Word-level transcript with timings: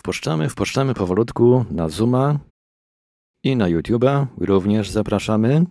Wpuszczamy, 0.00 0.48
wpuszczamy 0.48 0.94
powolutku 0.94 1.64
na 1.70 1.88
Zooma 1.88 2.38
i 3.44 3.56
na 3.56 3.64
YouTube'a. 3.64 4.26
Również 4.38 4.90
zapraszamy. 4.90 5.64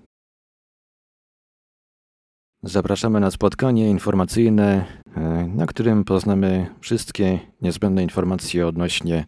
Zapraszamy 2.63 3.19
na 3.19 3.31
spotkanie 3.31 3.89
informacyjne, 3.89 4.85
e, 5.15 5.21
na 5.55 5.65
którym 5.65 6.03
poznamy 6.03 6.75
wszystkie 6.79 7.39
niezbędne 7.61 8.03
informacje 8.03 8.67
odnośnie 8.67 9.25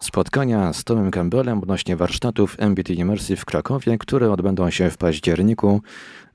spotkania 0.00 0.72
z 0.72 0.84
Tomem 0.84 1.10
Campbellem 1.10 1.58
odnośnie 1.58 1.96
warsztatów 1.96 2.56
MBT 2.58 2.94
Immersive 2.94 3.40
w 3.40 3.44
Krakowie, 3.44 3.98
które 3.98 4.32
odbędą 4.32 4.70
się 4.70 4.90
w 4.90 4.96
październiku 4.96 5.80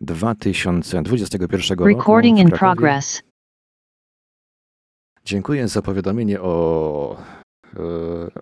2021 0.02 1.78
roku. 1.78 1.98
Recording 1.98 2.40
in 2.40 2.50
progress. 2.50 3.22
Dziękuję 5.26 5.68
za 5.68 5.82
powiadomienie 5.82 6.42
o, 6.42 7.18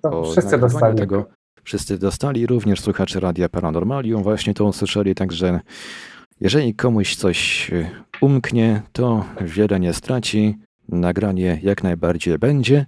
o 0.04 0.32
wszyscy 0.32 0.58
dostali. 0.58 0.98
tego. 0.98 1.26
Wszyscy 1.64 1.98
dostali, 1.98 2.48
również 2.48 2.82
słuchacze 2.82 3.20
Radia 3.20 3.50
Paranormalium 3.50 4.24
właśnie 4.24 4.54
to 4.54 4.66
usłyszeli, 4.66 5.16
także 5.16 5.60
jeżeli 6.42 6.76
komuś 6.76 7.16
coś 7.16 7.70
e, 7.74 7.90
umknie, 8.22 8.82
to 8.92 9.26
wiele 9.42 9.80
nie 9.80 9.94
straci. 9.94 10.58
Nagranie 10.90 11.60
jak 11.64 11.84
najbardziej 11.84 12.38
będzie. 12.38 12.86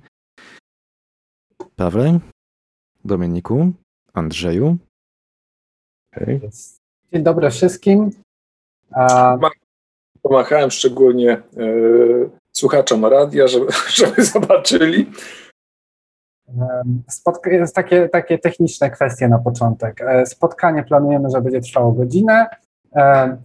Pawle, 1.75 2.19
Dominiku, 3.05 3.71
Andrzeju, 4.13 4.77
Okej. 6.15 6.41
Dzień 7.13 7.23
dobry 7.23 7.49
wszystkim. 7.51 8.09
A, 8.91 9.37
Pomachałem 10.21 10.71
szczególnie 10.71 11.31
e, 11.31 11.41
słuchaczom 12.51 13.05
radia, 13.05 13.47
żeby, 13.47 13.67
żeby 13.99 14.25
zobaczyli. 14.25 15.11
Spotka- 17.11 17.51
jest 17.51 17.75
takie, 17.75 18.09
takie 18.09 18.39
techniczne 18.39 18.89
kwestie 18.89 19.27
na 19.27 19.39
początek. 19.39 20.01
E, 20.01 20.25
Spotkanie 20.25 20.83
planujemy, 20.83 21.29
że 21.29 21.41
będzie 21.41 21.61
trwało 21.61 21.91
godzinę. 21.91 22.47
E, 22.95 23.37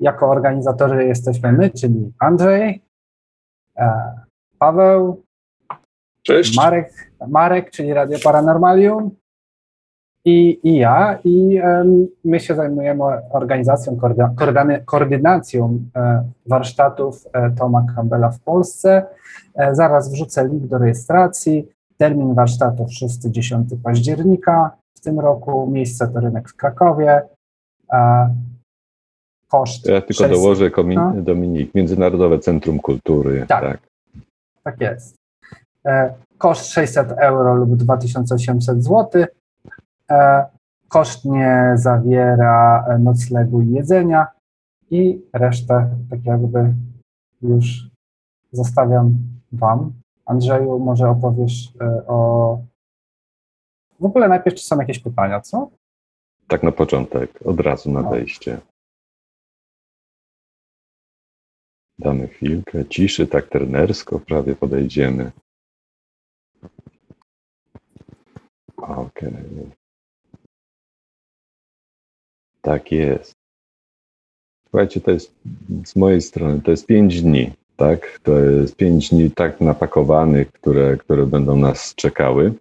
Jako 0.00 0.30
organizatorzy 0.30 1.04
jesteśmy 1.04 1.52
my, 1.52 1.70
czyli 1.70 2.12
Andrzej, 2.18 2.82
e, 3.78 4.12
Paweł, 4.58 5.22
Cześć. 6.22 6.56
Marek, 6.56 7.12
Marek, 7.28 7.70
czyli 7.70 7.92
Radio 7.94 8.18
Paranormalium 8.24 9.10
i, 10.24 10.60
i 10.62 10.76
ja. 10.76 11.18
I 11.24 11.60
my 12.24 12.40
się 12.40 12.54
zajmujemy 12.54 13.02
organizacją, 13.30 13.98
koordynacją 14.86 15.78
warsztatów 16.46 17.24
Toma 17.58 17.86
Campbella 17.96 18.30
w 18.30 18.40
Polsce. 18.40 19.06
Zaraz 19.72 20.12
wrzucę 20.12 20.48
link 20.48 20.66
do 20.66 20.78
rejestracji. 20.78 21.68
Termin 22.02 22.34
warsztatów 22.34 22.88
6-10 22.90 23.64
października 23.82 24.70
w 24.96 25.00
tym 25.00 25.20
roku. 25.20 25.70
Miejsce 25.70 26.08
to 26.08 26.20
rynek 26.20 26.48
w 26.48 26.56
Krakowie. 26.56 27.22
Koszt 29.48 29.86
Ja 29.86 30.00
tylko 30.00 30.14
600 30.24 30.30
dołożę 30.32 30.70
komi- 30.70 30.94
No. 30.94 31.12
Dominik, 31.22 31.74
Międzynarodowe 31.74 32.38
Centrum 32.38 32.78
Kultury. 32.80 33.44
Tak. 33.48 33.62
tak. 33.62 33.80
Tak 34.64 34.80
jest. 34.80 35.14
E, 35.86 36.14
Koszt 36.38 36.66
600 36.66 37.12
euro 37.12 37.54
lub 37.54 37.76
2800 37.76 38.84
zł. 38.84 39.24
E, 40.10 40.44
Koszt 40.88 41.24
nie 41.24 41.72
zawiera 41.74 42.86
noclegu 42.98 43.60
i 43.62 43.70
jedzenia 43.72 44.26
i 44.90 45.22
resztę 45.32 45.88
tak 46.10 46.24
jakby 46.24 46.74
już 47.42 47.90
zostawiam 48.52 49.18
Wam. 49.52 49.92
Andrzeju, 50.26 50.78
może 50.78 51.08
opowiesz 51.10 51.72
e, 51.80 52.06
o... 52.06 52.58
W 54.00 54.04
ogóle 54.04 54.28
najpierw, 54.28 54.56
czy 54.56 54.64
są 54.64 54.78
jakieś 54.80 54.98
pytania, 54.98 55.40
co? 55.40 55.70
Tak 56.48 56.62
na 56.62 56.72
początek, 56.72 57.38
od 57.44 57.60
razu 57.60 57.90
na 57.90 58.02
No. 58.02 58.10
wejście. 58.10 58.60
Damy 61.98 62.28
chwilkę 62.28 62.88
ciszy, 62.88 63.26
tak 63.26 63.48
trenersko 63.48 64.20
prawie 64.20 64.56
podejdziemy. 64.56 65.32
Okej. 68.76 69.70
Tak 72.60 72.92
jest. 72.92 73.32
Słuchajcie, 74.64 75.00
to 75.00 75.10
jest 75.10 75.34
z 75.86 75.96
mojej 75.96 76.20
strony, 76.20 76.60
to 76.60 76.70
jest 76.70 76.86
pięć 76.86 77.22
dni, 77.22 77.52
tak? 77.76 78.20
To 78.22 78.38
jest 78.38 78.76
pięć 78.76 79.10
dni 79.10 79.30
tak 79.30 79.60
napakowanych, 79.60 80.52
które, 80.52 80.96
które 80.96 81.26
będą 81.26 81.56
nas 81.56 81.94
czekały. 81.94 82.52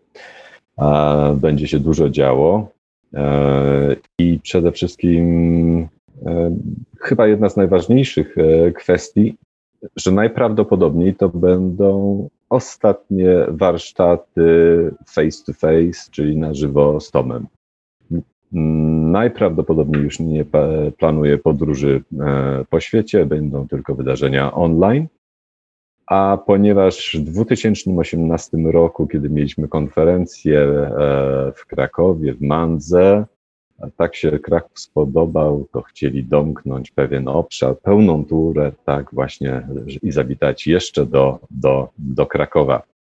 A 0.78 1.16
będzie 1.36 1.68
się 1.68 1.80
dużo 1.80 2.10
działo. 2.10 2.68
E, 3.14 3.96
I 4.20 4.40
przede 4.44 4.72
wszystkim 4.72 5.88
e, 6.26 6.56
chyba 7.00 7.28
jedna 7.28 7.50
z 7.50 7.58
najważniejszych 7.58 8.36
e, 8.38 8.72
kwestii, 8.72 9.38
że 9.96 10.12
najprawdopodobniej 10.12 11.16
to 11.16 11.30
będą 11.30 12.30
ostatnie 12.50 13.46
warsztaty 13.48 14.92
face 15.08 15.44
to 15.46 15.54
face, 15.54 16.12
czyli 16.12 16.38
na 16.38 16.54
żywo 16.54 17.00
z 17.00 17.12
Tomem. 17.12 17.48
Najprawdopodobniej 18.52 20.04
już 20.04 20.20
nie 20.20 20.46
planuję 20.98 21.38
podróży 21.38 22.04
e, 22.20 22.66
po 22.70 22.80
świecie, 22.80 23.26
będą 23.26 23.68
tylko 23.68 23.96
wydarzenia 23.96 24.54
online. 24.54 25.08
A 26.08 26.38
ponieważ 26.46 27.18
w 27.20 27.24
2018 27.24 28.58
roku, 28.58 29.08
kiedy 29.08 29.30
mieliśmy 29.30 29.68
konferencję 29.68 30.60
e, 30.60 31.52
w 31.56 31.66
Krakowie, 31.66 32.34
w 32.34 32.42
Mandze, 32.42 33.26
tak 33.98 34.16
się 34.16 34.40
Kraków 34.40 34.80
spodobał, 34.80 35.68
to 35.72 35.82
chcieli 35.82 36.24
domknąć 36.24 36.92
pewien 36.92 37.28
obszar, 37.28 37.80
pełną 37.80 38.26
turę, 38.26 38.72
tak 38.86 39.14
właśnie 39.14 39.68
i 40.04 40.12
zawitać 40.12 40.68
jeszcze 40.68 41.06
do, 41.06 41.40
do, 41.52 41.90
do 41.98 42.26
Krakowa. 42.26 42.91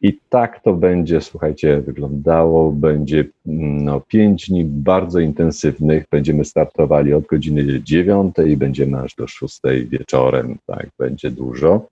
I 0.00 0.18
tak 0.28 0.62
to 0.62 0.74
będzie, 0.74 1.20
słuchajcie, 1.20 1.80
wyglądało. 1.80 2.72
Będzie 2.72 3.24
mm, 3.46 3.84
no, 3.84 4.00
pięć 4.00 4.48
dni 4.48 4.64
bardzo 4.64 5.20
intensywnych. 5.20 6.04
Będziemy 6.10 6.44
startowali 6.44 7.14
od 7.14 7.26
godziny 7.26 7.82
dziewiątej, 7.82 8.56
będziemy 8.56 9.00
aż 9.00 9.14
do 9.14 9.26
szóstej 9.26 9.88
wieczorem, 9.88 10.58
tak, 10.66 10.88
będzie 10.98 11.30
dużo. 11.30 11.88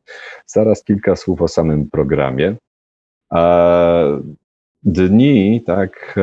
Zaraz 0.47 0.85
kilka 0.85 1.17
słów 1.17 1.43
o 1.43 1.49
samym 1.49 1.91
programie. 1.91 2.57
Dni, 4.83 5.63
tak, 5.67 6.15
e, 6.17 6.23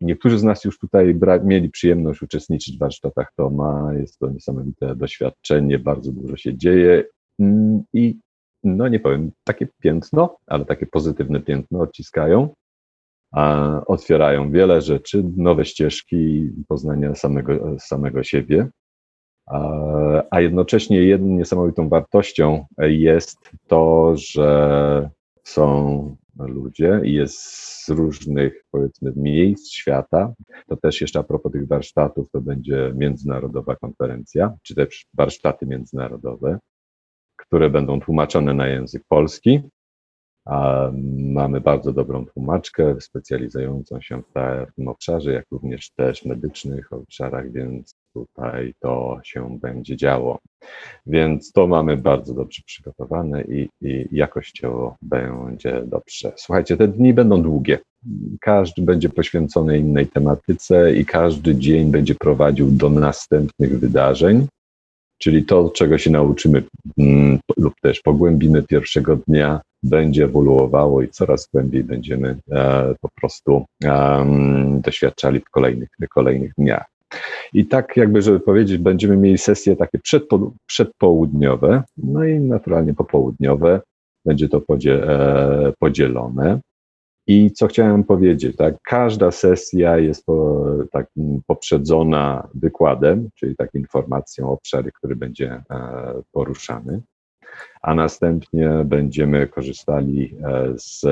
niektórzy 0.00 0.38
z 0.38 0.44
nas 0.44 0.64
już 0.64 0.78
tutaj 0.78 1.16
mieli 1.44 1.70
przyjemność 1.70 2.22
uczestniczyć 2.22 2.76
w 2.76 2.78
warsztatach 2.78 3.32
Toma. 3.36 3.92
Jest 3.98 4.18
to 4.18 4.30
niesamowite 4.30 4.96
doświadczenie, 4.96 5.78
bardzo 5.78 6.12
dużo 6.12 6.36
się 6.36 6.56
dzieje 6.56 7.04
Mm, 7.40 7.82
i 7.92 8.18
no 8.64 8.88
nie 8.88 9.00
powiem, 9.00 9.30
takie 9.44 9.68
piętno, 9.82 10.36
ale 10.46 10.64
takie 10.64 10.86
pozytywne 10.86 11.40
piętno 11.40 11.80
odciskają, 11.80 12.54
a 13.32 13.80
otwierają 13.86 14.50
wiele 14.50 14.80
rzeczy, 14.80 15.24
nowe 15.36 15.64
ścieżki 15.64 16.50
poznania 16.68 17.14
samego, 17.14 17.76
samego 17.78 18.22
siebie. 18.22 18.68
A, 20.30 20.40
jednocześnie 20.40 21.02
jedną 21.02 21.28
niesamowitą 21.28 21.88
wartością 21.88 22.66
jest 22.78 23.38
to, 23.66 24.12
że 24.16 25.10
są 25.44 26.16
ludzie 26.38 27.00
i 27.04 27.12
jest 27.12 27.38
z 27.84 27.88
różnych, 27.88 28.64
powiedzmy, 28.70 29.12
miejsc 29.16 29.70
świata. 29.70 30.34
To 30.68 30.76
też 30.76 31.00
jeszcze 31.00 31.18
a 31.18 31.22
propos 31.22 31.52
tych 31.52 31.68
warsztatów, 31.68 32.30
to 32.30 32.40
będzie 32.40 32.92
międzynarodowa 32.94 33.76
konferencja, 33.76 34.54
czy 34.62 34.74
też 34.74 35.06
warsztaty 35.14 35.66
międzynarodowe 35.66 36.58
które 37.50 37.70
będą 37.70 38.00
tłumaczone 38.00 38.54
na 38.54 38.66
język 38.66 39.02
polski. 39.08 39.60
A 40.44 40.90
mamy 41.16 41.60
bardzo 41.60 41.92
dobrą 41.92 42.26
tłumaczkę 42.26 43.00
specjalizującą 43.00 44.00
się 44.00 44.22
w, 44.22 44.32
ta, 44.32 44.66
w 44.66 44.74
tym 44.74 44.88
obszarze, 44.88 45.32
jak 45.32 45.44
również 45.50 45.90
też 45.90 46.24
medycznych 46.24 46.92
obszarach, 46.92 47.52
więc 47.52 47.94
tutaj 48.14 48.74
to 48.80 49.20
się 49.24 49.58
będzie 49.58 49.96
działo. 49.96 50.38
Więc 51.06 51.52
to 51.52 51.66
mamy 51.66 51.96
bardzo 51.96 52.34
dobrze 52.34 52.62
przygotowane 52.66 53.42
i, 53.42 53.68
i 53.80 54.08
jakościowo 54.12 54.96
będzie 55.02 55.82
dobrze. 55.86 56.32
Słuchajcie, 56.36 56.76
te 56.76 56.88
dni 56.88 57.14
będą 57.14 57.42
długie. 57.42 57.78
Każdy 58.40 58.82
będzie 58.82 59.08
poświęcony 59.08 59.78
innej 59.78 60.06
tematyce 60.06 60.94
i 60.94 61.04
każdy 61.04 61.56
dzień 61.56 61.90
będzie 61.90 62.14
prowadził 62.14 62.70
do 62.70 62.90
następnych 62.90 63.78
wydarzeń. 63.80 64.46
Czyli 65.22 65.44
to, 65.44 65.70
czego 65.74 65.98
się 65.98 66.10
nauczymy 66.10 66.62
mm, 66.98 67.38
lub 67.56 67.74
też 67.82 68.00
pogłębimy 68.00 68.62
pierwszego 68.62 69.16
dnia, 69.16 69.60
będzie 69.82 70.24
ewoluowało 70.24 71.02
i 71.02 71.08
coraz 71.08 71.48
głębiej 71.54 71.84
będziemy 71.84 72.36
e, 72.52 72.94
po 73.00 73.08
prostu 73.20 73.64
doświadczali 74.80 75.40
w 75.40 75.50
kolejnych, 75.50 75.88
kolejnych 76.10 76.52
dniach. 76.58 76.84
I 77.52 77.66
tak 77.66 77.96
jakby, 77.96 78.22
żeby 78.22 78.40
powiedzieć, 78.40 78.78
będziemy 78.78 79.16
mieli 79.16 79.38
sesje 79.38 79.76
takie 79.76 79.98
przedpo, 79.98 80.52
przedpołudniowe, 80.66 81.82
no 81.96 82.24
i 82.24 82.40
naturalnie 82.40 82.94
popołudniowe. 82.94 83.80
Będzie 84.24 84.48
to 84.48 84.62
e, 84.86 85.72
podzielone. 85.78 86.60
I 87.32 87.50
co 87.50 87.66
chciałem 87.66 88.04
powiedzieć, 88.04 88.56
tak, 88.56 88.74
każda 88.82 89.30
sesja 89.30 89.98
jest 89.98 90.26
po, 90.26 90.64
tak, 90.92 91.06
poprzedzona 91.46 92.48
wykładem, 92.54 93.28
czyli 93.34 93.56
taką 93.56 93.78
informacją 93.78 94.50
obszary, 94.50 94.92
który 94.92 95.16
będzie 95.16 95.50
e, 95.50 95.62
poruszany, 96.32 97.02
a 97.82 97.94
następnie 97.94 98.70
będziemy 98.84 99.46
korzystali 99.46 100.36
e, 100.44 100.72
z, 100.76 101.02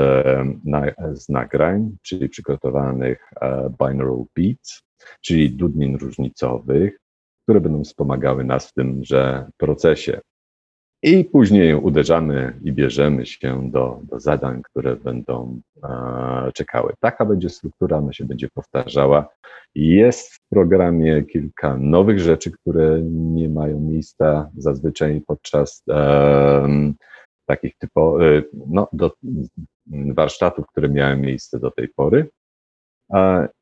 na, 0.64 0.82
z 1.12 1.28
nagrań, 1.28 1.96
czyli 2.02 2.28
przygotowanych 2.28 3.30
e, 3.40 3.70
binaural 3.80 4.24
beats, 4.36 4.82
czyli 5.20 5.50
dudnin 5.50 5.96
różnicowych, 5.96 6.98
które 7.42 7.60
będą 7.60 7.84
wspomagały 7.84 8.44
nas 8.44 8.70
w 8.70 8.74
tymże 8.74 9.46
procesie. 9.56 10.20
I 11.02 11.24
później 11.24 11.74
uderzamy 11.74 12.60
i 12.64 12.72
bierzemy 12.72 13.26
się 13.26 13.70
do, 13.70 14.00
do 14.02 14.20
zadań, 14.20 14.62
które 14.62 14.96
będą 14.96 15.60
e, 15.84 16.52
czekały. 16.54 16.94
Taka 17.00 17.24
będzie 17.24 17.48
struktura, 17.48 17.96
ona 17.96 18.12
się 18.12 18.24
będzie 18.24 18.48
powtarzała. 18.54 19.28
Jest 19.74 20.34
w 20.34 20.40
programie 20.50 21.22
kilka 21.22 21.76
nowych 21.76 22.20
rzeczy, 22.20 22.50
które 22.50 23.02
nie 23.02 23.48
mają 23.48 23.80
miejsca 23.80 24.50
zazwyczaj 24.56 25.22
podczas 25.26 25.82
e, 25.90 26.92
takich 27.46 27.78
typo, 27.78 28.26
e, 28.26 28.42
no, 28.66 28.88
do, 28.92 29.12
warsztatów, 30.14 30.66
które 30.66 30.88
miały 30.88 31.16
miejsce 31.16 31.60
do 31.60 31.70
tej 31.70 31.88
pory. 31.88 32.30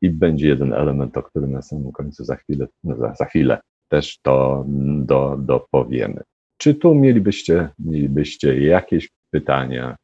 I 0.02 0.10
będzie 0.10 0.48
jeden 0.48 0.72
element, 0.72 1.16
o 1.16 1.22
którym 1.22 1.52
na 1.52 1.62
samym 1.62 1.92
końcu 1.92 2.24
za 2.24 2.36
chwilę, 2.36 2.66
no 2.84 2.96
za, 2.96 3.14
za 3.14 3.24
chwilę 3.24 3.60
też 3.88 4.18
to 4.22 4.64
do, 4.98 5.36
dopowiemy. 5.38 6.22
Czy 6.56 6.74
tu 6.74 6.94
mielibyście, 6.94 7.68
mielibyście 7.78 8.60
jakieś 8.60 9.08
pytania 9.30 9.96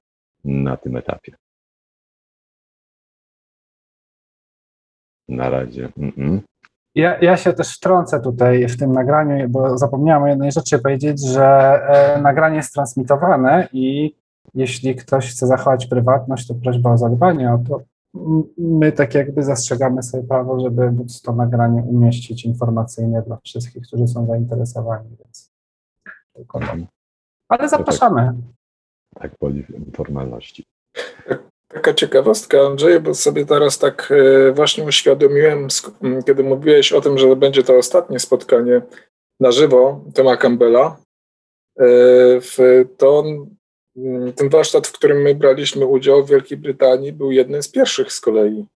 na 0.45 0.77
tym 0.77 0.97
etapie? 0.97 1.35
Na 5.29 5.51
razie. 5.51 5.93
Mm 5.97 6.11
-mm. 6.11 6.41
Ja, 6.95 7.21
ja 7.21 7.37
się 7.37 7.53
też 7.53 7.77
wtrącę 7.77 8.21
tutaj 8.21 8.69
w 8.69 8.77
tym 8.77 8.93
nagraniu, 8.93 9.49
bo 9.49 9.79
zapomniałam 9.79 10.23
o 10.23 10.29
jednej 10.29 10.53
rzeczy 10.53 10.79
powiedzieć, 10.79 11.27
że 11.27 11.45
e, 11.45 12.21
nagranie 12.23 12.57
jest 12.57 12.75
transmitowane 12.75 13.69
i 13.73 14.15
jeśli 14.55 14.97
ktoś 14.97 15.31
chce 15.31 15.47
zachować 15.47 15.87
prywatność, 15.87 16.47
to 16.49 16.55
prośba 16.55 16.93
o 16.93 16.99
zadbanie 16.99 17.53
o 17.53 17.59
to. 17.69 17.81
My 18.59 18.93
tak 18.93 19.15
jakby 19.15 19.43
zastrzegamy 19.43 20.03
sobie 20.03 20.23
prawo, 20.23 20.61
żeby 20.61 20.93
móc 20.93 21.23
to 21.23 21.33
nagranie 21.33 21.83
umieścić 21.83 22.45
informacyjnie 22.45 23.23
dla 23.27 23.39
wszystkich, 23.45 23.87
którzy 23.87 24.09
są 24.09 24.27
zainteresowani, 24.27 25.17
więc 25.25 25.52
tylko. 26.37 26.61
Ale 27.49 27.69
zapraszamy. 27.69 28.33
Tak, 29.15 29.23
tak 29.23 29.33
woli 29.41 29.65
formalności. 29.97 30.65
Taka 31.69 31.95
ciekawostka, 31.95 32.61
Andrzej, 32.61 33.01
bo 33.01 33.15
sobie 33.15 33.47
teraz 33.47 33.79
tak 33.79 34.13
e, 34.13 34.53
właśnie 34.53 34.85
uświadomiłem, 34.85 35.69
kiedy 36.27 36.45
mówiłeś 36.45 36.93
o 36.93 37.01
tym, 37.01 37.19
że 37.19 37.37
będzie 37.37 37.63
to 37.63 37.77
ostatnie 37.77 38.19
spotkanie 38.19 38.83
na 39.41 39.53
żywo 39.53 40.05
Toma 40.15 40.37
Campbella. 40.37 40.97
E, 41.81 41.87
to 42.97 43.25
ten 44.37 44.49
warsztat, 44.49 44.87
w 44.87 44.93
którym 44.93 45.23
my 45.23 45.35
braliśmy 45.35 45.87
udział 45.87 46.25
w 46.25 46.31
Wielkiej 46.31 46.59
Brytanii, 46.59 47.13
był 47.13 47.33
jednym 47.33 47.63
z 47.63 47.69
pierwszych 47.69 48.13
z 48.13 48.21
kolei, 48.21 48.67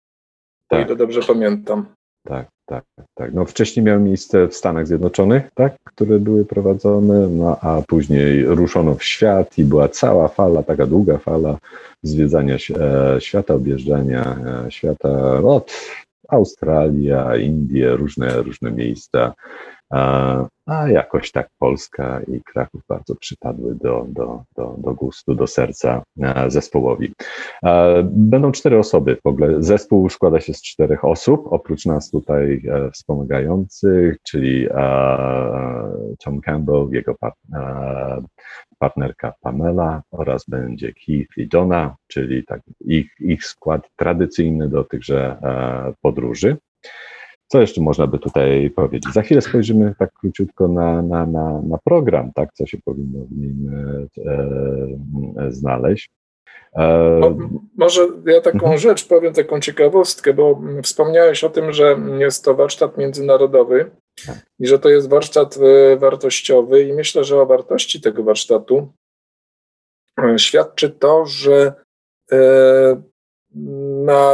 tak. 0.68 0.80
o 0.80 0.82
ile 0.82 0.96
dobrze 0.96 1.20
pamiętam. 1.22 1.86
Tak, 2.26 2.48
tak, 2.66 2.84
tak. 3.14 3.34
No 3.34 3.44
wcześniej 3.44 3.86
miały 3.86 4.00
miejsce 4.00 4.48
w 4.48 4.54
Stanach 4.54 4.86
Zjednoczonych, 4.86 5.50
tak, 5.54 5.76
które 5.84 6.18
były 6.18 6.44
prowadzone, 6.44 7.28
no 7.28 7.58
a 7.60 7.82
później 7.88 8.44
ruszono 8.44 8.94
w 8.94 9.04
świat 9.04 9.58
i 9.58 9.64
była 9.64 9.88
cała 9.88 10.28
fala, 10.28 10.62
taka 10.62 10.86
długa 10.86 11.18
fala 11.18 11.58
zwiedzania 12.02 12.54
e, 12.54 13.20
świata, 13.20 13.54
objeżdżania 13.54 14.36
e, 14.66 14.70
świata 14.70 15.38
od 15.42 15.72
Australia, 16.28 17.36
Indie, 17.36 17.96
różne, 17.96 18.42
różne 18.42 18.70
miejsca. 18.70 19.34
A 20.66 20.88
jakoś 20.88 21.32
tak 21.32 21.48
Polska 21.58 22.20
i 22.28 22.40
Kraków 22.40 22.82
bardzo 22.88 23.14
przypadły 23.16 23.74
do, 23.74 24.06
do, 24.08 24.42
do, 24.56 24.74
do 24.78 24.94
gustu, 24.94 25.34
do 25.34 25.46
serca 25.46 26.02
zespołowi. 26.48 27.12
Będą 28.04 28.52
cztery 28.52 28.78
osoby 28.78 29.16
w 29.24 29.26
ogóle. 29.26 29.62
Zespół 29.62 30.08
składa 30.08 30.40
się 30.40 30.54
z 30.54 30.62
czterech 30.62 31.04
osób, 31.04 31.46
oprócz 31.50 31.86
nas 31.86 32.10
tutaj 32.10 32.62
e, 32.68 32.90
wspomagających, 32.90 34.16
czyli 34.22 34.68
Tom 36.24 36.40
Campbell, 36.40 36.88
jego 36.92 37.14
partnerka 38.78 39.34
Pamela 39.40 40.02
oraz 40.10 40.44
będzie 40.48 40.92
Keith 40.92 41.38
i 41.38 41.48
Donna, 41.48 41.96
czyli 42.06 42.44
tak 42.44 42.60
ich, 42.80 43.06
ich 43.20 43.44
skład 43.44 43.88
tradycyjny 43.96 44.68
do 44.68 44.84
tychże 44.84 45.38
e, 45.42 45.92
podróży. 46.02 46.56
Co 47.48 47.60
jeszcze 47.60 47.80
można 47.80 48.06
by 48.06 48.18
tutaj 48.18 48.70
powiedzieć? 48.70 49.12
Za 49.12 49.22
chwilę 49.22 49.40
spojrzymy 49.40 49.94
tak 49.98 50.12
króciutko 50.12 50.68
na, 50.68 51.02
na, 51.02 51.26
na, 51.26 51.62
na 51.62 51.78
program, 51.84 52.32
tak, 52.34 52.52
co 52.52 52.66
się 52.66 52.78
powinno 52.84 53.24
w 53.24 53.32
nim 53.32 53.70
e, 54.26 55.46
e 55.46 55.52
znaleźć. 55.52 56.10
E, 56.76 57.20
może 57.76 58.08
ja 58.26 58.40
taką 58.40 58.58
mhm. 58.58 58.78
rzecz 58.78 59.08
powiem, 59.08 59.34
taką 59.34 59.60
ciekawostkę, 59.60 60.34
bo 60.34 60.62
wspomniałeś 60.82 61.44
o 61.44 61.50
tym, 61.50 61.72
że 61.72 61.96
jest 62.18 62.44
to 62.44 62.54
warsztat 62.54 62.98
międzynarodowy 62.98 63.90
tak. 64.26 64.46
i 64.58 64.66
że 64.66 64.78
to 64.78 64.88
jest 64.88 65.08
warsztat 65.08 65.56
e, 65.56 65.96
wartościowy 65.96 66.82
i 66.82 66.92
myślę, 66.92 67.24
że 67.24 67.40
o 67.40 67.46
wartości 67.46 68.00
tego 68.00 68.24
warsztatu 68.24 68.92
świadczy 70.36 70.90
to, 70.90 71.26
że 71.26 71.72
na 74.04 74.32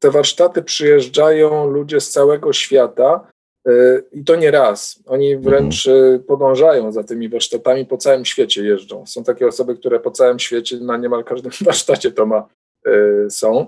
te 0.00 0.10
warsztaty 0.10 0.62
przyjeżdżają 0.62 1.66
ludzie 1.70 2.00
z 2.00 2.10
całego 2.10 2.52
świata 2.52 3.30
y, 3.68 4.04
i 4.12 4.24
to 4.24 4.36
nie 4.36 4.50
raz. 4.50 5.02
Oni 5.06 5.36
wręcz 5.36 5.86
mhm. 5.86 6.22
podążają 6.22 6.92
za 6.92 7.04
tymi 7.04 7.28
warsztatami, 7.28 7.86
po 7.86 7.96
całym 7.96 8.24
świecie 8.24 8.64
jeżdżą. 8.64 9.06
Są 9.06 9.24
takie 9.24 9.46
osoby, 9.46 9.76
które 9.76 10.00
po 10.00 10.10
całym 10.10 10.38
świecie, 10.38 10.76
na 10.80 10.96
niemal 10.96 11.24
każdym 11.24 11.52
warsztacie 11.66 12.12
to 12.12 12.26
ma, 12.26 12.48
y, 12.86 13.26
są 13.30 13.66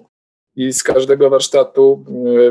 i 0.56 0.72
z 0.72 0.82
każdego 0.82 1.30
warsztatu 1.30 2.04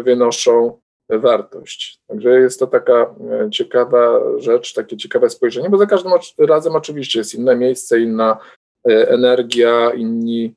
wynoszą 0.04 0.80
wartość. 1.10 2.00
Także 2.08 2.40
jest 2.40 2.60
to 2.60 2.68
taka 2.68 3.16
ciekawa 3.52 4.20
rzecz, 4.38 4.74
takie 4.74 4.98
ciekawe 4.98 5.30
spojrzenie, 5.30 5.70
bo 5.70 5.78
za 5.78 5.86
każdym 5.86 6.12
razem 6.38 6.76
oczywiście 6.76 7.20
jest 7.20 7.36
inne 7.36 7.56
miejsce, 7.56 8.00
inna 8.00 8.38
energia, 8.86 9.92
inni 9.94 10.54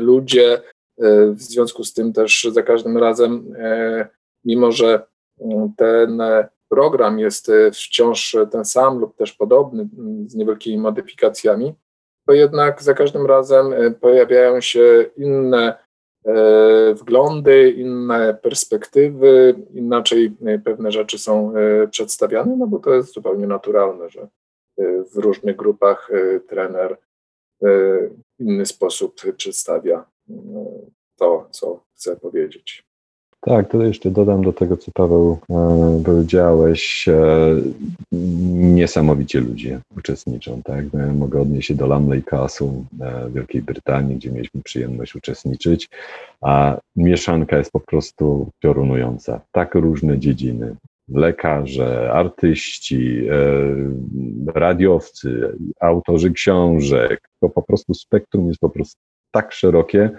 ludzie, 0.00 0.62
w 1.34 1.42
związku 1.42 1.84
z 1.84 1.92
tym 1.92 2.12
też 2.12 2.48
za 2.52 2.62
każdym 2.62 2.98
razem, 2.98 3.54
e, 3.58 4.08
mimo 4.44 4.72
że 4.72 5.02
mm, 5.40 5.72
ten 5.76 6.22
program 6.68 7.18
jest 7.18 7.48
e, 7.48 7.70
wciąż 7.70 8.36
ten 8.50 8.64
sam 8.64 8.98
lub 8.98 9.16
też 9.16 9.32
podobny 9.32 9.88
mm, 9.98 10.28
z 10.28 10.34
niewielkimi 10.34 10.78
modyfikacjami, 10.78 11.74
to 12.26 12.32
jednak 12.32 12.82
za 12.82 12.94
każdym 12.94 13.26
razem 13.26 13.74
pojawiają 14.00 14.60
się 14.60 15.04
inne 15.16 15.74
wglądy, 16.94 17.70
inne 17.70 18.34
perspektywy, 18.34 19.54
inaczej 19.74 20.36
pewne 20.64 20.92
rzeczy 20.92 21.18
są 21.18 21.54
przedstawiane, 21.90 22.56
no 22.56 22.66
bo 22.66 22.78
to 22.78 22.94
jest 22.94 23.14
zupełnie 23.14 23.46
naturalne, 23.46 24.10
że 24.10 24.28
w 25.12 25.16
różnych 25.16 25.56
grupach 25.56 26.10
trener 26.48 26.96
w 27.62 28.08
inny 28.38 28.66
sposób 28.66 29.14
przedstawia 29.36 30.04
to, 31.16 31.48
co 31.50 31.80
chcę 31.94 32.16
powiedzieć. 32.16 32.84
Tak, 33.46 33.70
to 33.70 33.82
jeszcze 33.82 34.10
dodam 34.10 34.44
do 34.44 34.52
tego, 34.52 34.76
co 34.76 34.92
Paweł 34.92 35.38
e, 35.50 36.02
powiedziałeś. 36.04 37.08
E, 37.08 37.56
niesamowicie 38.52 39.40
ludzie 39.40 39.80
uczestniczą. 39.96 40.62
Tak? 40.62 40.84
Ja 40.94 41.12
mogę 41.12 41.40
odnieść 41.40 41.68
się 41.68 41.74
do 41.74 41.86
Lamley 41.86 42.22
Castle 42.22 42.84
e, 43.00 43.28
w 43.28 43.32
Wielkiej 43.32 43.62
Brytanii, 43.62 44.16
gdzie 44.16 44.30
mieliśmy 44.30 44.62
przyjemność 44.62 45.14
uczestniczyć, 45.14 45.88
a 46.40 46.78
mieszanka 46.96 47.58
jest 47.58 47.72
po 47.72 47.80
prostu 47.80 48.50
piorunująca. 48.60 49.40
Tak 49.52 49.74
różne 49.74 50.18
dziedziny. 50.18 50.76
Lekarze, 51.08 52.12
artyści, 52.12 53.26
e, 53.26 54.54
radiowcy, 54.54 55.56
autorzy 55.80 56.30
książek. 56.30 57.28
To 57.40 57.48
po 57.48 57.62
prostu 57.62 57.94
spektrum 57.94 58.48
jest 58.48 58.60
po 58.60 58.70
prostu 58.70 59.00
tak 59.32 59.52
szerokie, 59.52 60.10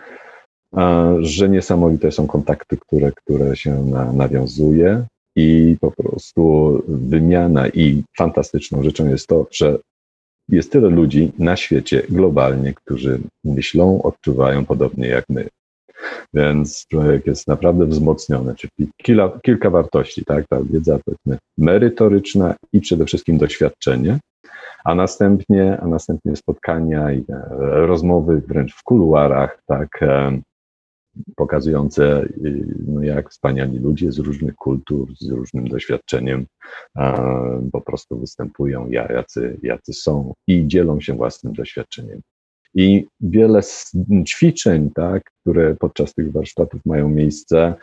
że 1.19 1.49
niesamowite 1.49 2.11
są 2.11 2.27
kontakty, 2.27 2.77
które, 2.77 3.11
które 3.11 3.55
się 3.55 3.85
na, 3.85 4.13
nawiązuje 4.13 5.05
i 5.35 5.77
po 5.81 5.91
prostu 5.91 6.83
wymiana 6.87 7.67
i 7.67 8.03
fantastyczną 8.17 8.83
rzeczą 8.83 9.09
jest 9.09 9.27
to, 9.27 9.47
że 9.51 9.79
jest 10.49 10.71
tyle 10.71 10.89
ludzi 10.89 11.31
na 11.39 11.55
świecie 11.55 12.03
globalnie, 12.09 12.73
którzy 12.73 13.19
myślą, 13.43 14.01
odczuwają 14.01 14.65
podobnie 14.65 15.07
jak 15.07 15.25
my. 15.29 15.47
Więc 16.33 16.85
człowiek 16.87 17.27
jest 17.27 17.47
naprawdę 17.47 17.85
wzmocniony, 17.85 18.55
czyli 18.55 18.89
kilka, 18.97 19.39
kilka 19.43 19.69
wartości, 19.69 20.25
tak? 20.25 20.47
Ta 20.47 20.59
wiedza 20.63 20.99
powiedzmy 21.05 21.37
merytoryczna 21.57 22.55
i 22.73 22.81
przede 22.81 23.05
wszystkim 23.05 23.37
doświadczenie, 23.37 24.19
a 24.83 24.95
następnie, 24.95 25.77
a 25.81 25.87
następnie 25.87 26.35
spotkania 26.35 27.11
i 27.11 27.25
e, 27.29 27.45
rozmowy 27.87 28.41
wręcz 28.47 28.75
w 28.75 28.83
kuluarach, 28.83 29.63
tak? 29.67 29.99
pokazujące, 31.35 32.25
no 32.87 33.03
jak 33.03 33.29
wspaniali 33.29 33.79
ludzie 33.79 34.11
z 34.11 34.19
różnych 34.19 34.55
kultur, 34.55 35.13
z 35.19 35.29
różnym 35.29 35.67
doświadczeniem 35.67 36.45
po 37.71 37.81
prostu 37.81 38.19
występują, 38.19 38.89
jacy, 38.89 39.57
jacy 39.63 39.93
są 39.93 40.33
i 40.47 40.67
dzielą 40.67 41.01
się 41.01 41.13
własnym 41.13 41.53
doświadczeniem. 41.53 42.21
I 42.75 43.05
wiele 43.21 43.61
ćwiczeń, 44.27 44.89
tak, 44.95 45.23
które 45.41 45.75
podczas 45.75 46.13
tych 46.13 46.31
warsztatów 46.31 46.81
mają 46.85 47.09
miejsce, 47.09 47.73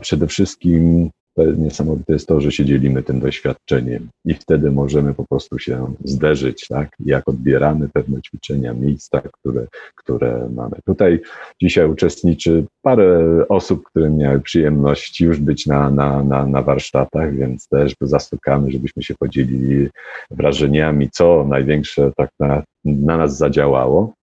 przede 0.00 0.26
wszystkim 0.26 1.10
niesamowite 1.46 2.12
jest 2.12 2.26
to, 2.26 2.40
że 2.40 2.52
się 2.52 2.64
dzielimy 2.64 3.02
tym 3.02 3.20
doświadczeniem 3.20 4.08
i 4.24 4.34
wtedy 4.34 4.70
możemy 4.70 5.14
po 5.14 5.24
prostu 5.24 5.58
się 5.58 5.94
zderzyć, 6.04 6.66
tak, 6.68 6.88
jak 7.04 7.28
odbieramy 7.28 7.88
pewne 7.88 8.22
ćwiczenia, 8.22 8.74
miejsca, 8.74 9.20
które, 9.32 9.66
które 9.94 10.48
mamy. 10.54 10.76
Tutaj 10.86 11.20
dzisiaj 11.62 11.90
uczestniczy 11.90 12.64
parę 12.82 13.44
osób, 13.48 13.84
które 13.84 14.10
miały 14.10 14.40
przyjemność 14.40 15.20
już 15.20 15.40
być 15.40 15.66
na, 15.66 15.90
na, 15.90 16.22
na, 16.22 16.46
na 16.46 16.62
warsztatach, 16.62 17.34
więc 17.34 17.68
też 17.68 17.94
zastukamy, 18.00 18.70
żebyśmy 18.70 19.02
się 19.02 19.14
podzielili 19.14 19.88
wrażeniami, 20.30 21.10
co 21.10 21.46
największe 21.48 22.12
tak 22.16 22.30
na, 22.40 22.62
na 22.84 23.16
nas 23.16 23.36
zadziałało. 23.36 24.17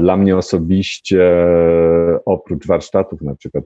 Dla 0.00 0.16
mnie 0.16 0.36
osobiście, 0.36 1.46
oprócz 2.24 2.66
warsztatów, 2.66 3.22
na 3.22 3.34
przykład 3.34 3.64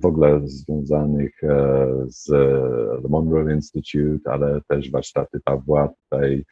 w 0.00 0.06
ogóle 0.06 0.40
związanych 0.44 1.44
e, 1.44 1.86
z 2.06 2.28
The 3.02 3.08
Monroe 3.08 3.54
Institute, 3.54 4.32
ale 4.32 4.60
też 4.68 4.90
warsztaty 4.90 5.40
Pawła 5.44 5.88
tutaj, 5.88 6.44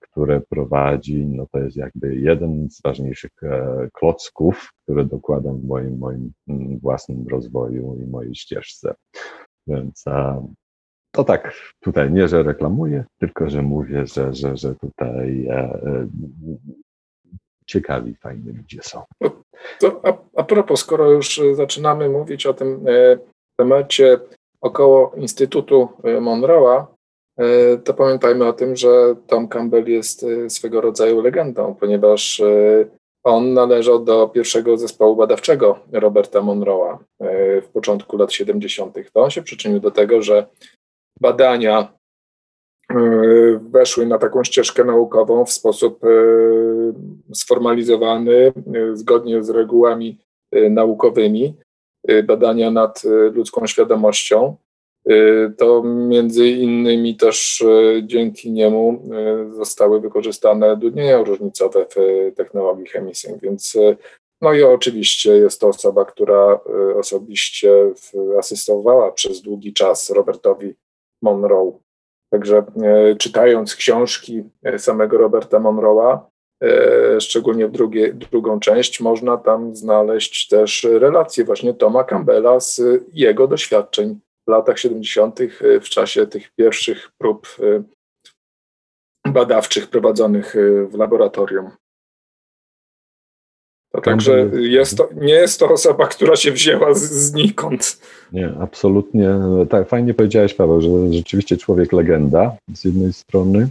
które 0.00 0.40
prowadzi, 0.40 1.26
no 1.26 1.46
to 1.52 1.58
jest 1.58 1.76
jakby 1.76 2.16
jeden 2.16 2.70
z 2.70 2.82
ważniejszych 2.82 3.30
e, 3.42 3.88
klocków, 3.92 4.72
które 4.82 5.04
dokładam 5.04 5.58
w 5.58 5.64
moim, 5.64 5.98
moim 5.98 6.32
mm, 6.48 6.78
własnym 6.78 7.28
rozwoju 7.28 7.98
i 8.02 8.06
mojej 8.06 8.34
ścieżce. 8.34 8.94
Więc 9.66 10.04
to 11.10 11.24
tak 11.24 11.52
tutaj 11.80 12.12
nie, 12.12 12.28
że 12.28 12.42
reklamuję, 12.42 13.04
tylko 13.18 13.50
że 13.50 13.62
mówię, 13.62 14.06
że, 14.06 14.34
że, 14.34 14.56
że 14.56 14.74
tutaj 14.74 15.46
e, 15.46 15.78
ciekawi, 17.66 18.14
fajni 18.14 18.52
ludzie 18.52 18.82
są. 18.82 19.02
To 19.80 20.00
a, 20.02 20.12
a 20.36 20.44
propos, 20.44 20.80
skoro 20.80 21.10
już 21.10 21.40
zaczynamy 21.52 22.08
mówić 22.08 22.46
o 22.46 22.54
tym 22.54 22.84
e, 22.88 23.18
temacie 23.56 24.20
około 24.60 25.12
Instytutu 25.16 25.88
e, 26.04 26.20
Monroe'a, 26.20 26.84
to 27.84 27.94
pamiętajmy 27.94 28.46
o 28.46 28.52
tym, 28.52 28.76
że 28.76 29.14
Tom 29.26 29.48
Campbell 29.48 29.88
jest 29.88 30.26
swego 30.48 30.80
rodzaju 30.80 31.20
legendą, 31.20 31.74
ponieważ 31.74 32.42
on 33.24 33.52
należał 33.52 34.04
do 34.04 34.28
pierwszego 34.28 34.76
zespołu 34.76 35.16
badawczego 35.16 35.78
Roberta 35.92 36.40
Monroe'a 36.40 36.98
w 37.62 37.68
początku 37.72 38.16
lat 38.16 38.32
70. 38.32 38.96
To 39.12 39.22
on 39.22 39.30
się 39.30 39.42
przyczynił 39.42 39.80
do 39.80 39.90
tego, 39.90 40.22
że 40.22 40.46
badania 41.20 41.92
weszły 43.70 44.06
na 44.06 44.18
taką 44.18 44.44
ścieżkę 44.44 44.84
naukową 44.84 45.44
w 45.44 45.52
sposób 45.52 46.04
e, 46.04 46.08
sformalizowany, 47.34 48.32
e, 48.34 48.52
zgodnie 48.96 49.44
z 49.44 49.50
regułami 49.50 50.18
naukowymi, 50.70 51.54
badania 52.24 52.70
nad 52.70 53.02
ludzką 53.32 53.66
świadomością. 53.66 54.56
To 55.58 55.82
między 55.84 56.48
innymi 56.48 57.16
też 57.16 57.64
dzięki 58.02 58.52
niemu 58.52 59.02
zostały 59.50 60.00
wykorzystane 60.00 60.76
dudnienia 60.76 61.22
różnicowe 61.22 61.86
w 61.96 61.96
technologii 62.36 62.86
chemising, 62.86 63.40
więc 63.42 63.76
no 64.40 64.52
i 64.52 64.62
oczywiście 64.62 65.30
jest 65.30 65.60
to 65.60 65.68
osoba, 65.68 66.04
która 66.04 66.60
osobiście 66.96 67.92
asystowała 68.38 69.12
przez 69.12 69.42
długi 69.42 69.72
czas 69.72 70.10
Robertowi 70.10 70.74
Monroe 71.22 71.72
Także 72.34 72.64
e, 72.82 73.16
czytając 73.16 73.76
książki 73.76 74.42
e, 74.62 74.78
samego 74.78 75.18
Roberta 75.18 75.58
Monroe'a, 75.58 76.18
e, 76.62 77.20
szczególnie 77.20 77.68
drugie, 77.68 78.12
drugą 78.12 78.60
część, 78.60 79.00
można 79.00 79.36
tam 79.36 79.76
znaleźć 79.76 80.48
też 80.48 80.86
relacje 80.90 81.44
właśnie 81.44 81.74
Toma 81.74 82.04
Campbella 82.04 82.60
z 82.60 82.80
jego 83.12 83.46
doświadczeń 83.46 84.20
w 84.48 84.50
latach 84.50 84.78
70. 84.78 85.38
w 85.80 85.88
czasie 85.88 86.26
tych 86.26 86.50
pierwszych 86.50 87.10
prób 87.18 87.48
badawczych 89.26 89.90
prowadzonych 89.90 90.56
w 90.88 90.94
laboratorium. 90.98 91.70
To 93.94 94.00
także 94.00 94.50
jest 94.54 94.96
to, 94.96 95.08
nie 95.20 95.32
jest 95.32 95.60
to 95.60 95.68
osoba, 95.68 96.06
która 96.06 96.36
się 96.36 96.52
wzięła 96.52 96.94
z, 96.94 97.02
znikąd. 97.02 98.00
Nie, 98.32 98.52
absolutnie. 98.60 99.30
Tak, 99.70 99.88
fajnie 99.88 100.14
powiedziałeś, 100.14 100.54
Paweł, 100.54 100.80
że 100.80 100.88
rzeczywiście 101.12 101.56
człowiek 101.56 101.92
legenda 101.92 102.56
z 102.74 102.84
jednej 102.84 103.12
strony, 103.12 103.68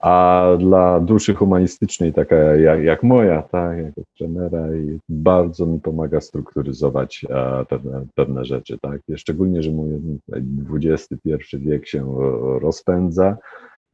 a 0.00 0.44
dla 0.58 1.00
duszy 1.00 1.34
humanistycznej, 1.34 2.12
taka 2.12 2.36
jak, 2.36 2.82
jak 2.82 3.02
moja, 3.02 3.42
tak, 3.42 3.78
jako 3.78 4.00
trenera, 4.18 4.74
i 4.76 4.98
bardzo 5.08 5.66
mi 5.66 5.80
pomaga 5.80 6.20
strukturyzować 6.20 7.26
e, 7.30 7.64
pewne, 7.68 8.06
pewne 8.14 8.44
rzeczy. 8.44 8.78
Tak. 8.82 9.00
Szczególnie, 9.16 9.62
że 9.62 9.70
mój 9.70 9.88
XXI 10.72 11.56
wiek 11.56 11.86
się 11.86 12.14
rozpędza 12.60 13.36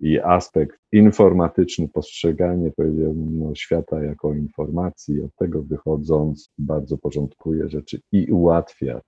i 0.01 0.21
aspekt 0.21 0.79
informatyczny, 0.93 1.89
postrzeganie 1.89 2.71
powiedziałbym, 2.77 3.39
no, 3.39 3.55
świata 3.55 4.03
jako 4.05 4.35
informacji, 4.35 5.23
od 5.23 5.35
tego 5.35 5.63
wychodząc 5.63 6.53
bardzo 6.59 6.99
porządkuje 6.99 7.69
rzeczy 7.69 8.01
i 8.13 8.33
ułatwia 8.33 9.01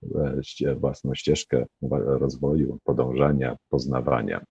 własną 0.76 1.14
ścieżkę 1.14 1.66
rozwoju, 2.20 2.78
podążania, 2.84 3.56
poznawania. 3.68 4.44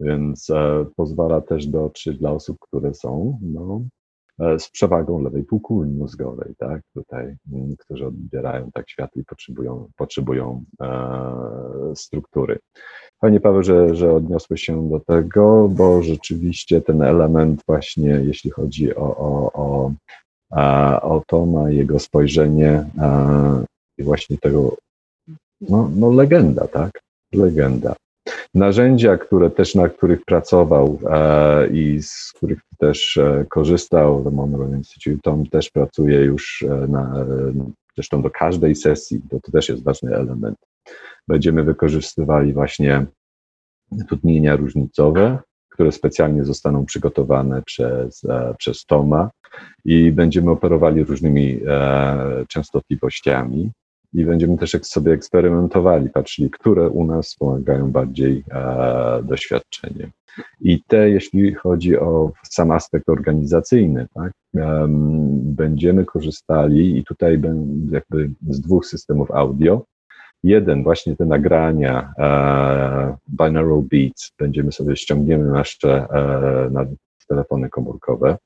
Więc 0.00 0.50
e, 0.50 0.86
pozwala 0.96 1.40
też 1.40 1.66
dotrzeć 1.66 2.18
dla 2.18 2.32
osób, 2.32 2.56
które 2.60 2.94
są 2.94 3.38
no, 3.42 3.82
e, 4.38 4.58
z 4.58 4.70
przewagą 4.70 5.22
lewej 5.22 5.44
półkuli 5.44 5.90
mózgowej, 5.90 6.54
tak, 6.58 6.82
tutaj, 6.94 7.36
m, 7.52 7.74
którzy 7.78 8.06
odbierają 8.06 8.70
tak 8.74 8.90
świat 8.90 9.16
i 9.16 9.24
potrzebują, 9.24 9.90
potrzebują 9.96 10.64
e, 10.80 11.92
struktury. 11.94 12.58
Panie 13.20 13.40
Paweł, 13.40 13.62
że, 13.62 13.94
że 13.94 14.12
odniosłeś 14.12 14.62
się 14.62 14.88
do 14.88 15.00
tego, 15.00 15.68
bo 15.68 16.02
rzeczywiście 16.02 16.80
ten 16.80 17.02
element 17.02 17.62
właśnie, 17.66 18.08
jeśli 18.08 18.50
chodzi 18.50 18.96
o, 18.96 19.16
o, 19.16 19.50
o, 19.54 19.90
o 21.02 21.22
Toma, 21.26 21.70
jego 21.70 21.98
spojrzenie 21.98 22.84
i 23.98 24.02
właśnie 24.02 24.38
tego, 24.38 24.76
no, 25.60 25.90
no 25.96 26.10
legenda, 26.10 26.68
tak? 26.68 27.00
Legenda. 27.32 27.94
Narzędzia, 28.54 29.16
które 29.16 29.50
też 29.50 29.74
na 29.74 29.88
których 29.88 30.24
pracował 30.24 30.98
e, 31.10 31.68
i 31.68 32.02
z 32.02 32.32
których 32.36 32.60
też 32.78 33.16
e, 33.16 33.44
korzystał 33.48 34.24
The 34.24 34.30
Monroe 34.30 34.76
Institute, 34.76 35.22
Tom 35.22 35.46
też 35.46 35.70
pracuje 35.70 36.20
już 36.20 36.64
e, 36.68 36.86
na, 36.86 37.26
zresztą 37.94 38.22
do 38.22 38.30
każdej 38.30 38.74
sesji, 38.74 39.20
to, 39.30 39.40
to 39.40 39.52
też 39.52 39.68
jest 39.68 39.82
ważny 39.82 40.16
element 40.16 40.58
będziemy 41.28 41.64
wykorzystywali 41.64 42.52
właśnie 42.52 43.06
trudnienia 44.08 44.56
różnicowe, 44.56 45.38
które 45.68 45.92
specjalnie 45.92 46.44
zostaną 46.44 46.84
przygotowane 46.84 47.62
przez, 47.62 48.24
e, 48.24 48.54
przez 48.58 48.84
Toma 48.84 49.30
i 49.84 50.12
będziemy 50.12 50.50
operowali 50.50 51.04
różnymi 51.04 51.60
e, 51.66 52.44
częstotliwościami 52.48 53.70
i 54.12 54.24
będziemy 54.24 54.58
też 54.58 54.76
sobie 54.82 55.12
eksperymentowali, 55.12 56.10
patrzyli, 56.10 56.50
które 56.50 56.88
u 56.88 57.04
nas 57.04 57.26
wspomagają 57.26 57.90
bardziej 57.90 58.44
e, 58.50 59.22
doświadczenie. 59.22 60.10
I 60.60 60.82
te, 60.82 61.10
jeśli 61.10 61.54
chodzi 61.54 61.98
o 61.98 62.32
sam 62.42 62.70
aspekt 62.70 63.08
organizacyjny, 63.08 64.06
tak, 64.14 64.32
będziemy 65.42 66.04
korzystali 66.04 66.98
i 66.98 67.04
tutaj 67.04 67.40
jakby 67.90 68.30
z 68.48 68.60
dwóch 68.60 68.86
systemów 68.86 69.30
audio. 69.30 69.84
Jeden, 70.42 70.82
właśnie 70.82 71.16
te 71.16 71.26
nagrania 71.26 72.12
e, 72.18 73.16
binaural 73.28 73.82
beats, 73.82 74.32
będziemy 74.38 74.72
sobie 74.72 74.96
ściągniemy 74.96 75.44
nasze 75.44 76.06
e, 76.10 76.70
na 76.70 76.86
telefony 77.28 77.68
komórkowe. 77.68 78.38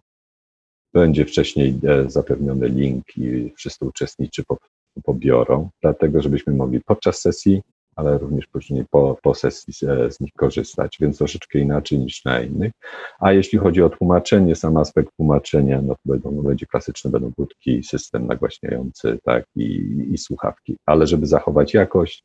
Będzie 0.94 1.24
wcześniej 1.24 1.78
e, 1.88 2.10
zapewniony 2.10 2.68
link 2.68 3.04
i 3.16 3.52
wszyscy 3.56 3.84
uczestnicy 3.84 4.44
po, 4.44 4.58
pobiorą, 5.04 5.70
dlatego 5.82 6.22
żebyśmy 6.22 6.52
mogli 6.52 6.80
podczas 6.80 7.20
sesji 7.20 7.62
ale 7.96 8.18
również 8.18 8.46
później 8.46 8.84
po, 8.90 9.18
po 9.22 9.34
sesji 9.34 9.72
z, 9.72 10.14
z, 10.14 10.20
nich 10.20 10.32
korzystać, 10.36 10.96
więc 11.00 11.18
troszeczkę 11.18 11.58
inaczej 11.58 11.98
niż 11.98 12.24
na 12.24 12.40
innych. 12.40 12.72
A 13.20 13.32
jeśli 13.32 13.58
chodzi 13.58 13.82
o 13.82 13.90
tłumaczenie, 13.90 14.54
sam 14.54 14.76
aspekt 14.76 15.16
tłumaczenia, 15.16 15.82
no 15.82 15.94
to 15.94 16.00
będą, 16.04 16.42
będzie 16.42 16.66
klasyczne, 16.66 17.10
będą 17.10 17.32
budki, 17.36 17.82
system 17.82 18.26
nagłaśniający, 18.26 19.18
tak, 19.24 19.44
i, 19.56 19.96
i 20.12 20.18
słuchawki. 20.18 20.76
Ale 20.86 21.06
żeby 21.06 21.26
zachować 21.26 21.74
jakość, 21.74 22.24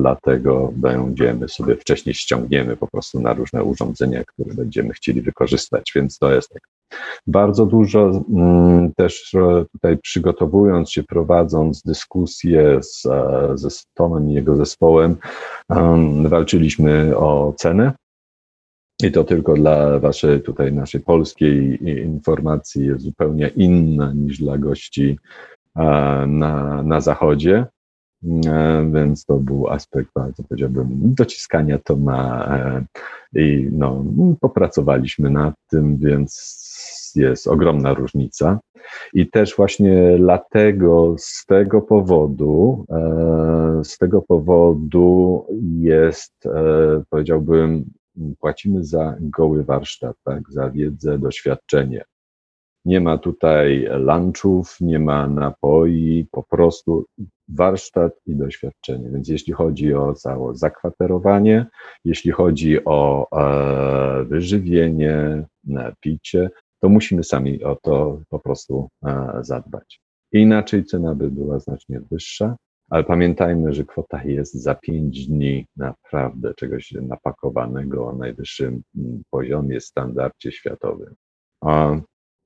dlatego 0.00 0.72
będziemy 0.76 1.48
sobie 1.48 1.76
wcześniej 1.76 2.14
ściągniemy 2.14 2.76
po 2.76 2.86
prostu 2.86 3.20
na 3.20 3.32
różne 3.32 3.64
urządzenia, 3.64 4.24
które 4.24 4.54
będziemy 4.54 4.92
chcieli 4.92 5.22
wykorzystać, 5.22 5.92
więc 5.94 6.18
to 6.18 6.32
jest 6.32 6.48
tak. 6.48 6.62
Bardzo 7.26 7.66
dużo 7.66 8.10
mm, 8.34 8.94
też 8.94 9.34
e, 9.34 9.64
tutaj 9.72 9.98
przygotowując 9.98 10.92
się, 10.92 11.02
prowadząc 11.02 11.82
dyskusje 11.82 12.82
z, 12.82 13.06
e, 13.06 13.90
Tomem 13.94 14.30
i 14.30 14.34
jego 14.34 14.56
zespołem, 14.56 15.16
walczyliśmy 16.24 17.16
o 17.16 17.54
cenę 17.56 17.92
i 19.02 19.12
to 19.12 19.24
tylko 19.24 19.54
dla 19.54 19.98
waszej 19.98 20.42
tutaj 20.42 20.72
naszej 20.72 21.00
polskiej 21.00 21.88
informacji 21.98 22.86
jest 22.86 23.02
zupełnie 23.02 23.48
inna 23.48 24.12
niż 24.12 24.38
dla 24.38 24.58
gości 24.58 25.18
na, 26.26 26.82
na 26.82 27.00
zachodzie. 27.00 27.66
E, 28.24 28.90
więc 28.92 29.24
to 29.24 29.36
był 29.36 29.68
aspekt 29.68 30.10
bardzo, 30.14 30.42
powiedziałbym, 30.42 30.88
dociskania 30.92 31.78
to 31.78 31.96
na 31.96 32.46
e, 32.58 32.84
i 33.40 33.68
no, 33.72 34.04
popracowaliśmy 34.40 35.30
nad 35.30 35.54
tym, 35.70 35.96
więc 35.96 37.12
jest 37.16 37.48
ogromna 37.48 37.94
różnica. 37.94 38.58
I 39.14 39.30
też 39.30 39.56
właśnie 39.56 40.16
dlatego, 40.18 41.14
z 41.18 41.46
tego 41.46 41.82
powodu, 41.82 42.84
e, 42.90 43.80
z 43.84 43.98
tego 43.98 44.22
powodu 44.22 45.46
jest, 45.62 46.32
powiedziałbym, 47.10 47.84
płacimy 48.40 48.84
za 48.84 49.16
goły 49.20 49.64
warsztat, 49.64 50.16
tak, 50.24 50.42
za 50.52 50.70
wiedzę, 50.70 51.18
doświadczenie. 51.18 52.04
Nie 52.84 53.00
ma 53.00 53.18
tutaj 53.18 53.88
lunchów, 53.90 54.76
nie 54.80 54.98
ma 54.98 55.26
napoi, 55.26 56.26
po 56.30 56.42
prostu 56.42 57.06
warsztat 57.54 58.12
i 58.26 58.36
doświadczenie. 58.36 59.10
Więc 59.10 59.28
jeśli 59.28 59.52
chodzi 59.52 59.94
o 59.94 60.14
całe 60.14 60.54
zakwaterowanie, 60.56 61.66
jeśli 62.04 62.30
chodzi 62.30 62.84
o 62.84 63.26
e, 63.32 64.24
wyżywienie, 64.24 65.44
picie, 66.00 66.50
to 66.80 66.88
musimy 66.88 67.24
sami 67.24 67.64
o 67.64 67.76
to 67.82 68.20
po 68.28 68.38
prostu 68.38 68.88
e, 69.06 69.30
zadbać. 69.40 70.00
Inaczej 70.32 70.84
cena 70.84 71.14
by 71.14 71.30
była 71.30 71.58
znacznie 71.58 72.00
wyższa, 72.10 72.56
ale 72.90 73.04
pamiętajmy, 73.04 73.72
że 73.72 73.84
kwota 73.84 74.24
jest 74.24 74.54
za 74.54 74.74
pięć 74.74 75.26
dni 75.26 75.66
naprawdę 75.76 76.54
czegoś 76.54 76.92
napakowanego 76.92 78.06
o 78.06 78.12
najwyższym 78.12 78.82
mm, 78.98 79.22
poziomie, 79.30 79.80
standardzie 79.80 80.52
światowym. 80.52 81.14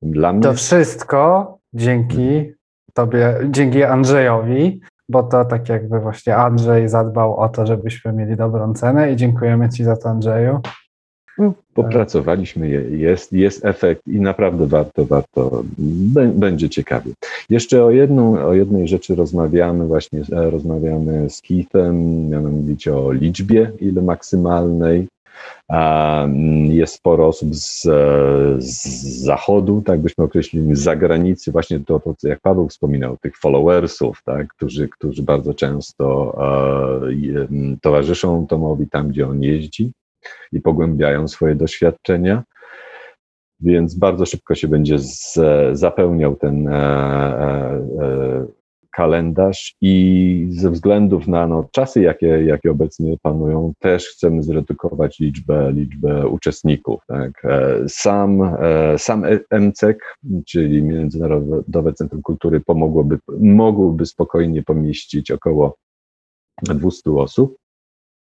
Dla 0.03 0.33
mnie... 0.33 0.43
To 0.43 0.55
wszystko 0.55 1.59
dzięki 1.75 2.53
Tobie, 2.95 3.35
dzięki 3.51 3.83
Andrzejowi, 3.83 4.81
bo 5.09 5.23
to 5.23 5.45
tak 5.45 5.69
jakby 5.69 6.01
właśnie 6.01 6.37
Andrzej 6.37 6.89
zadbał 6.89 7.37
o 7.37 7.49
to, 7.49 7.67
żebyśmy 7.67 8.13
mieli 8.13 8.37
dobrą 8.37 8.75
cenę 8.75 9.13
i 9.13 9.17
dziękujemy 9.17 9.69
Ci 9.69 9.85
za 9.85 9.97
to, 9.97 10.09
Andrzeju. 10.09 10.61
Popracowaliśmy, 11.75 12.69
jest, 12.91 13.33
jest 13.33 13.65
efekt 13.65 14.03
i 14.07 14.21
naprawdę 14.21 14.67
warto, 14.67 15.07
warto, 15.07 15.63
będzie 16.35 16.69
ciekawie. 16.69 17.13
Jeszcze 17.51 17.85
o, 17.85 17.91
jedną, 17.91 18.47
o 18.47 18.55
jednej 18.55 18.89
rzeczy 18.89 19.15
rozmawiamy, 19.15 19.87
właśnie 19.87 20.23
e, 20.33 20.51
rozmawiamy 20.51 21.31
z 21.31 21.43
Keithem, 21.43 22.29
mianowicie 22.29 22.97
o 22.97 23.13
liczbie, 23.13 23.73
ile 23.81 24.03
maksymalnej. 24.03 25.07
Mm, 25.69 26.67
jest 26.67 26.95
sporo 26.95 27.27
osób 27.27 27.55
z, 27.55 27.83
z 28.59 28.87
zachodu, 29.25 29.83
tak 29.87 30.01
byśmy 30.01 30.25
określili, 30.25 30.77
z 30.77 30.81
zagranicy, 30.81 31.53
właśnie 31.53 31.81
to, 31.81 32.01
to 32.01 32.15
jak 32.23 32.41
Paweł 32.41 32.69
wspominał, 32.69 33.17
tych 33.17 33.39
followersów, 33.39 34.23
tak, 34.25 34.49
którzy, 34.49 34.89
którzy 34.89 35.23
bardzo 35.23 35.55
często 35.55 36.37
e, 37.35 37.79
towarzyszą 37.81 38.47
Tomowi 38.47 38.87
tam, 38.91 39.09
gdzie 39.09 39.29
on 39.29 39.43
jeździ 39.43 39.93
i 40.53 40.61
pogłębiają 40.61 41.29
swoje 41.29 41.55
doświadczenia. 41.55 42.43
Więc 43.61 43.95
bardzo 43.95 44.27
szybko 44.27 44.55
się 44.55 44.69
będzie 44.69 44.99
z, 44.99 45.39
zapełniał 45.73 46.37
ten 46.37 46.69
e, 46.69 46.73
e, 48.01 48.47
kalendarz 48.95 49.75
i 49.81 50.47
ze 50.51 50.71
względów 50.71 51.29
na 51.29 51.47
no, 51.47 51.69
czasy, 51.73 52.03
jakie, 52.03 52.27
jakie 52.27 52.71
obecnie 52.71 53.17
panują, 53.23 53.73
też 53.79 54.09
chcemy 54.09 54.43
zredukować 54.43 55.19
liczbę, 55.21 55.73
liczbę 55.73 56.29
uczestników. 56.29 57.01
Tak? 57.07 57.45
E, 57.45 57.89
sam, 57.89 58.43
e, 58.43 58.99
sam 58.99 59.25
MCEK, 59.61 60.17
czyli 60.47 60.83
Międzynarodowe 60.83 61.93
Centrum 61.93 62.23
Kultury, 62.23 62.61
pomogłoby, 62.61 63.19
mogłoby 63.41 64.07
spokojnie 64.07 64.63
pomieścić 64.63 65.31
około 65.31 65.77
200 66.63 67.11
osób. 67.11 67.57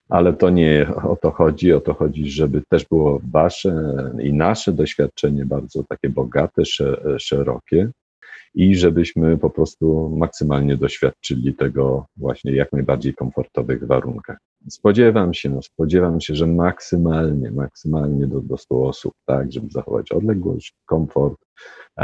Ale 0.09 0.33
to 0.33 0.49
nie 0.49 0.87
o 1.03 1.15
to 1.15 1.31
chodzi, 1.31 1.73
o 1.73 1.81
to 1.81 1.93
chodzi, 1.93 2.29
żeby 2.29 2.61
też 2.69 2.85
było 2.85 3.21
wasze 3.31 3.93
i 4.23 4.33
nasze 4.33 4.73
doświadczenie 4.73 5.45
bardzo 5.45 5.83
takie 5.83 6.09
bogate, 6.09 6.61
szerokie, 7.19 7.91
i 8.53 8.75
żebyśmy 8.75 9.37
po 9.37 9.49
prostu 9.49 10.09
maksymalnie 10.17 10.77
doświadczyli 10.77 11.55
tego 11.55 12.05
właśnie 12.17 12.55
jak 12.55 12.73
najbardziej 12.73 13.13
komfortowych 13.13 13.87
warunkach. 13.87 14.37
Spodziewam 14.69 15.33
się, 15.33 15.49
no 15.49 15.61
spodziewam 15.61 16.21
się, 16.21 16.35
że 16.35 16.47
maksymalnie, 16.47 17.51
maksymalnie 17.51 18.27
do, 18.27 18.41
do 18.41 18.57
100 18.57 18.87
osób, 18.87 19.13
tak, 19.25 19.51
żeby 19.51 19.67
zachować 19.69 20.11
odległość, 20.11 20.75
komfort 20.85 21.37
e, 21.97 22.03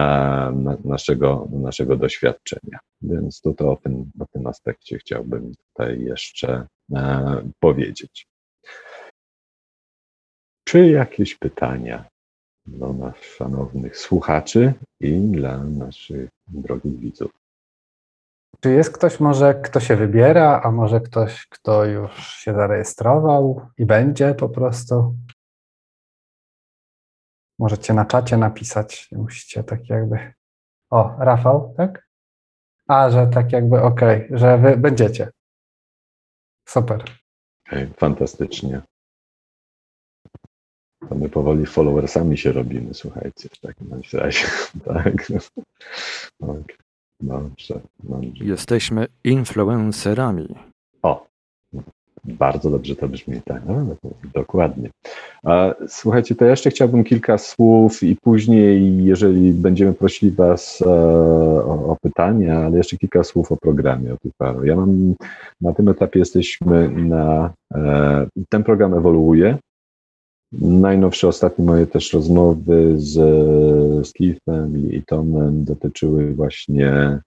na, 0.55 0.77
naszego, 0.85 1.47
naszego 1.51 1.97
doświadczenia. 1.97 2.79
Więc 3.01 3.41
to, 3.41 3.53
to 3.53 3.71
o, 3.71 3.75
tym, 3.75 4.11
o 4.19 4.25
tym 4.25 4.47
aspekcie 4.47 4.97
chciałbym 4.97 5.51
tutaj 5.55 6.01
jeszcze 6.01 6.67
e, 6.95 7.49
powiedzieć. 7.59 8.27
Czy 10.67 10.89
jakieś 10.89 11.35
pytania? 11.35 12.12
Dla 12.65 12.93
nas 12.93 13.15
szanownych 13.15 13.97
słuchaczy 13.97 14.73
i 14.99 15.19
dla 15.19 15.57
naszych 15.57 16.29
drogich 16.47 16.99
widzów. 16.99 17.31
Czy 18.59 18.71
jest 18.71 18.91
ktoś 18.91 19.19
może, 19.19 19.55
kto 19.55 19.79
się 19.79 19.95
wybiera, 19.95 20.61
a 20.63 20.71
może 20.71 21.01
ktoś, 21.01 21.47
kto 21.47 21.85
już 21.85 22.37
się 22.37 22.53
zarejestrował 22.53 23.69
i 23.77 23.85
będzie 23.85 24.33
po 24.33 24.49
prostu? 24.49 25.15
Możecie 27.59 27.93
na 27.93 28.05
czacie 28.05 28.37
napisać, 28.37 29.11
nie 29.11 29.17
musicie 29.17 29.63
tak 29.63 29.89
jakby. 29.89 30.33
O, 30.89 31.15
Rafał, 31.19 31.73
tak? 31.77 32.07
A, 32.87 33.09
że 33.09 33.27
tak 33.27 33.51
jakby 33.51 33.81
okej, 33.81 34.25
okay, 34.25 34.37
że 34.37 34.57
wy 34.57 34.77
będziecie. 34.77 35.31
Super. 36.67 37.03
Fantastycznie. 37.97 38.81
To 41.09 41.15
my 41.15 41.29
powoli 41.29 41.65
followersami 41.65 42.37
się 42.37 42.51
robimy, 42.51 42.93
słuchajcie, 42.93 43.49
w 43.51 43.59
takim 43.59 43.87
razie. 44.13 44.47
tak. 44.85 45.27
tak. 46.39 46.77
Dobrze, 47.21 47.79
dobrze. 48.03 48.45
Jesteśmy 48.45 49.07
influencerami. 49.23 50.55
O, 51.03 51.27
bardzo 52.23 52.69
dobrze 52.69 52.95
to 52.95 53.09
brzmi, 53.09 53.41
tak, 53.45 53.61
no, 53.67 53.95
dokładnie. 54.33 54.89
Słuchajcie, 55.87 56.35
to 56.35 56.45
jeszcze 56.45 56.69
chciałbym 56.69 57.03
kilka 57.03 57.37
słów 57.37 58.03
i 58.03 58.15
później, 58.15 59.05
jeżeli 59.05 59.51
będziemy 59.51 59.93
prosili 59.93 60.31
Was 60.31 60.81
e, 60.81 60.89
o, 61.65 61.91
o 61.91 61.97
pytania, 62.01 62.59
ale 62.59 62.77
jeszcze 62.77 62.97
kilka 62.97 63.23
słów 63.23 63.51
o 63.51 63.57
programie, 63.57 64.13
o 64.13 64.17
tych 64.17 64.31
paru. 64.37 64.65
Ja 64.65 64.75
mam, 64.75 65.15
na 65.61 65.73
tym 65.73 65.89
etapie 65.89 66.19
jesteśmy 66.19 66.89
na, 66.89 67.53
e, 67.75 68.27
ten 68.49 68.63
program 68.63 68.93
ewoluuje, 68.93 69.57
Najnowsze, 70.61 71.27
ostatnie 71.27 71.65
moje 71.65 71.87
też 71.87 72.13
rozmowy 72.13 72.93
z, 72.97 73.13
z 74.07 74.13
Keithem 74.13 74.91
i, 74.91 75.03
Tomem 75.03 75.63
dotyczyły 75.65 76.33
właśnie 76.33 77.19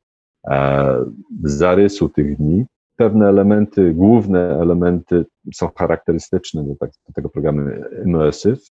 e, 0.49 1.05
zarysu 1.43 2.09
tych 2.09 2.37
dni. 2.37 2.65
Pewne 2.97 3.29
elementy, 3.29 3.95
główne 3.95 4.61
elementy 4.61 5.25
są 5.55 5.69
charakterystyczne 5.79 6.65
do, 6.65 6.75
tak, 6.75 6.91
do 7.07 7.13
tego 7.13 7.29
programu 7.29 7.61
Immersive, 8.05 8.71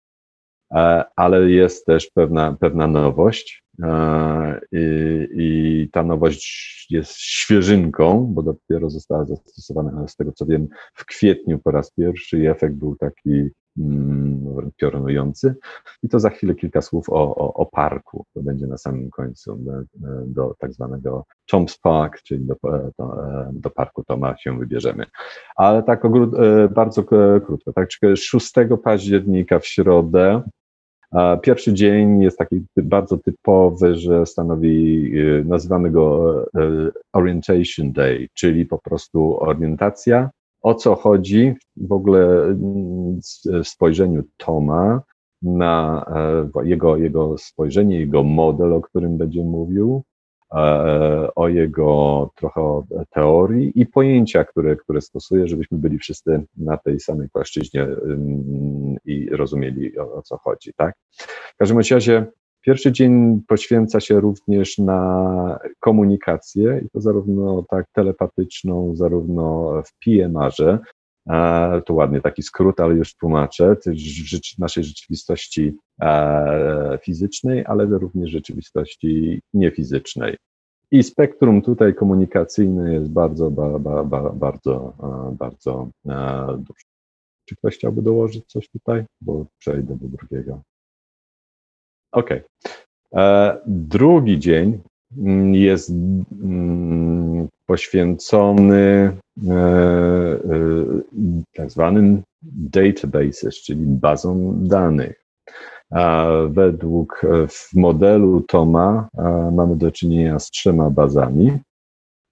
e, 0.73 1.03
ale 1.15 1.51
jest 1.51 1.85
też 1.85 2.11
pewna, 2.13 2.57
pewna 2.59 2.87
nowość. 2.87 3.63
E, 3.83 4.59
I, 4.71 5.27
I 5.31 5.89
ta 5.91 6.03
nowość 6.03 6.87
jest 6.89 7.17
świeżynką, 7.17 8.25
bo 8.33 8.43
dopiero 8.43 8.89
została 8.89 9.25
zastosowana, 9.25 10.07
z 10.07 10.15
tego 10.15 10.31
co 10.31 10.45
wiem, 10.45 10.67
w 10.93 11.05
kwietniu 11.05 11.59
po 11.59 11.71
raz 11.71 11.91
pierwszy 11.91 12.39
i 12.39 12.47
efekt 12.47 12.75
był 12.75 12.95
taki 12.95 13.49
piorunujący. 14.77 15.55
I 16.03 16.09
to 16.09 16.19
za 16.19 16.29
chwilę 16.29 16.55
kilka 16.55 16.81
słów 16.81 17.09
o, 17.09 17.35
o, 17.35 17.53
o, 17.53 17.65
parku. 17.65 18.25
To 18.33 18.41
będzie 18.41 18.67
na 18.67 18.77
samym 18.77 19.09
końcu 19.09 19.55
do, 19.55 19.71
do 20.25 20.55
tak 20.59 20.73
zwanego 20.73 21.25
Chomps 21.51 21.77
Park, 21.77 22.21
czyli 22.21 22.45
do, 22.45 22.55
do, 22.99 23.15
do, 23.53 23.69
parku 23.69 24.03
Toma 24.03 24.37
się 24.37 24.59
wybierzemy. 24.59 25.05
Ale 25.55 25.83
tak 25.83 26.05
e, 26.05 26.09
bardzo 26.69 27.03
krótko, 27.45 27.73
tak, 27.73 27.89
6 28.15 28.53
października 28.83 29.59
w 29.59 29.65
środę 29.65 30.41
Pierwszy 31.41 31.73
dzień 31.73 32.21
jest 32.21 32.37
taki 32.37 32.65
bardzo 32.77 33.17
typowy, 33.17 33.95
że 33.95 34.25
stanowi, 34.25 35.11
e, 35.19 35.43
nazywamy 35.43 35.91
go 35.91 36.35
e, 36.43 36.91
Orientation 37.13 37.91
Day, 37.91 38.27
czyli 38.33 38.65
po 38.65 38.77
prostu 38.77 39.43
orientacja 39.43 40.29
o 40.61 40.75
co 40.75 40.95
chodzi 40.95 41.53
w 41.77 41.91
ogóle 41.91 42.43
mm, 42.43 43.19
w 43.63 43.67
spojrzeniu 43.67 44.23
Toma 44.37 45.01
na 45.41 46.05
e, 46.55 46.65
jego, 46.65 46.97
jego 46.97 47.37
spojrzenie, 47.37 47.99
jego 47.99 48.23
model, 48.23 48.73
o 48.73 48.81
którym 48.81 49.17
będzie 49.17 49.43
mówił, 49.43 50.03
e, 50.53 51.29
o 51.35 51.47
jego 51.47 52.29
trochę 52.35 52.81
teorii 53.09 53.71
i 53.75 53.85
pojęcia, 53.85 54.43
które, 54.43 54.75
które 54.75 55.01
stosuje, 55.01 55.47
żebyśmy 55.47 55.77
byli 55.77 55.99
wszyscy 55.99 56.43
na 56.57 56.77
tej 56.77 56.99
samej 56.99 57.29
płaszczyźnie 57.29 57.87
i 59.05 59.29
rozumieli 59.29 59.99
o, 59.99 60.13
o 60.13 60.21
co 60.21 60.37
chodzi. 60.37 60.73
Tak? 60.77 60.95
W 61.53 61.57
każdym 61.57 61.77
razie 61.77 62.25
Pierwszy 62.69 62.91
dzień 62.91 63.41
poświęca 63.47 63.99
się 63.99 64.19
również 64.19 64.77
na 64.77 65.59
komunikację, 65.79 66.81
i 66.85 66.89
to 66.89 67.01
zarówno 67.01 67.65
tak 67.69 67.85
telepatyczną, 67.93 68.95
zarówno 68.95 69.73
w 69.85 69.99
PMR-ze, 70.05 70.79
to 71.85 71.93
ładnie 71.93 72.21
taki 72.21 72.43
skrót, 72.43 72.79
ale 72.79 72.95
już 72.95 73.15
tłumaczę, 73.15 73.75
naszej 74.59 74.83
rzeczywistości 74.83 75.77
e, 76.01 76.99
fizycznej, 77.03 77.65
ale 77.65 77.85
również 77.85 78.31
rzeczywistości 78.31 79.41
niefizycznej. 79.53 80.37
I 80.91 81.03
spektrum 81.03 81.61
tutaj 81.61 81.95
komunikacyjne 81.95 82.93
jest 82.93 83.11
bardzo, 83.11 83.51
ba, 83.51 83.79
ba, 83.79 84.03
ba, 84.03 84.29
bardzo, 84.29 84.93
bardzo 85.39 85.89
e, 86.09 86.47
duże. 86.57 86.83
Czy 87.45 87.55
ktoś 87.55 87.75
chciałby 87.75 88.01
dołożyć 88.01 88.45
coś 88.45 88.69
tutaj? 88.69 89.05
Bo 89.21 89.45
przejdę 89.59 89.95
do 89.95 90.07
drugiego. 90.07 90.61
Okej. 92.11 92.37
Okay. 92.37 93.23
E, 93.23 93.57
drugi 93.67 94.39
dzień 94.39 94.79
mm, 95.17 95.55
jest 95.55 95.89
mm, 95.89 97.47
poświęcony 97.65 99.11
e, 99.47 99.53
e, 99.53 100.39
tak 101.55 101.71
zwanym 101.71 102.21
databases, 102.41 103.55
czyli 103.63 103.81
bazom 103.85 104.67
danych. 104.67 105.25
Według 106.49 107.21
w 107.49 107.75
modelu 107.75 108.41
Toma 108.41 109.07
mamy 109.51 109.75
do 109.75 109.91
czynienia 109.91 110.39
z 110.39 110.49
trzema 110.49 110.89
bazami. 110.89 111.57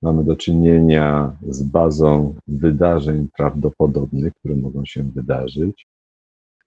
Mamy 0.02 0.24
do 0.24 0.36
czynienia 0.36 1.38
z 1.50 1.64
bazą 1.64 2.36
wydarzeń 2.48 3.28
prawdopodobnych, 3.38 4.34
które 4.34 4.56
mogą 4.56 4.86
się 4.86 5.04
wydarzyć. 5.04 5.88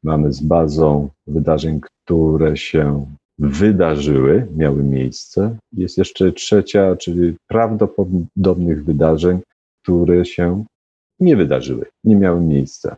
Mamy 0.02 0.32
z 0.32 0.40
bazą 0.40 1.08
wydarzeń, 1.26 1.80
które 1.80 2.56
się 2.56 3.06
wydarzyły, 3.38 4.46
miały 4.56 4.82
miejsce. 4.82 5.56
Jest 5.72 5.98
jeszcze 5.98 6.32
trzecia, 6.32 6.96
czyli 6.96 7.36
prawdopodobnych 7.46 8.84
wydarzeń, 8.84 9.40
które 9.82 10.24
się 10.24 10.64
nie 11.20 11.36
wydarzyły, 11.36 11.86
nie 12.04 12.16
miały 12.16 12.40
miejsca. 12.40 12.96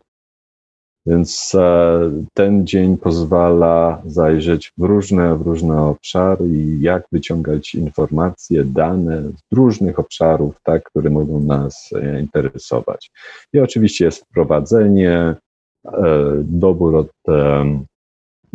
Więc 1.05 1.55
e, 1.55 2.11
ten 2.33 2.67
dzień 2.67 2.97
pozwala 2.97 4.01
zajrzeć 4.05 4.71
w 4.77 4.83
różne, 4.83 5.37
w 5.37 5.41
różne 5.41 5.81
obszary 5.81 6.47
i 6.47 6.81
jak 6.81 7.05
wyciągać 7.11 7.75
informacje, 7.75 8.63
dane 8.65 9.23
z 9.23 9.55
różnych 9.55 9.99
obszarów, 9.99 10.55
tak, 10.63 10.83
które 10.83 11.09
mogą 11.09 11.39
nas 11.39 11.89
e, 11.95 12.19
interesować. 12.19 13.11
I 13.53 13.59
oczywiście 13.59 14.05
jest 14.05 14.25
wprowadzenie, 14.25 15.35
dobór 16.43 16.95
od 16.95 17.11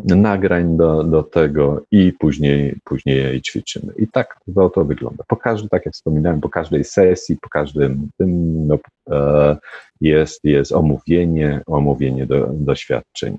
nagrań 0.04 0.76
do, 0.76 1.04
do 1.04 1.22
tego 1.22 1.82
i 1.90 2.12
później, 2.12 2.76
później 2.84 3.16
je 3.16 3.42
ćwiczymy. 3.42 3.92
I 3.96 4.08
tak 4.08 4.40
to, 4.54 4.70
to 4.70 4.84
wygląda. 4.84 5.24
Po 5.28 5.36
każdym, 5.36 5.68
tak 5.68 5.86
jak 5.86 5.94
wspominałem, 5.94 6.40
po 6.40 6.48
każdej 6.48 6.84
sesji, 6.84 7.36
po 7.40 7.48
każdym 7.48 8.08
tym 8.18 8.66
no, 8.66 8.78
e, 9.10 9.56
jest, 10.00 10.44
jest 10.44 10.72
omówienie, 10.72 11.60
omówienie 11.66 12.26
do, 12.26 12.50
doświadczeń. 12.52 13.38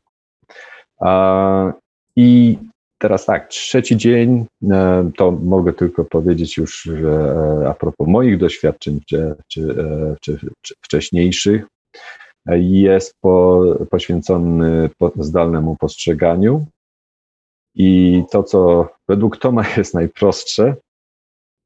I 2.15 2.57
teraz 2.97 3.25
tak, 3.25 3.47
trzeci 3.47 3.97
dzień, 3.97 4.45
e, 4.71 5.11
to 5.17 5.31
mogę 5.31 5.73
tylko 5.73 6.05
powiedzieć 6.05 6.57
już 6.57 6.87
e, 6.87 7.69
a 7.69 7.73
propos 7.73 8.07
moich 8.07 8.37
doświadczeń 8.37 8.99
czy, 9.07 9.35
czy, 9.47 9.75
czy 10.21 10.39
wcześniejszych, 10.81 11.65
jest 12.55 13.13
po, 13.21 13.63
poświęcony 13.89 14.89
zdalnemu 15.19 15.75
postrzeganiu. 15.75 16.65
I 17.75 18.23
to, 18.31 18.43
co 18.43 18.89
według 19.07 19.37
Toma 19.37 19.63
jest 19.77 19.93
najprostsze, 19.93 20.75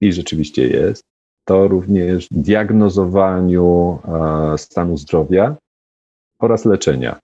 i 0.01 0.13
rzeczywiście 0.13 0.67
jest, 0.67 1.03
to 1.45 1.67
również 1.67 2.27
diagnozowaniu 2.31 3.99
stanu 4.57 4.97
zdrowia 4.97 5.55
oraz 6.39 6.65
leczenia. 6.65 7.19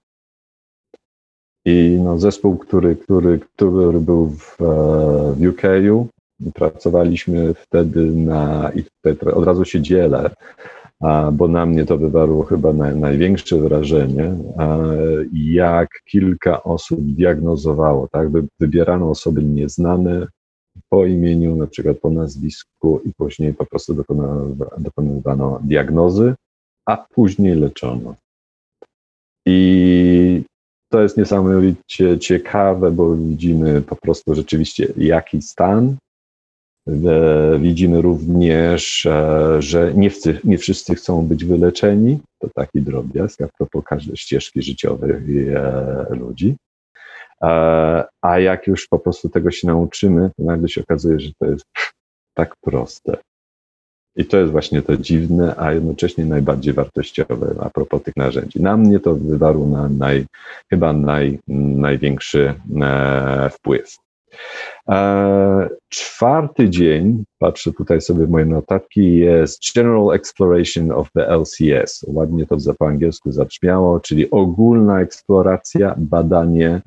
I 1.66 2.00
no, 2.04 2.20
zespół, 2.20 2.58
który, 2.58 2.96
który, 2.96 3.40
który 3.40 4.00
był 4.00 4.30
w, 4.30 4.62
e, 4.62 5.34
w 5.34 5.48
UK, 5.50 5.62
pracowaliśmy 6.54 7.54
wtedy 7.54 8.02
na, 8.02 8.72
i 8.76 8.84
tutaj 8.84 9.34
od 9.34 9.46
razu 9.46 9.66
się 9.66 9.82
dzielę, 9.82 10.30
bo 11.34 11.48
na 11.48 11.66
mnie 11.66 11.86
to 11.86 11.98
wywarło 11.98 12.44
chyba 12.44 12.74
największe 12.74 13.58
wrażenie, 13.58 14.36
jak 15.34 15.90
kilka 16.06 16.64
osób 16.64 17.00
diagnozowało, 17.02 18.08
tak, 18.08 18.28
wybierano 18.60 19.10
osoby 19.10 19.44
nieznane 19.44 20.28
po 20.90 21.06
imieniu, 21.06 21.56
na 21.56 21.68
przykład 21.68 21.98
po 21.98 22.10
nazwisku 22.10 23.02
i 23.06 23.14
później 23.14 23.54
po 23.54 23.66
prostu 23.66 24.04
dokonywano, 24.78 25.60
diagnozy, 25.64 26.36
a 26.86 26.98
później 26.98 27.56
leczono. 27.56 28.16
I 29.46 30.44
to 30.92 31.02
jest 31.02 31.18
niesamowicie 31.18 32.20
ciekawe, 32.20 32.92
bo 32.92 33.16
widzimy 33.16 33.82
po 33.82 33.96
prostu 33.96 34.36
rzeczywiście 34.36 34.94
jaki 34.98 35.42
stan 35.42 35.96
widzimy 37.60 38.02
również, 38.02 39.06
e, 39.06 39.62
że 39.62 39.94
nie, 39.94 40.10
wszyscy, 40.10 40.40
nie 40.44 40.58
wszyscy 40.58 40.96
chcą 40.96 41.28
być 41.28 41.46
wyleczeni. 41.46 42.20
To 42.40 42.50
taki 42.56 42.82
drobiazg 42.82 43.42
a 43.42 43.48
propos 43.58 43.84
każdej 43.86 44.18
ścieżki 44.18 44.62
życiowej 44.62 45.50
e, 45.50 46.06
ludzi. 46.10 46.56
A 48.22 48.40
jak 48.40 48.68
już 48.68 48.88
po 48.88 49.00
prostu 49.00 49.30
tego 49.30 49.52
się 49.52 49.68
nauczymy, 49.68 50.30
to 50.38 50.44
nagle 50.44 50.70
się 50.70 50.82
okazuje, 50.82 51.20
że 51.20 51.30
to 51.40 51.46
jest 51.46 51.66
tak 52.34 52.56
proste. 52.62 53.18
I 54.16 54.26
to 54.26 54.38
jest 54.38 54.52
właśnie 54.52 54.82
to 54.82 54.98
dziwne, 54.98 55.56
a 55.58 55.74
jednocześnie 55.74 56.26
najbardziej 56.26 56.74
wartościowe 56.74 57.56
a 57.60 57.70
propos 57.70 58.04
tych 58.04 58.18
narzędzi. 58.18 58.62
Na 58.62 58.78
mnie 58.78 59.00
to 59.00 59.16
wywarło 59.16 59.68
na 59.68 59.90
naj, 59.90 60.26
chyba 60.70 60.94
naj, 60.94 61.40
największy 61.48 62.54
wpływ. 63.52 63.96
E, 64.90 65.70
czwarty 65.90 66.70
dzień, 66.70 67.24
patrzę 67.40 67.74
tutaj 67.74 68.02
sobie 68.02 68.26
w 68.26 68.30
moje 68.30 68.46
notatki, 68.46 69.18
jest 69.18 69.60
General 69.76 70.16
Exploration 70.16 70.92
of 70.92 71.12
the 71.12 71.28
LCS. 71.28 72.06
Ładnie 72.08 72.46
to 72.46 72.58
po 72.80 72.88
angielsku 72.88 73.32
zabrzmiało, 73.32 74.00
czyli 74.00 74.32
ogólna 74.32 75.02
eksploracja, 75.02 75.96
badanie. 75.98 76.82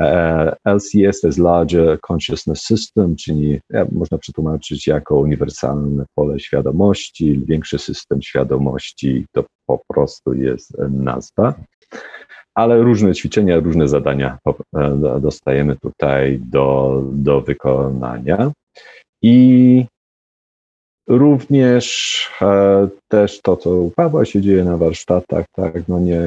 E, 0.00 0.56
LCS 0.64 1.20
to 1.20 1.26
jest 1.26 1.38
Larger 1.38 1.98
Consciousness 2.12 2.62
System, 2.62 3.16
czyli 3.16 3.60
można 3.92 4.18
przetłumaczyć 4.18 4.86
jako 4.86 5.16
uniwersalne 5.16 6.04
pole 6.14 6.40
świadomości, 6.40 7.44
większy 7.46 7.78
system 7.78 8.22
świadomości, 8.22 9.26
to 9.32 9.44
po 9.66 9.80
prostu 9.88 10.34
jest 10.34 10.76
nazwa 10.90 11.54
ale 12.58 12.82
różne 12.82 13.14
ćwiczenia, 13.14 13.60
różne 13.60 13.88
zadania 13.88 14.38
e, 14.46 15.20
dostajemy 15.20 15.76
tutaj 15.76 16.40
do, 16.42 17.02
do 17.12 17.40
wykonania. 17.40 18.50
I 19.22 19.84
również 21.08 21.86
e, 22.42 22.88
też 23.08 23.40
to, 23.42 23.56
co 23.56 23.70
u 23.70 23.90
Pawła 23.90 24.24
się 24.24 24.40
dzieje 24.40 24.64
na 24.64 24.76
warsztatach, 24.76 25.44
tak, 25.56 25.88
no 25.88 26.00
nie 26.00 26.20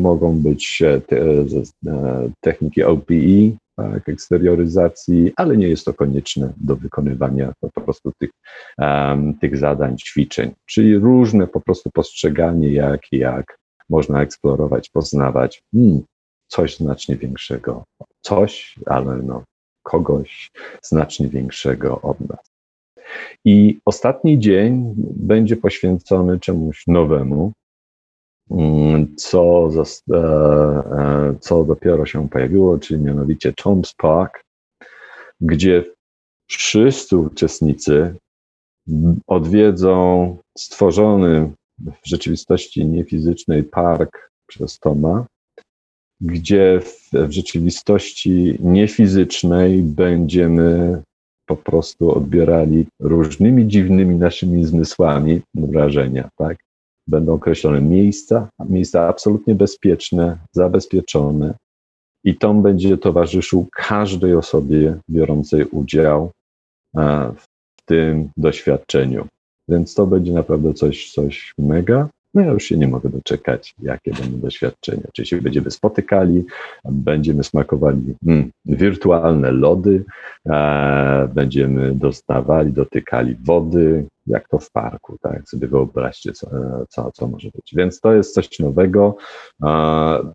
mogą 0.00 0.38
być 0.38 0.82
e, 0.82 1.00
te, 1.00 1.16
e, 1.20 1.44
techniki 2.40 2.84
OPE, 2.84 3.56
tak, 3.76 4.08
eksterioryzacji, 4.08 5.32
ale 5.36 5.56
nie 5.56 5.68
jest 5.68 5.84
to 5.84 5.94
konieczne 5.94 6.52
do 6.56 6.76
wykonywania 6.76 7.52
po 7.60 7.80
prostu 7.80 8.12
tych, 8.18 8.30
um, 8.78 9.34
tych 9.34 9.56
zadań, 9.56 9.96
ćwiczeń. 9.96 10.50
Czyli 10.66 10.98
różne 10.98 11.46
po 11.46 11.60
prostu 11.60 11.90
postrzeganie, 11.90 12.72
jak, 12.72 13.00
jak 13.12 13.63
można 13.90 14.22
eksplorować, 14.22 14.90
poznawać 14.90 15.62
hmm, 15.74 16.02
coś 16.48 16.76
znacznie 16.76 17.16
większego. 17.16 17.84
Coś, 18.20 18.78
ale 18.86 19.16
no, 19.16 19.44
kogoś 19.82 20.50
znacznie 20.82 21.28
większego 21.28 22.00
od 22.00 22.20
nas. 22.20 22.54
I 23.44 23.78
ostatni 23.84 24.38
dzień 24.38 24.94
będzie 25.16 25.56
poświęcony 25.56 26.40
czemuś 26.40 26.84
nowemu, 26.86 27.52
hmm, 28.48 29.16
co, 29.16 29.68
e, 30.12 30.16
e, 30.16 31.34
co 31.40 31.64
dopiero 31.64 32.06
się 32.06 32.28
pojawiło, 32.28 32.78
czyli 32.78 33.00
mianowicie 33.00 33.52
Tom's 33.52 33.94
Park, 33.96 34.44
gdzie 35.40 35.84
wszyscy 36.46 37.16
uczestnicy 37.16 38.14
odwiedzą 39.26 40.36
stworzony 40.58 41.52
w 41.78 42.08
rzeczywistości 42.08 42.86
niefizycznej 42.86 43.62
park 43.64 44.30
przez 44.46 44.78
Toma, 44.78 45.26
gdzie 46.20 46.80
w, 46.80 47.10
w 47.12 47.30
rzeczywistości 47.30 48.58
niefizycznej 48.60 49.82
będziemy 49.82 51.02
po 51.46 51.56
prostu 51.56 52.16
odbierali 52.16 52.86
różnymi 53.00 53.68
dziwnymi 53.68 54.16
naszymi 54.16 54.64
zmysłami 54.64 55.40
wrażenia, 55.54 56.28
tak? 56.36 56.56
Będą 57.06 57.34
określone 57.34 57.80
miejsca, 57.80 58.48
miejsca 58.68 59.08
absolutnie 59.08 59.54
bezpieczne, 59.54 60.38
zabezpieczone, 60.52 61.54
i 62.24 62.36
Tom 62.36 62.62
będzie 62.62 62.98
towarzyszył 62.98 63.66
każdej 63.72 64.34
osobie 64.34 64.96
biorącej 65.10 65.64
udział 65.64 66.30
w 67.36 67.44
tym 67.84 68.30
doświadczeniu. 68.36 69.28
Więc 69.68 69.94
to 69.94 70.06
będzie 70.06 70.32
naprawdę 70.32 70.74
coś, 70.74 71.12
coś 71.12 71.54
mega. 71.58 72.08
No 72.34 72.42
ja 72.42 72.52
już 72.52 72.64
się 72.64 72.76
nie 72.76 72.88
mogę 72.88 73.08
doczekać, 73.08 73.74
jakie 73.82 74.12
będą 74.12 74.38
doświadczenia. 74.38 75.02
Oczywiście 75.08 75.42
będziemy 75.42 75.70
spotykali, 75.70 76.44
będziemy 76.84 77.44
smakowali 77.44 78.14
mm, 78.26 78.50
wirtualne 78.64 79.52
lody, 79.52 80.04
e, 80.46 81.28
będziemy 81.34 81.94
dostawali, 81.94 82.72
dotykali 82.72 83.36
wody, 83.44 84.06
jak 84.26 84.48
to 84.48 84.58
w 84.58 84.70
parku, 84.70 85.16
tak? 85.22 85.48
Sobie 85.48 85.68
wyobraźcie, 85.68 86.32
co, 86.32 86.50
co, 86.88 87.12
co 87.12 87.28
może 87.28 87.48
być. 87.54 87.74
Więc 87.76 88.00
to 88.00 88.14
jest 88.14 88.34
coś 88.34 88.58
nowego. 88.58 89.16
E, 89.64 90.32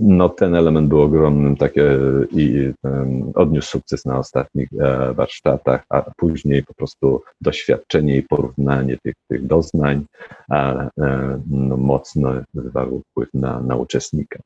no 0.00 0.28
ten 0.28 0.54
element 0.54 0.88
był 0.88 1.02
ogromnym 1.02 1.56
takie 1.56 1.98
i 2.30 2.72
um, 2.82 3.32
odniósł 3.34 3.70
sukces 3.70 4.04
na 4.04 4.18
ostatnich 4.18 4.68
e, 4.80 5.14
warsztatach, 5.14 5.84
a 5.88 6.02
później 6.16 6.62
po 6.62 6.74
prostu 6.74 7.22
doświadczenie 7.40 8.16
i 8.16 8.22
porównanie 8.22 8.96
tych, 9.02 9.14
tych 9.28 9.46
doznań 9.46 10.04
a, 10.50 10.84
e, 11.00 11.40
no, 11.50 11.76
mocno 11.76 12.32
wywarło 12.54 13.00
wpływ 13.10 13.28
na, 13.34 13.60
na 13.60 13.76
uczestnika. 13.76 14.38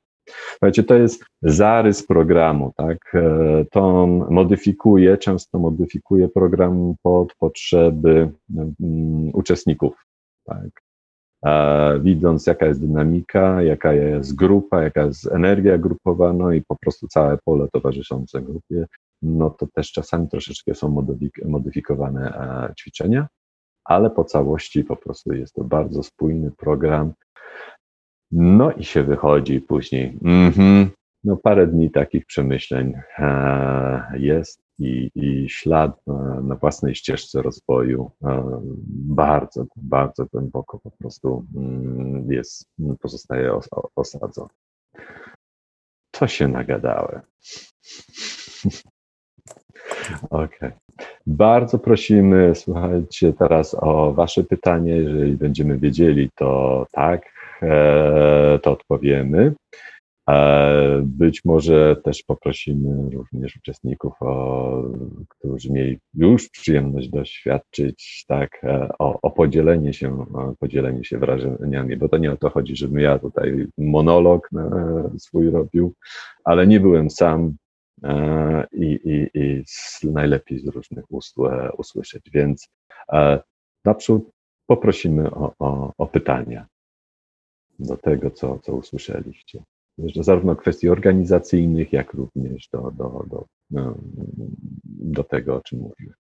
Słuchajcie, 0.50 0.84
to 0.84 0.94
jest 0.94 1.24
zarys 1.42 2.06
programu, 2.06 2.72
tak? 2.76 3.14
E, 3.14 3.64
to 3.70 4.06
modyfikuje, 4.30 5.18
często 5.18 5.58
modyfikuje 5.58 6.28
program 6.28 6.94
pod 7.02 7.34
potrzeby 7.38 8.30
uczestników, 9.32 10.06
tak? 10.44 10.83
Widząc 12.00 12.46
jaka 12.46 12.66
jest 12.66 12.80
dynamika, 12.80 13.62
jaka 13.62 13.92
jest 13.92 14.34
grupa, 14.34 14.82
jaka 14.82 15.02
jest 15.02 15.32
energia 15.32 15.78
grupowa, 15.78 16.32
no 16.32 16.52
i 16.52 16.62
po 16.62 16.76
prostu 16.76 17.08
całe 17.08 17.38
pole 17.44 17.68
towarzyszące 17.72 18.42
grupie, 18.42 18.86
no 19.22 19.50
to 19.50 19.66
też 19.66 19.92
czasami 19.92 20.28
troszeczkę 20.28 20.74
są 20.74 20.88
modyfik 20.88 21.44
modyfikowane 21.44 22.28
e, 22.70 22.74
ćwiczenia, 22.74 23.26
ale 23.84 24.10
po 24.10 24.24
całości 24.24 24.84
po 24.84 24.96
prostu 24.96 25.32
jest 25.32 25.54
to 25.54 25.64
bardzo 25.64 26.02
spójny 26.02 26.50
program. 26.50 27.12
No 28.32 28.72
i 28.72 28.84
się 28.84 29.02
wychodzi 29.02 29.60
później. 29.60 30.18
Mm 30.22 30.52
-hmm. 30.52 30.86
No 31.24 31.36
parę 31.36 31.66
dni 31.66 31.90
takich 31.90 32.26
przemyśleń 32.26 32.94
e, 33.18 34.18
jest 34.18 34.62
i, 34.78 35.10
i 35.14 35.48
ślad 35.48 36.06
na, 36.06 36.40
na, 36.40 36.54
własnej 36.54 36.94
ścieżce 36.94 37.42
rozwoju 37.42 38.10
e, 38.24 38.60
bardzo, 38.94 39.64
bardzo 39.76 40.26
głęboko 40.26 40.78
po 40.78 40.90
prostu 40.90 41.46
mm, 41.56 42.32
jest, 42.32 42.68
pozostaje 43.00 43.52
osadzony. 43.96 44.48
To 46.10 46.28
się 46.28 46.48
nagadałem. 46.48 47.20
Okej. 50.30 50.56
Okay. 50.56 50.72
Bardzo 51.26 51.78
prosimy, 51.78 52.54
słuchajcie 52.54 53.32
teraz 53.32 53.76
o 53.80 54.12
Wasze 54.12 54.44
pytanie. 54.44 54.96
Jeżeli 54.96 55.32
będziemy 55.32 55.78
wiedzieli, 55.78 56.30
to 56.34 56.86
tak, 56.92 57.32
e, 57.62 58.58
to 58.62 58.72
odpowiemy. 58.72 59.54
Być 61.02 61.44
może 61.44 61.96
też 61.96 62.22
poprosimy 62.22 63.10
również 63.10 63.56
uczestników, 63.56 64.12
o, 64.20 64.82
którzy 65.28 65.72
mieli 65.72 65.98
już 66.14 66.48
przyjemność 66.48 67.08
doświadczyć, 67.08 68.24
tak, 68.28 68.64
e, 68.64 68.88
o, 68.98 69.20
o, 69.22 69.30
podzielenie 69.30 69.92
się, 69.92 70.26
o 70.34 70.54
podzielenie 70.60 71.04
się 71.04 71.18
wrażeniami, 71.18 71.96
bo 71.96 72.08
to 72.08 72.18
nie 72.18 72.32
o 72.32 72.36
to 72.36 72.50
chodzi, 72.50 72.76
żebym 72.76 73.00
ja 73.00 73.18
tutaj 73.18 73.66
monolog 73.78 74.48
e, 74.56 75.18
swój 75.18 75.50
robił, 75.50 75.94
ale 76.44 76.66
nie 76.66 76.80
byłem 76.80 77.10
sam 77.10 77.56
e, 78.04 78.66
i, 78.72 79.00
i, 79.04 79.40
i 79.40 79.64
najlepiej 80.02 80.58
z 80.58 80.68
różnych 80.68 81.04
ust 81.12 81.36
usłyszeć, 81.78 82.30
więc 82.30 82.68
naprzód 83.84 84.30
poprosimy 84.66 85.30
o, 85.30 85.54
o, 85.58 85.92
o 85.98 86.06
pytania 86.06 86.66
do 87.78 87.96
tego, 87.96 88.30
co, 88.30 88.58
co 88.58 88.74
usłyszeliście 88.74 89.62
zarówno 89.98 90.56
kwestii 90.56 90.88
organizacyjnych, 90.88 91.92
jak 91.92 92.14
również 92.14 92.68
do, 92.68 92.90
do, 92.90 93.24
do, 93.30 93.46
no, 93.70 93.98
do 94.86 95.24
tego, 95.24 95.56
o 95.56 95.60
czym 95.60 95.78
mówiłem. 95.78 96.14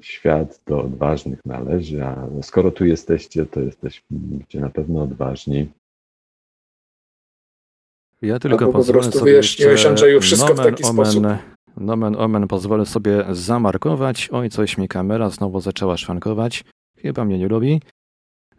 Świat 0.00 0.62
do 0.66 0.82
odważnych 0.82 1.40
należy, 1.44 2.04
a 2.04 2.28
skoro 2.42 2.70
tu 2.70 2.84
jesteście, 2.84 3.46
to 3.46 3.60
jesteście 3.60 4.02
na 4.54 4.70
pewno 4.70 5.02
odważni. 5.02 5.68
Ja 8.22 8.38
tylko 8.38 8.64
Albo 8.64 8.78
po 8.78 8.92
prostu 8.92 9.18
sobie 9.18 9.30
wyjaśniłeś, 9.30 9.86
Andrzeju, 9.86 10.20
wszystko 10.20 10.54
w 10.54 10.56
taki 10.56 10.84
omen, 10.84 11.06
sposób. 11.06 11.26
Nomen 11.80 12.16
omen 12.16 12.48
pozwolę 12.48 12.86
sobie 12.86 13.24
zamarkować. 13.30 14.28
Oj, 14.32 14.50
coś 14.50 14.78
mi 14.78 14.88
kamera 14.88 15.30
znowu 15.30 15.60
zaczęła 15.60 15.96
szwankować. 15.96 16.64
Chyba 16.96 17.24
mnie 17.24 17.38
nie 17.38 17.48
lubi. 17.48 17.80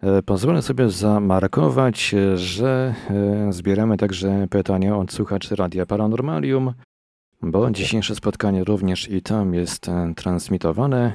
E, 0.01 0.23
pozwolę 0.23 0.61
sobie 0.61 0.89
zamarkować, 0.89 2.15
że 2.35 2.95
e, 3.09 3.53
zbieramy 3.53 3.97
także 3.97 4.47
pytania 4.49 4.97
od 4.97 5.13
słuchaczy 5.13 5.55
Radia 5.55 5.85
Paranormalium, 5.85 6.73
bo 7.41 7.71
dzisiejsze 7.71 8.15
spotkanie 8.15 8.63
również 8.63 9.09
i 9.09 9.21
tam 9.21 9.53
jest 9.53 9.89
e, 9.89 10.13
transmitowane. 10.15 11.13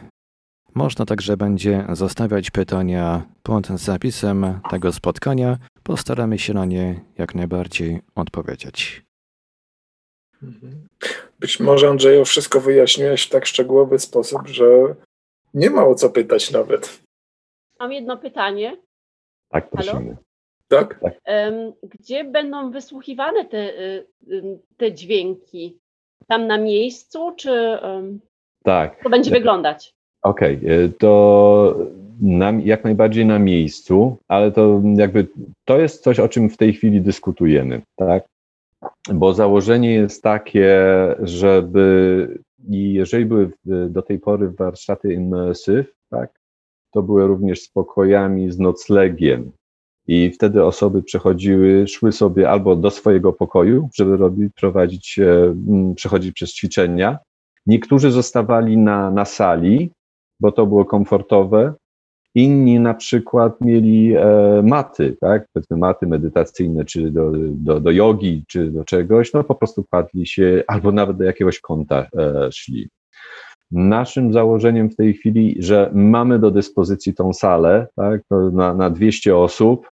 Można 0.74 1.06
także 1.06 1.36
będzie 1.36 1.86
zostawiać 1.92 2.50
pytania 2.50 3.22
pod 3.42 3.66
zapisem 3.66 4.60
tego 4.70 4.92
spotkania. 4.92 5.58
Postaramy 5.82 6.38
się 6.38 6.54
na 6.54 6.64
nie 6.64 7.00
jak 7.18 7.34
najbardziej 7.34 8.00
odpowiedzieć. 8.14 9.06
Być 11.40 11.60
może 11.60 11.88
Andrzeju 11.88 12.24
wszystko 12.24 12.60
wyjaśniłeś 12.60 13.26
w 13.26 13.30
tak 13.30 13.46
szczegółowy 13.46 13.98
sposób, 13.98 14.46
że 14.46 14.64
nie 15.54 15.70
ma 15.70 15.86
o 15.86 15.94
co 15.94 16.10
pytać 16.10 16.50
nawet. 16.50 17.02
Mam 17.80 17.92
jedno 17.92 18.16
pytanie. 18.16 18.76
Tak, 19.48 19.70
prosimy. 19.70 20.16
Tak? 20.68 21.00
tak. 21.00 21.14
Gdzie 21.82 22.24
będą 22.24 22.70
wysłuchiwane 22.70 23.44
te, 23.44 23.72
te 24.76 24.92
dźwięki? 24.92 25.78
Tam 26.26 26.46
na 26.46 26.58
miejscu, 26.58 27.32
czy 27.36 27.78
tak. 28.64 29.02
to 29.02 29.10
będzie 29.10 29.30
wyglądać? 29.30 29.94
Okej, 30.22 30.56
okay. 30.56 30.92
to 30.98 31.76
na, 32.20 32.52
jak 32.64 32.84
najbardziej 32.84 33.26
na 33.26 33.38
miejscu, 33.38 34.16
ale 34.28 34.52
to 34.52 34.82
jakby 34.96 35.26
to 35.64 35.78
jest 35.78 36.02
coś, 36.02 36.20
o 36.20 36.28
czym 36.28 36.50
w 36.50 36.56
tej 36.56 36.72
chwili 36.72 37.00
dyskutujemy, 37.00 37.82
tak? 37.96 38.24
Bo 39.14 39.34
założenie 39.34 39.94
jest 39.94 40.22
takie, 40.22 40.78
żeby 41.22 42.38
i 42.68 42.92
jeżeli 42.92 43.26
były 43.26 43.52
do 43.88 44.02
tej 44.02 44.18
pory 44.18 44.50
warsztaty 44.50 45.14
immersive, 45.14 45.86
tak, 46.10 46.40
to 46.90 47.02
były 47.02 47.26
również 47.26 47.62
spokojami 47.62 48.52
z 48.52 48.58
noclegiem. 48.58 49.52
I 50.06 50.30
wtedy 50.30 50.64
osoby 50.64 51.02
przechodziły, 51.02 51.88
szły 51.88 52.12
sobie 52.12 52.50
albo 52.50 52.76
do 52.76 52.90
swojego 52.90 53.32
pokoju, 53.32 53.88
żeby 53.94 54.16
robić, 54.16 54.52
prowadzić, 54.60 55.20
przechodzić 55.96 56.32
przez 56.34 56.54
ćwiczenia. 56.54 57.18
Niektórzy 57.66 58.10
zostawali 58.10 58.78
na, 58.78 59.10
na 59.10 59.24
sali, 59.24 59.90
bo 60.40 60.52
to 60.52 60.66
było 60.66 60.84
komfortowe. 60.84 61.74
Inni 62.36 62.80
na 62.80 62.94
przykład 62.94 63.60
mieli 63.60 64.14
e, 64.16 64.62
maty, 64.64 65.16
tak? 65.20 65.46
Maty 65.70 66.06
medytacyjne, 66.06 66.84
czy 66.84 67.10
do, 67.10 67.32
do, 67.50 67.80
do 67.80 67.90
jogi, 67.90 68.44
czy 68.48 68.70
do 68.70 68.84
czegoś, 68.84 69.32
no 69.32 69.44
po 69.44 69.54
prostu 69.54 69.84
kładli 69.84 70.26
się, 70.26 70.64
albo 70.66 70.92
nawet 70.92 71.16
do 71.16 71.24
jakiegoś 71.24 71.60
kąta 71.60 72.06
e, 72.18 72.52
szli. 72.52 72.88
Naszym 73.70 74.32
założeniem 74.32 74.90
w 74.90 74.96
tej 74.96 75.14
chwili, 75.14 75.56
że 75.58 75.90
mamy 75.94 76.38
do 76.38 76.50
dyspozycji 76.50 77.14
tą 77.14 77.32
salę 77.32 77.86
tak, 77.96 78.20
na, 78.52 78.74
na 78.74 78.90
200 78.90 79.36
osób 79.36 79.88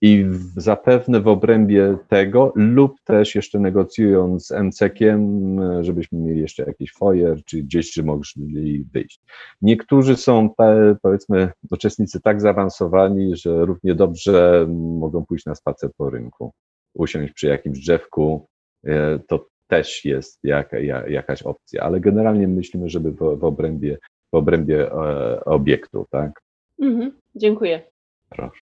i 0.00 0.24
w, 0.24 0.60
zapewne 0.60 1.20
w 1.20 1.28
obrębie 1.28 1.96
tego, 2.08 2.52
lub 2.56 3.00
też 3.04 3.34
jeszcze 3.34 3.58
negocjując 3.58 4.46
z 4.46 4.50
MCK-iem, 4.50 5.58
żebyśmy 5.84 6.18
mieli 6.18 6.40
jeszcze 6.40 6.64
jakiś 6.64 6.92
foyer, 6.92 7.44
czy 7.44 7.62
gdzieś, 7.62 7.92
czy 7.92 8.02
mogli 8.02 8.84
wyjść. 8.92 9.20
Niektórzy 9.62 10.16
są, 10.16 10.54
powiedzmy, 11.02 11.52
uczestnicy 11.70 12.20
tak 12.20 12.40
zaawansowani, 12.40 13.36
że 13.36 13.64
równie 13.64 13.94
dobrze 13.94 14.66
mogą 14.70 15.26
pójść 15.26 15.46
na 15.46 15.54
spacer 15.54 15.90
po 15.96 16.10
rynku, 16.10 16.52
usiąść 16.94 17.32
przy 17.32 17.46
jakimś 17.46 17.78
drzewku. 17.78 18.46
E, 18.84 19.18
to 19.18 19.46
też 19.68 20.04
jest 20.04 20.38
jaka, 20.42 20.78
jakaś 21.08 21.42
opcja, 21.42 21.82
ale 21.82 22.00
generalnie 22.00 22.48
myślimy, 22.48 22.88
żeby 22.88 23.12
w, 23.12 23.16
w 23.16 23.44
obrębie, 23.44 23.98
w 24.32 24.34
obrębie 24.34 24.92
e, 24.92 25.44
obiektu, 25.44 26.06
tak? 26.10 26.42
Mhm, 26.82 27.12
dziękuję. 27.34 27.82
Proszę. 28.30 28.69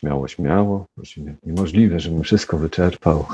Śmiało, 0.00 0.28
śmiało. 0.28 0.86
Niemożliwe, 1.42 2.00
żebym 2.00 2.22
wszystko 2.22 2.58
wyczerpał. 2.58 3.26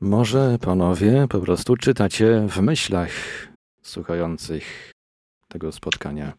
Może 0.00 0.58
panowie 0.60 1.26
po 1.28 1.40
prostu 1.40 1.76
czytacie 1.76 2.46
w 2.48 2.60
myślach 2.60 3.10
słuchających 3.82 4.92
tego 5.48 5.72
spotkania. 5.72 6.32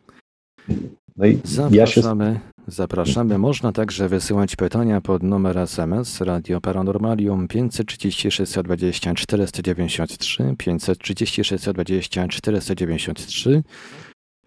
No 1.16 1.26
i 1.26 1.40
zapraszamy, 1.44 2.26
ja 2.26 2.38
się... 2.38 2.40
zapraszamy. 2.68 3.38
Można 3.38 3.72
także 3.72 4.10
wysyłać 4.10 4.56
pytania 4.56 5.02
pod 5.02 5.24
numer 5.24 5.58
SMS 5.58 6.22
Radio 6.22 6.62
Paranormalium 6.62 7.48
536 7.48 8.54
20 8.64 9.14
493 9.14 10.56
536 10.58 11.66
20 11.66 12.28
493 12.28 13.64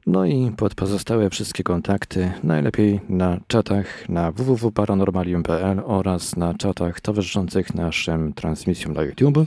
no 0.07 0.25
i 0.25 0.51
pod 0.51 0.75
pozostałe 0.75 1.31
wszystkie 1.31 1.63
kontakty 1.63 2.33
najlepiej 2.45 3.01
na 3.09 3.39
czatach 3.47 4.09
na 4.09 4.33
www.paranormalium.pl 4.33 5.83
oraz 5.85 6.37
na 6.37 6.55
czatach 6.55 7.01
towarzyszących 7.01 7.75
naszym 7.75 8.33
transmisjom 8.33 8.95
na 8.95 9.03
YouTube, 9.03 9.39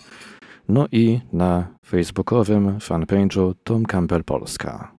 no 0.69 0.87
i 0.91 1.21
na 1.33 1.67
facebookowym 1.85 2.79
fanpage'u 2.79 3.53
Tom 3.63 3.85
Campbell 3.85 4.23
Polska. 4.23 4.91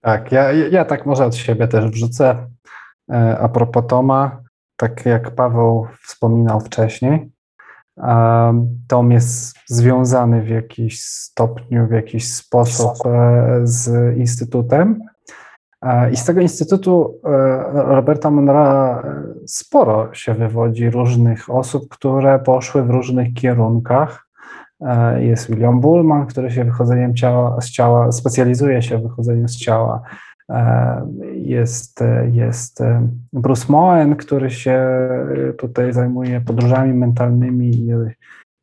Tak, 0.00 0.32
ja, 0.32 0.52
ja 0.52 0.84
tak 0.84 1.06
może 1.06 1.26
od 1.26 1.36
siebie 1.36 1.68
też 1.68 1.90
wrzucę 1.90 2.48
e, 3.10 3.38
a 3.38 3.48
propos 3.48 3.84
Toma, 3.88 4.42
tak 4.76 5.06
jak 5.06 5.34
Paweł 5.34 5.86
wspominał 6.02 6.60
wcześniej, 6.60 7.30
Tom 8.88 9.12
jest 9.12 9.56
związany 9.66 10.42
w 10.42 10.48
jakiś 10.48 11.00
stopniu, 11.00 11.86
w 11.86 11.90
jakiś 11.90 12.34
sposób 12.34 13.06
e, 13.06 13.60
z 13.64 14.16
Instytutem. 14.16 15.00
I 16.12 16.16
z 16.16 16.24
tego 16.24 16.40
Instytutu 16.40 17.20
e, 17.24 17.28
Roberta 17.72 18.30
Monroe 18.30 19.02
sporo 19.46 20.14
się 20.14 20.34
wywodzi 20.34 20.90
różnych 20.90 21.50
osób, 21.50 21.88
które 21.88 22.38
poszły 22.38 22.82
w 22.82 22.90
różnych 22.90 23.34
kierunkach. 23.34 24.26
E, 24.80 25.24
jest 25.24 25.50
William 25.50 25.80
Bullman, 25.80 26.26
który 26.26 26.50
się 26.50 26.64
wychodzeniem 26.64 27.14
ciała, 27.14 27.60
z 27.60 27.70
ciała, 27.70 28.12
specjalizuje 28.12 28.82
się 28.82 28.98
w 28.98 29.02
wychodzeniu 29.02 29.48
z 29.48 29.56
ciała. 29.56 30.02
Jest, 31.32 32.04
jest 32.32 32.82
Bruce 33.32 33.64
Moen, 33.68 34.16
który 34.16 34.50
się 34.50 34.98
tutaj 35.58 35.92
zajmuje 35.92 36.40
podróżami 36.40 36.94
mentalnymi 36.94 37.70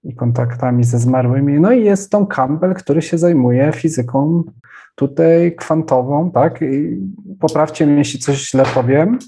i, 0.04 0.16
kontaktami 0.16 0.84
ze 0.84 1.00
zmarłymi. 1.00 1.60
No 1.60 1.72
i 1.72 1.84
jest 1.84 2.12
Tom 2.12 2.28
Campbell, 2.28 2.74
który 2.74 3.02
się 3.02 3.18
zajmuje 3.18 3.72
fizyką 3.72 4.44
tutaj 4.96 5.56
kwantową, 5.56 6.32
tak? 6.32 6.62
I 6.62 6.98
poprawcie 7.40 7.86
mnie, 7.86 7.98
jeśli 7.98 8.20
coś 8.20 8.50
źle 8.50 8.64
powiem, 8.74 9.20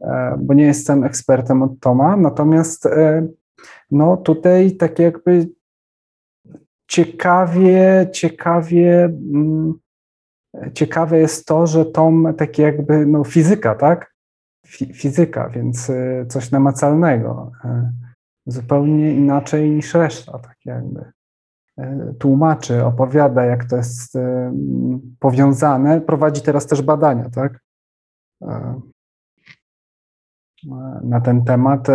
e, 0.00 0.36
bo 0.38 0.54
nie 0.54 0.64
jestem 0.64 1.04
ekspertem 1.04 1.62
od 1.62 1.80
Toma, 1.80 2.16
natomiast 2.16 2.86
e, 2.86 3.26
no 3.90 4.16
tutaj 4.16 4.72
tak 4.72 4.98
jakby 4.98 5.48
ciekawie, 6.88 8.08
ciekawie 8.12 9.04
mm, 9.04 9.74
ciekawe 10.74 11.18
jest 11.18 11.46
to, 11.46 11.66
że 11.66 11.86
Tom 11.86 12.34
taki 12.38 12.62
jakby 12.62 13.06
no, 13.06 13.24
fizyka, 13.24 13.74
tak? 13.74 14.14
fizyka, 14.94 15.48
więc 15.48 15.90
y, 15.90 16.26
coś 16.28 16.50
namacalnego. 16.50 17.52
Y, 17.64 17.68
zupełnie 18.46 19.14
inaczej 19.14 19.70
niż 19.70 19.94
reszta, 19.94 20.38
tak 20.38 20.56
jakby. 20.64 21.12
Y, 21.80 22.14
tłumaczy, 22.18 22.84
opowiada, 22.84 23.44
jak 23.44 23.64
to 23.64 23.76
jest 23.76 24.18
powiązane. 25.18 26.00
Prowadzi 26.00 26.42
teraz 26.42 26.66
też 26.66 26.82
badania, 26.82 27.30
tak? 27.30 27.60
Na 31.02 31.20
ten 31.20 31.44
temat 31.44 31.88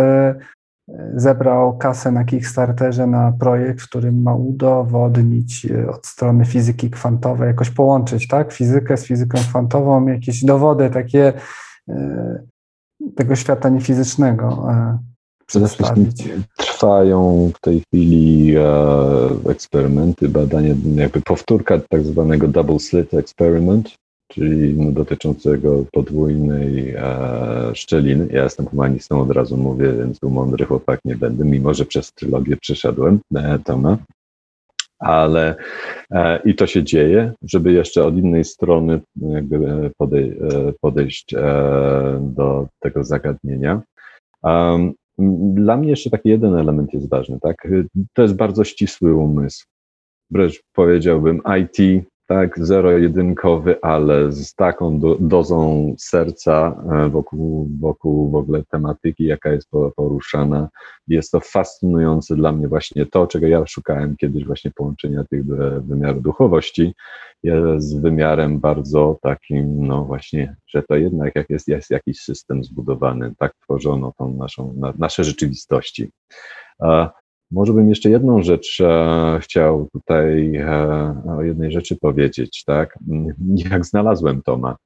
zebrał 1.14 1.78
kasę 1.78 2.12
na 2.12 2.24
Kickstarterze 2.24 3.06
na 3.06 3.32
projekt, 3.32 3.80
w 3.80 3.88
którym 3.88 4.22
ma 4.22 4.34
udowodnić 4.34 5.66
e, 5.66 5.90
od 5.90 6.06
strony 6.06 6.44
fizyki 6.44 6.90
kwantowej, 6.90 7.46
jakoś 7.46 7.70
połączyć, 7.70 8.28
tak, 8.28 8.52
fizykę 8.52 8.96
z 8.96 9.04
fizyką 9.04 9.38
kwantową, 9.38 10.06
jakieś 10.06 10.44
dowody 10.44 10.90
takie 10.90 11.32
e, 11.88 12.40
tego 13.16 13.36
świata 13.36 13.68
niefizycznego 13.68 14.66
e, 14.70 14.98
przedstawić. 15.46 16.28
Trwają 16.56 17.50
w 17.54 17.60
tej 17.60 17.80
chwili 17.80 18.54
eksperymenty, 19.48 20.28
badania, 20.28 20.74
jakby 20.94 21.20
powtórka 21.20 21.78
tak 21.88 22.04
zwanego 22.04 22.48
double 22.48 22.78
slit 22.78 23.14
experiment, 23.14 23.90
czyli 24.30 24.92
dotyczącego 24.92 25.84
podwójnej 25.92 26.90
e, 26.90 27.04
szczeliny. 27.74 28.28
Ja 28.30 28.44
jestem 28.44 28.66
humanistą, 28.66 29.20
od 29.20 29.30
razu 29.30 29.56
mówię, 29.56 29.92
więc 29.92 30.20
tu 30.20 30.30
mądry 30.30 30.64
chłopak 30.64 31.00
nie 31.04 31.16
będę, 31.16 31.44
mimo 31.44 31.74
że 31.74 31.84
przez 31.84 32.12
trylogię 32.12 32.56
przeszedłem 32.56 33.20
e, 33.34 33.58
Toma. 33.58 33.98
Ale 34.98 35.56
e, 36.10 36.40
i 36.44 36.54
to 36.54 36.66
się 36.66 36.84
dzieje, 36.84 37.32
żeby 37.42 37.72
jeszcze 37.72 38.04
od 38.04 38.16
innej 38.16 38.44
strony 38.44 39.00
jakby 39.16 39.90
podej 39.96 40.30
e, 40.30 40.72
podejść 40.80 41.34
e, 41.34 41.38
do 42.34 42.68
tego 42.80 43.04
zagadnienia. 43.04 43.82
Um, 44.42 44.92
dla 45.54 45.76
mnie 45.76 45.90
jeszcze 45.90 46.10
taki 46.10 46.28
jeden 46.28 46.54
element 46.54 46.94
jest 46.94 47.10
ważny, 47.10 47.38
tak? 47.40 47.68
To 48.12 48.22
jest 48.22 48.34
bardzo 48.34 48.64
ścisły 48.64 49.14
umysł. 49.14 49.64
Wręcz 50.30 50.62
powiedziałbym 50.72 51.40
IT 51.60 52.04
tak, 52.30 52.66
zero-jedynkowy, 52.66 53.82
ale 53.82 54.32
z 54.32 54.54
taką 54.54 54.98
do, 55.00 55.16
dozą 55.20 55.94
serca 55.98 56.82
e, 56.92 57.08
wokół, 57.08 57.70
wokół 57.80 58.30
w 58.30 58.34
ogóle 58.34 58.62
tematyki, 58.70 59.24
jaka 59.24 59.52
jest 59.52 59.70
poruszana. 59.96 60.68
Jest 61.08 61.30
to 61.30 61.40
fascynujące 61.40 62.36
dla 62.36 62.52
mnie 62.52 62.68
właśnie 62.68 63.06
to, 63.06 63.26
czego 63.26 63.46
ja 63.46 63.66
szukałem 63.66 64.16
kiedyś, 64.16 64.44
właśnie 64.44 64.70
połączenia 64.70 65.24
tych 65.24 65.44
wymiarów 65.80 66.22
duchowości 66.22 66.94
z 67.76 67.94
wymiarem 67.94 68.60
bardzo 68.60 69.18
takim, 69.22 69.86
no 69.86 70.04
właśnie, 70.04 70.56
że 70.66 70.82
to 70.82 70.96
jednak 70.96 71.36
jak 71.36 71.50
jest, 71.50 71.68
jest 71.68 71.90
jakiś 71.90 72.20
system 72.20 72.64
zbudowany, 72.64 73.34
tak 73.38 73.54
tworzono 73.62 74.12
tą 74.18 74.34
naszą, 74.34 74.74
na, 74.76 74.92
nasze 74.98 75.24
rzeczywistości. 75.24 76.10
Może 77.50 77.72
bym 77.72 77.88
jeszcze 77.88 78.10
jedną 78.10 78.42
rzecz 78.42 78.80
e, 78.80 79.38
chciał 79.42 79.88
tutaj 79.92 80.56
e, 80.56 81.22
o 81.38 81.42
jednej 81.42 81.72
rzeczy 81.72 81.96
powiedzieć, 81.96 82.64
tak? 82.66 82.98
Jak 83.70 83.86
znalazłem 83.86 84.42
Toma. 84.42 84.76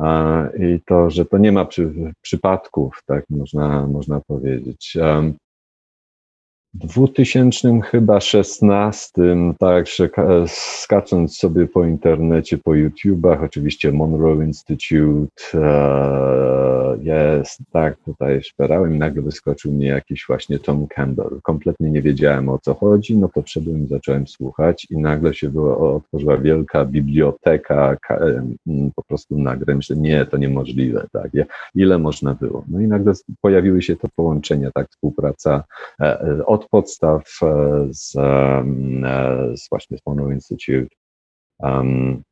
E, 0.00 0.50
I 0.58 0.80
to, 0.86 1.10
że 1.10 1.24
to 1.24 1.38
nie 1.38 1.52
ma 1.52 1.64
przy, 1.64 1.92
przypadków, 2.20 3.00
tak 3.06 3.24
można, 3.30 3.86
można 3.86 4.20
powiedzieć. 4.20 4.96
E, 6.82 6.86
2000 6.86 7.80
chyba 7.80 8.20
16, 8.20 9.12
tak, 9.58 9.86
skacząc 10.46 11.36
sobie 11.36 11.66
po 11.66 11.84
internecie, 11.84 12.58
po 12.58 12.74
YouTubach, 12.74 13.42
oczywiście 13.42 13.92
Monroe 13.92 14.44
Institute, 14.44 15.42
e, 15.54 16.98
jest, 17.02 17.60
tak, 17.72 17.96
tutaj 18.04 18.42
szperałem 18.42 18.98
nagle 18.98 19.22
wyskoczył 19.22 19.72
mi 19.72 19.86
jakiś 19.86 20.24
właśnie 20.28 20.58
Tom 20.58 20.86
Campbell. 20.86 21.40
Kompletnie 21.42 21.90
nie 21.90 22.02
wiedziałem 22.02 22.48
o 22.48 22.58
co 22.58 22.74
chodzi, 22.74 23.18
no 23.18 23.28
to 23.34 23.42
i 23.66 23.86
zacząłem 23.86 24.26
słuchać 24.26 24.86
i 24.90 24.98
nagle 24.98 25.34
się 25.34 25.76
otworzyła 25.78 26.36
wielka 26.36 26.84
biblioteka, 26.84 27.96
po 28.94 29.02
prostu 29.02 29.38
nagle 29.38 29.74
myślę, 29.74 29.96
nie, 29.96 30.26
to 30.26 30.36
niemożliwe, 30.36 31.06
tak, 31.12 31.30
ile 31.74 31.98
można 31.98 32.34
było. 32.34 32.64
No 32.68 32.80
i 32.80 32.86
nagle 32.86 33.12
pojawiły 33.40 33.82
się 33.82 33.96
te 33.96 34.08
połączenia, 34.16 34.70
tak, 34.74 34.88
współpraca 34.90 35.64
e, 36.00 36.20
e, 36.20 36.46
od 36.66 36.70
podstaw 36.70 37.22
z, 37.90 38.12
z 39.60 39.68
właśnie 39.70 39.98
z 39.98 40.30
Institute 40.30 40.96
um, 41.58 42.22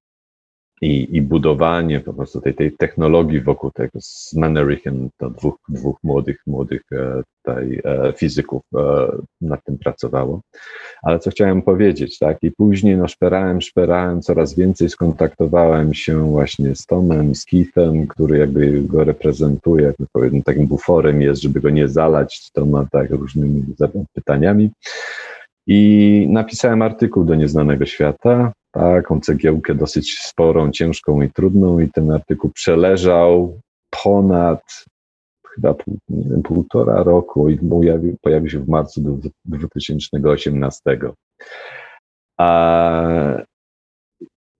i, 0.85 1.17
i 1.17 1.23
budowanie 1.23 2.01
po 2.01 2.15
prostu 2.15 2.41
tej, 2.41 2.55
tej 2.55 2.73
technologii 2.73 3.41
wokół 3.41 3.71
tego 3.71 4.01
z 4.01 4.35
Mannerichem, 4.35 5.09
to 5.19 5.31
dwóch, 5.31 5.57
dwóch 5.69 5.97
młodych, 6.03 6.37
młodych 6.47 6.83
e, 6.93 7.23
tutaj 7.45 7.83
fizyków 8.17 8.63
nad 9.41 9.65
tym 9.65 9.79
pracowało. 9.79 10.41
Ale 11.03 11.19
co 11.19 11.31
chciałem 11.31 11.63
powiedzieć, 11.63 12.19
tak, 12.19 12.39
i 12.43 12.51
później 12.51 12.97
no 12.97 13.09
szperałem, 13.09 13.61
szperałem, 13.61 14.23
coraz 14.23 14.55
więcej 14.55 14.89
skontaktowałem 14.89 15.95
się 15.95 16.31
właśnie 16.31 16.75
z 16.75 16.87
Tomem, 16.87 17.35
z 17.35 17.45
Keithem, 17.45 18.07
który 18.07 18.39
jakby 18.39 18.83
go 18.83 19.05
reprezentuje, 19.05 19.85
jakby 19.85 20.07
powiedzmy 20.13 20.43
takim 20.43 20.67
buforem 20.67 21.23
jest, 21.23 21.43
żeby 21.43 21.61
go 21.61 21.71
nie 21.71 21.89
zalać 21.89 22.51
Toma 22.53 22.87
tak 22.93 23.11
różnymi 23.11 23.63
pytaniami. 24.13 24.71
I 25.67 26.27
napisałem 26.31 26.83
artykuł 26.83 27.25
do 27.25 27.35
Nieznanego 27.35 27.87
Świata, 27.87 28.53
taką 28.75 29.21
cegiełkę 29.21 29.75
dosyć 29.75 30.19
sporą, 30.19 30.71
ciężką 30.71 31.23
i 31.23 31.31
trudną, 31.31 31.79
i 31.79 31.89
ten 31.89 32.11
artykuł 32.11 32.51
przeleżał 32.51 33.61
ponad 34.03 34.85
chyba 35.55 35.75
pół, 35.75 35.99
nie 36.09 36.31
wiem, 36.31 36.43
półtora 36.43 37.03
roku 37.03 37.49
i 37.49 37.59
pojawił, 37.59 38.17
pojawił 38.23 38.51
się 38.51 38.59
w 38.59 38.69
marcu 38.69 39.21
2018. 39.45 40.81
A, 42.39 43.43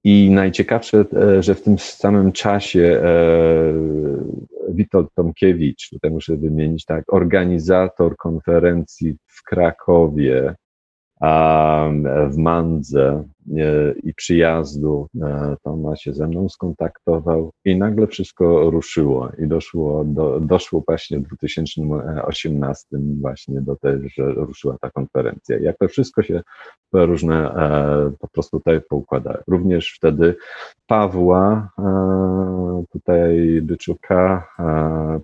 I 0.05 0.31
najciekawsze, 0.31 1.05
e, 1.17 1.43
że 1.43 1.55
w 1.55 1.63
tym 1.63 1.79
samym 1.79 2.33
czasie 2.33 3.01
e, 3.05 3.13
Witold 4.69 5.09
Tomkiewicz, 5.15 5.91
tutaj 5.91 6.11
muszę 6.11 6.37
wymienić 6.37 6.85
tak, 6.85 7.05
organizator 7.13 8.17
konferencji 8.17 9.17
w 9.27 9.43
Krakowie, 9.43 10.55
w 12.31 12.37
Mandze 12.37 13.25
i 14.03 14.15
przyjazdu 14.15 15.09
e, 15.23 15.57
Toma 15.63 15.97
się 15.97 16.15
ze 16.15 16.27
mną 16.27 16.49
skontaktował 16.49 17.51
i 17.65 17.77
nagle 17.77 18.07
wszystko 18.07 18.71
ruszyło 18.71 19.31
i 19.39 19.47
doszło, 19.47 20.05
do, 20.05 20.41
doszło 20.41 20.83
właśnie 20.87 21.19
w 21.19 21.23
2018 21.23 22.87
właśnie 23.21 23.61
do 23.61 23.77
tego, 23.77 24.09
że 24.09 24.33
ruszyła 24.33 24.77
ta 24.81 24.91
konferencja. 24.91 25.59
Jak 25.59 25.79
to 25.79 25.89
wszystko 25.89 26.23
się 26.23 26.43
różne 26.93 27.55
e, 27.55 28.13
po 28.19 28.29
prostu 28.29 28.59
tutaj 28.59 28.81
poukłada. 28.89 29.43
Również 29.47 29.95
wtedy 29.97 30.37
Pawła 30.87 31.71
e, 31.79 32.85
tutaj 32.93 33.61
Byczuka 33.63 34.49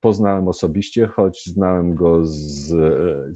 poznałem 0.01 0.49
osobiście, 0.49 1.07
choć 1.07 1.47
znałem 1.47 1.95
go 1.95 2.21
z 2.27 2.73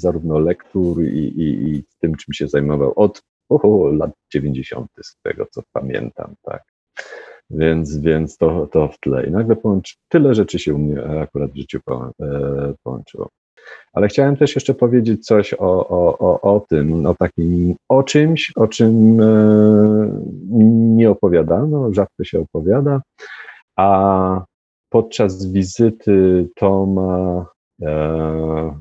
zarówno 0.00 0.38
lektur 0.38 1.02
i, 1.02 1.18
i, 1.18 1.68
i 1.68 1.84
tym, 2.00 2.14
czym 2.14 2.34
się 2.34 2.48
zajmował 2.48 2.92
od 2.96 3.22
oho, 3.48 3.92
lat 3.92 4.10
90. 4.32 4.86
z 5.02 5.16
tego, 5.22 5.46
co 5.50 5.62
pamiętam, 5.72 6.34
tak. 6.42 6.62
Więc, 7.50 7.98
więc 7.98 8.36
to, 8.36 8.66
to 8.66 8.88
w 8.88 8.98
tle. 8.98 9.26
I 9.26 9.30
nagle 9.30 9.56
połączy, 9.56 9.94
tyle 10.08 10.34
rzeczy 10.34 10.58
się 10.58 10.74
u 10.74 10.78
mnie 10.78 11.20
akurat 11.20 11.50
w 11.50 11.56
życiu 11.56 11.80
e, 11.88 12.74
połączyło. 12.82 13.28
Ale 13.92 14.08
chciałem 14.08 14.36
też 14.36 14.54
jeszcze 14.54 14.74
powiedzieć 14.74 15.26
coś 15.26 15.54
o, 15.54 15.88
o, 15.88 16.18
o, 16.18 16.40
o 16.40 16.60
tym, 16.60 17.06
o 17.06 17.14
takim, 17.14 17.74
o 17.88 18.02
czymś, 18.02 18.52
o 18.56 18.68
czym 18.68 19.20
e, 19.20 19.26
nie 20.96 21.10
opowiadano, 21.10 21.92
rzadko 21.92 22.24
się 22.24 22.40
opowiada, 22.40 23.02
a 23.76 24.44
podczas 24.90 25.46
wizyty 25.52 26.48
Toma 26.56 27.46
e 27.82 28.74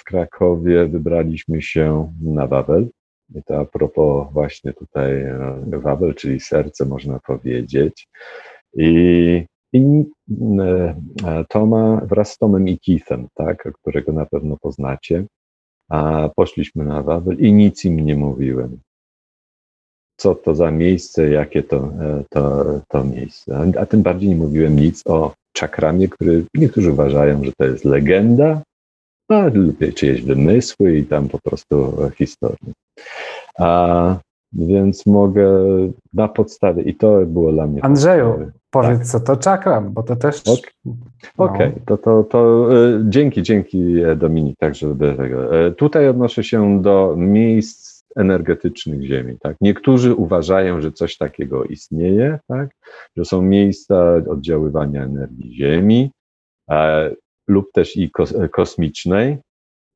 w 0.00 0.04
Krakowie 0.04 0.86
wybraliśmy 0.86 1.62
się 1.62 2.12
na 2.22 2.46
Wawel. 2.46 2.88
I 3.34 3.42
to 3.42 3.60
a 3.60 3.64
propos 3.64 4.32
właśnie 4.32 4.72
tutaj 4.72 5.22
e, 5.22 5.62
Wawel, 5.72 6.14
czyli 6.14 6.40
serce 6.40 6.84
można 6.84 7.18
powiedzieć. 7.18 8.08
I, 8.76 9.44
i 9.72 10.04
e, 10.60 10.94
e, 11.26 11.44
Toma 11.48 12.00
wraz 12.04 12.32
z 12.32 12.38
Tomem 12.38 12.68
i 12.68 12.78
Keithem, 12.78 13.28
tak, 13.34 13.72
którego 13.72 14.12
na 14.12 14.26
pewno 14.26 14.56
poznacie, 14.56 15.24
a 15.90 16.30
poszliśmy 16.36 16.84
na 16.84 17.02
Wawel 17.02 17.36
i 17.38 17.52
nic 17.52 17.84
im 17.84 18.00
nie 18.00 18.16
mówiłem. 18.16 18.78
Co 20.16 20.34
to 20.34 20.54
za 20.54 20.70
miejsce, 20.70 21.28
jakie 21.28 21.62
to, 21.62 21.92
to, 22.30 22.64
to 22.88 23.04
miejsce. 23.04 23.72
A 23.80 23.86
tym 23.86 24.02
bardziej 24.02 24.28
nie 24.28 24.36
mówiłem 24.36 24.76
nic 24.76 25.02
o 25.06 25.34
czakramie, 25.52 26.08
który 26.08 26.44
niektórzy 26.54 26.92
uważają, 26.92 27.44
że 27.44 27.52
to 27.58 27.64
jest 27.64 27.84
legenda, 27.84 28.62
a 29.28 29.46
lub 29.54 29.94
czyjeś 29.94 30.22
wymysły 30.22 30.96
i 30.96 31.04
tam 31.04 31.28
po 31.28 31.38
prostu 31.38 31.96
historię. 32.18 32.72
A 33.58 34.16
więc 34.52 35.06
mogę 35.06 35.48
na 36.12 36.28
podstawie, 36.28 36.82
i 36.82 36.94
to 36.94 37.26
było 37.26 37.52
dla 37.52 37.66
mnie. 37.66 37.84
Andrzeju, 37.84 38.50
powiedz 38.70 38.98
tak. 38.98 39.06
co 39.06 39.20
to 39.20 39.36
czakram, 39.36 39.92
bo 39.92 40.02
to 40.02 40.16
też. 40.16 40.42
Okej, 40.42 40.66
okay. 41.36 41.72
no. 41.76 41.82
to, 41.86 41.98
to, 41.98 42.24
to 42.24 42.68
y, 42.76 43.04
dzięki, 43.08 43.42
dzięki 43.42 44.00
e, 44.00 44.16
Dominik, 44.16 44.58
także 44.58 44.94
do 44.94 45.14
tego. 45.14 45.66
E, 45.66 45.72
tutaj 45.72 46.08
odnoszę 46.08 46.44
się 46.44 46.82
do 46.82 47.14
miejsc 47.16 48.02
energetycznych 48.16 49.02
Ziemi. 49.02 49.36
Tak? 49.40 49.56
Niektórzy 49.60 50.14
uważają, 50.14 50.80
że 50.80 50.92
coś 50.92 51.16
takiego 51.16 51.64
istnieje, 51.64 52.38
tak? 52.48 52.70
że 53.16 53.24
są 53.24 53.42
miejsca 53.42 54.14
oddziaływania 54.28 55.04
energii 55.04 55.54
Ziemi 55.54 56.10
e, 56.70 57.10
lub 57.48 57.72
też 57.72 57.96
i 57.96 58.10
kos, 58.10 58.34
kosmicznej, 58.52 59.38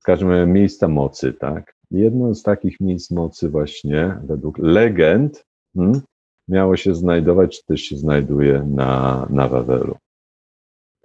w 0.00 0.04
każdym 0.04 0.30
razie 0.30 0.46
miejsca 0.46 0.88
mocy, 0.88 1.32
tak? 1.32 1.74
Jedno 1.90 2.34
z 2.34 2.42
takich 2.42 2.80
miejsc 2.80 3.10
mocy 3.10 3.48
właśnie 3.48 4.18
według 4.24 4.58
legend 4.58 5.44
hmm, 5.76 6.00
miało 6.48 6.76
się 6.76 6.94
znajdować, 6.94 7.56
czy 7.56 7.66
też 7.66 7.80
się 7.80 7.96
znajduje 7.96 8.66
na, 8.70 9.26
na 9.30 9.48
Wawelu. 9.48 9.96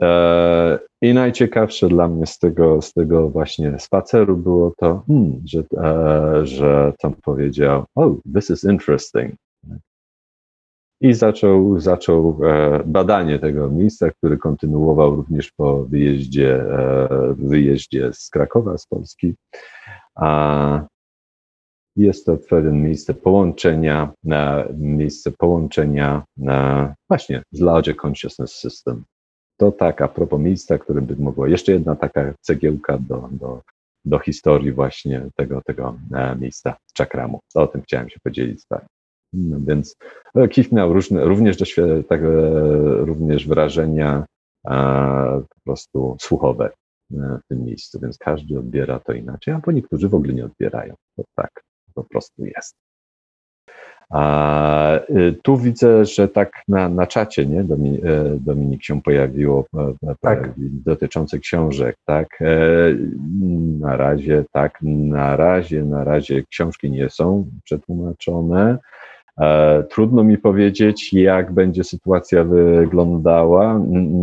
E, 0.01 0.79
I 1.01 1.13
najciekawsze 1.13 1.87
dla 1.87 2.07
mnie 2.07 2.25
z 2.25 2.39
tego, 2.39 2.81
z 2.81 2.93
tego 2.93 3.29
właśnie 3.29 3.79
spaceru 3.79 4.37
było 4.37 4.73
to, 4.77 5.03
hmm, 5.07 5.41
że, 5.45 5.63
e, 5.77 6.45
że 6.45 6.93
tam 6.99 7.13
powiedział, 7.13 7.85
oh, 7.95 8.15
this 8.35 8.49
is 8.49 8.63
interesting. 8.63 9.35
I 11.01 11.13
zaczął, 11.13 11.79
zaczął 11.79 12.39
e, 12.43 12.83
badanie 12.85 13.39
tego 13.39 13.69
miejsca, 13.69 14.11
który 14.11 14.37
kontynuował 14.37 15.15
również 15.15 15.51
po 15.51 15.85
wyjeździe, 15.85 16.55
e, 16.55 17.07
wyjeździe 17.37 18.13
z 18.13 18.29
Krakowa, 18.29 18.77
z 18.77 18.87
Polski. 18.87 19.35
Jest 21.95 22.25
to 22.25 22.37
pewien 22.37 22.83
miejsce 22.83 23.13
połączenia, 23.13 24.13
miejsce 24.77 25.31
połączenia 25.31 26.23
właśnie 27.09 27.43
z 27.51 27.59
Larger 27.59 27.95
Consciousness 28.05 28.55
System. 28.55 29.03
To 29.57 29.71
tak 29.71 30.01
a 30.01 30.07
propos 30.07 30.39
miejsca, 30.39 30.77
które 30.77 31.01
by 31.01 31.15
mogło, 31.15 31.47
jeszcze 31.47 31.71
jedna 31.71 31.95
taka 31.95 32.33
cegiełka 32.41 32.97
do, 32.97 33.29
do, 33.31 33.61
do 34.05 34.19
historii 34.19 34.71
właśnie 34.71 35.25
tego, 35.35 35.61
tego 35.65 35.97
e, 36.13 36.35
miejsca 36.35 36.75
czakramu. 36.93 37.39
O 37.55 37.67
tym 37.67 37.81
chciałem 37.81 38.09
się 38.09 38.19
podzielić 38.23 38.61
z 38.61 38.65
No 39.33 39.57
więc 39.67 39.95
e, 40.35 40.47
Kif 40.47 40.71
miał 40.71 40.93
różne, 40.93 41.25
również, 41.25 41.57
tak, 42.09 42.21
również 42.97 43.47
wrażenia 43.47 44.25
po 45.49 45.61
prostu 45.63 46.17
słuchowe 46.19 46.69
w 47.11 47.47
tym 47.49 47.65
miejscu, 47.65 47.99
więc 47.99 48.17
każdy 48.17 48.59
odbiera 48.59 48.99
to 48.99 49.13
inaczej, 49.13 49.53
albo 49.53 49.71
niektórzy 49.71 50.09
w 50.09 50.15
ogóle 50.15 50.33
nie 50.33 50.45
odbierają. 50.45 50.95
To 51.15 51.23
tak 51.35 51.63
po 51.93 52.03
prostu 52.03 52.45
jest. 52.45 52.75
A 54.11 54.99
tu 55.43 55.57
widzę, 55.57 56.05
że 56.05 56.27
tak 56.27 56.63
na, 56.67 56.89
na 56.89 57.07
czacie, 57.07 57.45
nie, 57.45 57.63
Dominik, 57.63 58.05
e, 58.05 58.37
Dominik 58.39 58.83
się 58.83 59.01
pojawiło 59.01 59.65
e, 59.77 60.15
tak. 60.21 60.53
dotyczące 60.57 61.39
książek, 61.39 61.95
tak. 62.05 62.41
E, 62.41 62.47
na 63.79 63.97
razie, 63.97 64.43
tak, 64.51 64.77
na 64.83 65.35
razie, 65.35 65.85
na 65.85 66.03
razie 66.03 66.43
książki 66.43 66.91
nie 66.91 67.09
są 67.09 67.49
przetłumaczone. 67.63 68.77
E, 69.39 69.83
trudno 69.83 70.23
mi 70.23 70.37
powiedzieć, 70.37 71.13
jak 71.13 71.53
będzie 71.53 71.83
sytuacja 71.83 72.43
wyglądała. 72.43 73.79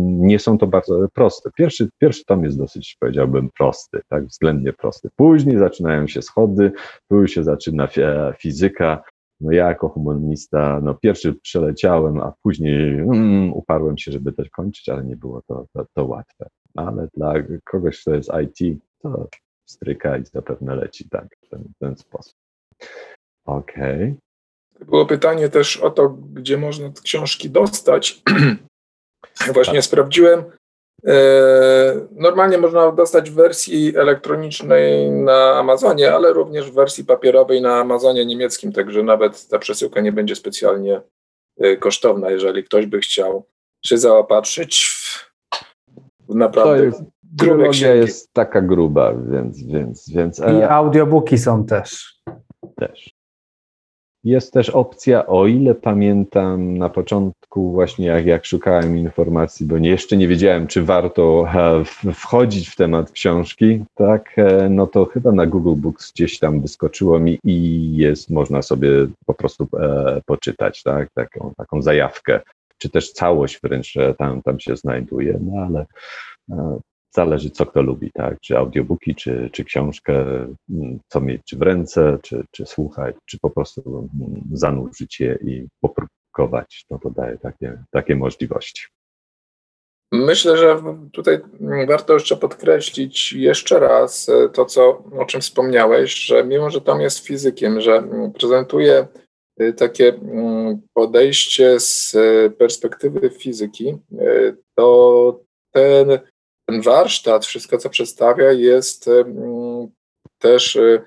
Nie 0.09 0.39
są 0.39 0.57
to 0.57 0.67
bardzo 0.67 1.07
proste. 1.13 1.49
Pierwszy, 1.57 1.89
pierwszy 1.97 2.25
tom 2.25 2.43
jest 2.43 2.57
dosyć, 2.57 2.97
powiedziałbym, 2.99 3.49
prosty, 3.57 4.01
tak, 4.09 4.25
względnie 4.25 4.73
prosty. 4.73 5.09
Później 5.15 5.57
zaczynają 5.57 6.07
się 6.07 6.21
schody, 6.21 6.71
tu 7.09 7.27
się 7.27 7.43
zaczyna 7.43 7.87
fizyka. 8.37 9.03
No 9.41 9.51
ja 9.51 9.67
jako 9.67 9.89
humanista, 9.89 10.79
no 10.83 10.93
pierwszy 10.93 11.33
przeleciałem, 11.33 12.19
a 12.19 12.33
później 12.43 12.99
mm, 12.99 13.53
uparłem 13.53 13.97
się, 13.97 14.11
żeby 14.11 14.33
też 14.33 14.49
kończyć, 14.49 14.89
ale 14.89 15.03
nie 15.03 15.15
było 15.15 15.41
to, 15.47 15.65
to, 15.73 15.85
to 15.93 16.05
łatwe. 16.05 16.47
Ale 16.75 17.07
dla 17.13 17.33
kogoś, 17.63 18.01
kto 18.01 18.15
jest 18.15 18.31
IT, 18.43 18.79
to 19.01 19.27
stryka 19.65 20.17
i 20.17 20.25
zapewne 20.25 20.75
leci 20.75 21.09
tak, 21.09 21.27
w 21.45 21.49
ten, 21.49 21.63
ten 21.79 21.97
sposób. 21.97 22.35
Okej. 23.45 24.03
Okay. 24.03 24.28
Było 24.85 25.05
pytanie 25.05 25.49
też 25.49 25.77
o 25.77 25.89
to, 25.89 26.09
gdzie 26.33 26.57
można 26.57 26.89
te 26.89 27.01
książki 27.01 27.49
dostać. 27.49 28.21
Właśnie 29.53 29.73
tak. 29.73 29.83
sprawdziłem. 29.83 30.43
E, 31.07 31.13
normalnie 32.11 32.57
można 32.57 32.91
dostać 32.91 33.31
w 33.31 33.33
wersji 33.33 33.97
elektronicznej 33.97 35.11
na 35.11 35.55
Amazonie, 35.55 36.13
ale 36.13 36.33
również 36.33 36.71
w 36.71 36.73
wersji 36.73 37.05
papierowej 37.05 37.61
na 37.61 37.79
Amazonie 37.79 38.25
niemieckim, 38.25 38.71
także 38.71 39.03
nawet 39.03 39.47
ta 39.47 39.59
przesyłka 39.59 40.01
nie 40.01 40.11
będzie 40.11 40.35
specjalnie 40.35 41.01
e, 41.59 41.77
kosztowna, 41.77 42.31
jeżeli 42.31 42.63
ktoś 42.63 42.85
by 42.85 42.99
chciał 42.99 43.45
się 43.85 43.97
zaopatrzyć 43.97 44.85
w, 44.85 45.29
naprawdę 46.35 46.79
to 46.79 46.85
jest, 46.85 47.03
grube 47.23 47.95
jest 47.95 48.33
taka 48.33 48.61
gruba, 48.61 49.13
więc... 49.31 49.63
więc, 49.63 50.09
więc 50.09 50.39
I 50.39 50.63
audiobooki 50.63 51.37
są 51.37 51.65
też. 51.65 52.19
Też. 52.75 53.18
Jest 54.29 54.53
też 54.53 54.69
opcja, 54.69 55.27
o 55.27 55.47
ile 55.47 55.75
pamiętam 55.75 56.77
na 56.77 56.89
początku, 56.89 57.71
właśnie 57.71 58.05
jak, 58.05 58.25
jak 58.25 58.45
szukałem 58.45 58.97
informacji, 58.97 59.65
bo 59.65 59.77
nie, 59.77 59.89
jeszcze 59.89 60.17
nie 60.17 60.27
wiedziałem, 60.27 60.67
czy 60.67 60.83
warto 60.83 61.47
e, 61.53 61.83
wchodzić 62.13 62.69
w 62.69 62.75
temat 62.75 63.11
książki, 63.11 63.85
tak, 63.95 64.33
e, 64.37 64.69
no 64.69 64.87
to 64.87 65.05
chyba 65.05 65.31
na 65.31 65.45
Google 65.45 65.75
Books 65.81 66.11
gdzieś 66.11 66.39
tam 66.39 66.61
wyskoczyło 66.61 67.19
mi 67.19 67.39
i 67.43 67.91
jest, 67.97 68.29
można 68.29 68.61
sobie 68.61 68.89
po 69.25 69.33
prostu 69.33 69.67
e, 69.79 70.21
poczytać, 70.25 70.83
tak, 70.83 71.09
taką, 71.13 71.53
taką 71.57 71.81
zajawkę, 71.81 72.39
czy 72.77 72.89
też 72.89 73.11
całość 73.11 73.59
wręcz 73.63 73.93
tam, 74.17 74.41
tam 74.41 74.59
się 74.59 74.75
znajduje, 74.75 75.39
no 75.41 75.61
ale 75.61 75.85
e, 76.51 76.79
zależy 77.11 77.49
co 77.49 77.65
kto 77.65 77.81
lubi, 77.81 78.11
tak? 78.13 78.39
Czy 78.41 78.57
audiobooki, 78.57 79.15
czy, 79.15 79.49
czy 79.53 79.63
książkę, 79.63 80.13
mm, 80.69 80.99
co 81.07 81.21
mieć 81.21 81.41
czy 81.45 81.57
w 81.57 81.61
ręce, 81.61 82.17
czy, 82.21 82.43
czy 82.51 82.65
słuchać, 82.65 83.15
czy 83.25 83.39
po 83.39 83.49
prostu 83.49 83.81
mm, 83.87 84.41
zanurzyć 84.51 85.19
je 85.19 85.37
i 85.43 85.67
popróbować. 85.81 86.85
No 86.89 86.99
to 86.99 87.09
daje 87.09 87.37
takie, 87.37 87.83
takie 87.91 88.15
możliwości. 88.15 88.83
Myślę, 90.11 90.57
że 90.57 90.81
tutaj 91.13 91.39
warto 91.87 92.13
jeszcze 92.13 92.37
podkreślić 92.37 93.33
jeszcze 93.33 93.79
raz 93.79 94.29
e, 94.29 94.49
to, 94.49 94.65
co, 94.65 95.03
o 95.19 95.25
czym 95.25 95.41
wspomniałeś, 95.41 96.15
że 96.15 96.43
mimo, 96.43 96.69
że 96.69 96.81
Tom 96.81 97.01
jest 97.01 97.19
fizykiem, 97.19 97.81
że 97.81 97.95
mm, 97.95 98.31
prezentuje 98.31 99.07
e, 99.59 99.73
takie 99.73 100.19
podejście 100.93 101.79
z 101.79 102.15
e, 102.15 102.49
perspektywy 102.49 103.29
fizyki, 103.29 103.97
to 104.75 105.39
ten 105.71 106.19
ten 106.69 106.81
warsztat, 106.81 107.45
wszystko 107.45 107.77
co 107.77 107.89
przedstawia, 107.89 108.51
jest 108.51 109.09
też 110.39 110.75
y, 110.75 111.01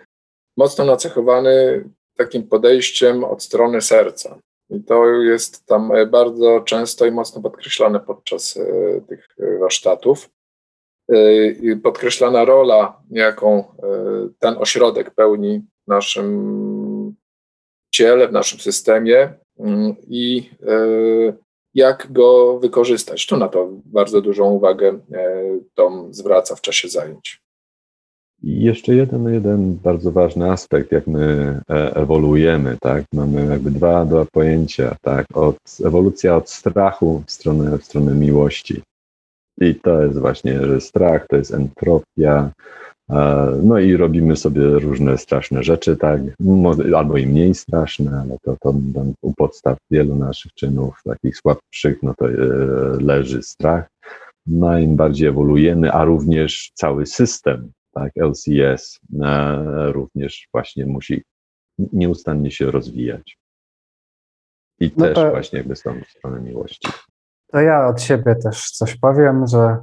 mocno 0.57 0.85
nacechowany 0.85 1.85
takim 2.17 2.49
podejściem 2.49 3.25
od 3.25 3.43
strony 3.43 3.81
serca. 3.81 4.39
I 4.71 4.81
to 4.81 5.07
jest 5.07 5.67
tam 5.67 5.93
e, 5.93 6.07
bardzo 6.07 6.61
często 6.61 7.07
i 7.07 7.11
mocno 7.11 7.43
podkreślane 7.43 8.01
podczas 8.01 8.57
e, 8.57 9.01
tych 9.01 9.29
e, 9.39 9.59
warsztatów. 9.59 10.31
Podkreślana 11.83 12.45
rola, 12.45 13.03
jaką 13.11 13.65
ten 14.39 14.55
ośrodek 14.59 15.11
pełni 15.11 15.63
w 15.85 15.89
naszym 15.89 17.15
ciele, 17.95 18.29
w 18.29 18.33
naszym 18.33 18.59
systemie 18.59 19.35
mm, 19.59 19.95
i 20.09 20.51
jak 21.75 22.12
go 22.12 22.59
wykorzystać. 22.59 23.27
Tu 23.27 23.37
na 23.37 23.49
to 23.49 23.68
bardzo 23.85 24.20
dużą 24.20 24.51
uwagę 24.51 24.99
e, 25.12 25.43
Tom 25.75 26.14
zwraca 26.14 26.57
w 26.57 26.61
czasie 26.61 26.89
zajęć. 26.89 27.43
Jeszcze 28.43 28.95
jeden, 28.95 29.35
jeden 29.35 29.75
bardzo 29.77 30.12
ważny 30.12 30.51
aspekt, 30.51 30.93
jak 30.93 31.07
my 31.07 31.61
e, 31.70 31.97
ewoluujemy, 31.97 32.77
tak? 32.81 33.05
Mamy 33.14 33.47
jakby 33.47 33.70
dwa, 33.70 34.05
dwa 34.05 34.25
pojęcia, 34.33 34.97
tak? 35.03 35.27
Od, 35.35 35.57
ewolucja 35.85 36.37
od 36.37 36.51
strachu 36.51 37.23
w 37.27 37.31
stronę, 37.31 37.79
w 37.79 37.85
stronę 37.85 38.14
miłości. 38.14 38.83
I 39.61 39.75
to 39.75 40.03
jest 40.03 40.18
właśnie, 40.18 40.61
że 40.66 40.81
strach 40.81 41.27
to 41.29 41.37
jest 41.37 41.55
entropia, 41.55 42.51
no 43.63 43.79
i 43.79 43.97
robimy 43.97 44.37
sobie 44.37 44.63
różne 44.63 45.19
straszne 45.19 45.63
rzeczy, 45.63 45.97
tak, 45.97 46.21
albo 46.97 47.17
i 47.17 47.27
mniej 47.27 47.55
straszne, 47.55 48.21
ale 48.21 48.37
to, 48.43 48.57
to 48.61 48.75
u 49.23 49.35
podstaw 49.35 49.79
wielu 49.91 50.15
naszych 50.15 50.55
czynów, 50.55 51.01
takich 51.05 51.37
słabszych, 51.37 52.03
no 52.03 52.15
to 52.19 52.29
e, 52.29 52.37
leży 53.01 53.43
strach. 53.43 53.89
No 54.47 54.79
im 54.79 54.97
bardziej 54.97 55.29
ewoluujemy, 55.29 55.93
a 55.93 56.05
również 56.05 56.73
cały 56.75 57.07
system, 57.07 57.73
tak, 57.93 58.13
LCS 58.17 59.01
e, 59.23 59.93
również 59.93 60.49
właśnie 60.53 60.87
musi 60.87 61.23
nieustannie 61.93 62.51
się 62.51 62.71
rozwijać. 62.71 63.39
I 64.81 64.91
no 64.97 65.07
też 65.07 65.15
to, 65.15 65.31
właśnie 65.31 65.59
jakby 65.59 65.77
z 65.77 65.83
tą 65.83 66.01
stronę 66.09 66.41
miłości. 66.41 66.89
To 67.53 67.61
ja 67.61 67.87
od 67.87 68.03
siebie 68.03 68.35
też 68.35 68.71
coś 68.71 68.97
powiem, 68.97 69.47
że 69.47 69.79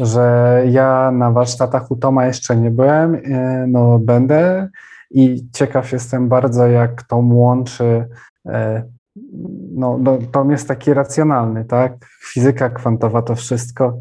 że 0.00 0.64
ja 0.70 1.10
na 1.10 1.30
warsztatach 1.30 1.90
u 1.90 1.96
Toma 1.96 2.26
jeszcze 2.26 2.56
nie 2.56 2.70
byłem, 2.70 3.14
e, 3.14 3.64
no 3.68 3.98
będę 3.98 4.68
i 5.10 5.46
ciekaw 5.52 5.92
jestem 5.92 6.28
bardzo, 6.28 6.66
jak 6.66 7.02
to 7.02 7.16
łączy, 7.16 8.08
e, 8.46 8.82
no, 9.74 9.98
no 9.98 10.18
Tom 10.32 10.50
jest 10.50 10.68
taki 10.68 10.94
racjonalny, 10.94 11.64
tak? 11.64 11.92
Fizyka 12.32 12.70
kwantowa 12.70 13.22
to 13.22 13.34
wszystko 13.34 13.98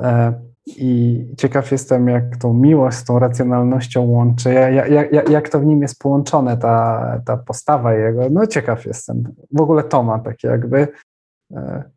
e, 0.00 0.32
i 0.66 1.20
ciekaw 1.38 1.72
jestem, 1.72 2.08
jak 2.08 2.36
tą 2.36 2.54
miłość 2.54 2.96
z 2.96 3.04
tą 3.04 3.18
racjonalnością 3.18 4.02
łączy, 4.02 4.52
jak, 4.52 5.12
jak, 5.12 5.28
jak 5.30 5.48
to 5.48 5.60
w 5.60 5.66
nim 5.66 5.82
jest 5.82 5.98
połączone, 5.98 6.56
ta, 6.56 7.20
ta 7.26 7.36
postawa 7.36 7.94
jego, 7.94 8.22
no 8.30 8.46
ciekaw 8.46 8.86
jestem. 8.86 9.24
W 9.52 9.60
ogóle 9.60 9.82
Toma 9.82 10.18
takie 10.18 10.48
jakby, 10.48 10.88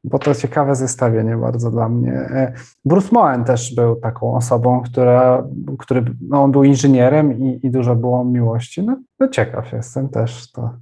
bo 0.04 0.20
to 0.20 0.36
ciekawe 0.36 0.76
zestawienie 0.76 1.38
bardzo 1.38 1.72
dla 1.72 1.90
mnie. 1.90 2.14
E, 2.14 2.54
Bruce 2.86 3.10
Moen 3.12 3.44
też 3.44 3.76
był 3.76 3.96
taką 3.96 4.36
osobą, 4.36 4.82
która, 4.82 5.48
który, 5.80 6.06
no 6.22 6.44
on 6.44 6.52
był 6.52 6.64
inżynierem 6.64 7.40
i, 7.40 7.60
i 7.64 7.72
dużo 7.72 7.96
było 7.96 8.26
miłości. 8.26 8.84
No, 8.84 8.98
no 9.20 9.28
ciekaw 9.28 9.74
jestem 9.74 10.10
też 10.10 10.52
to. 10.52 10.78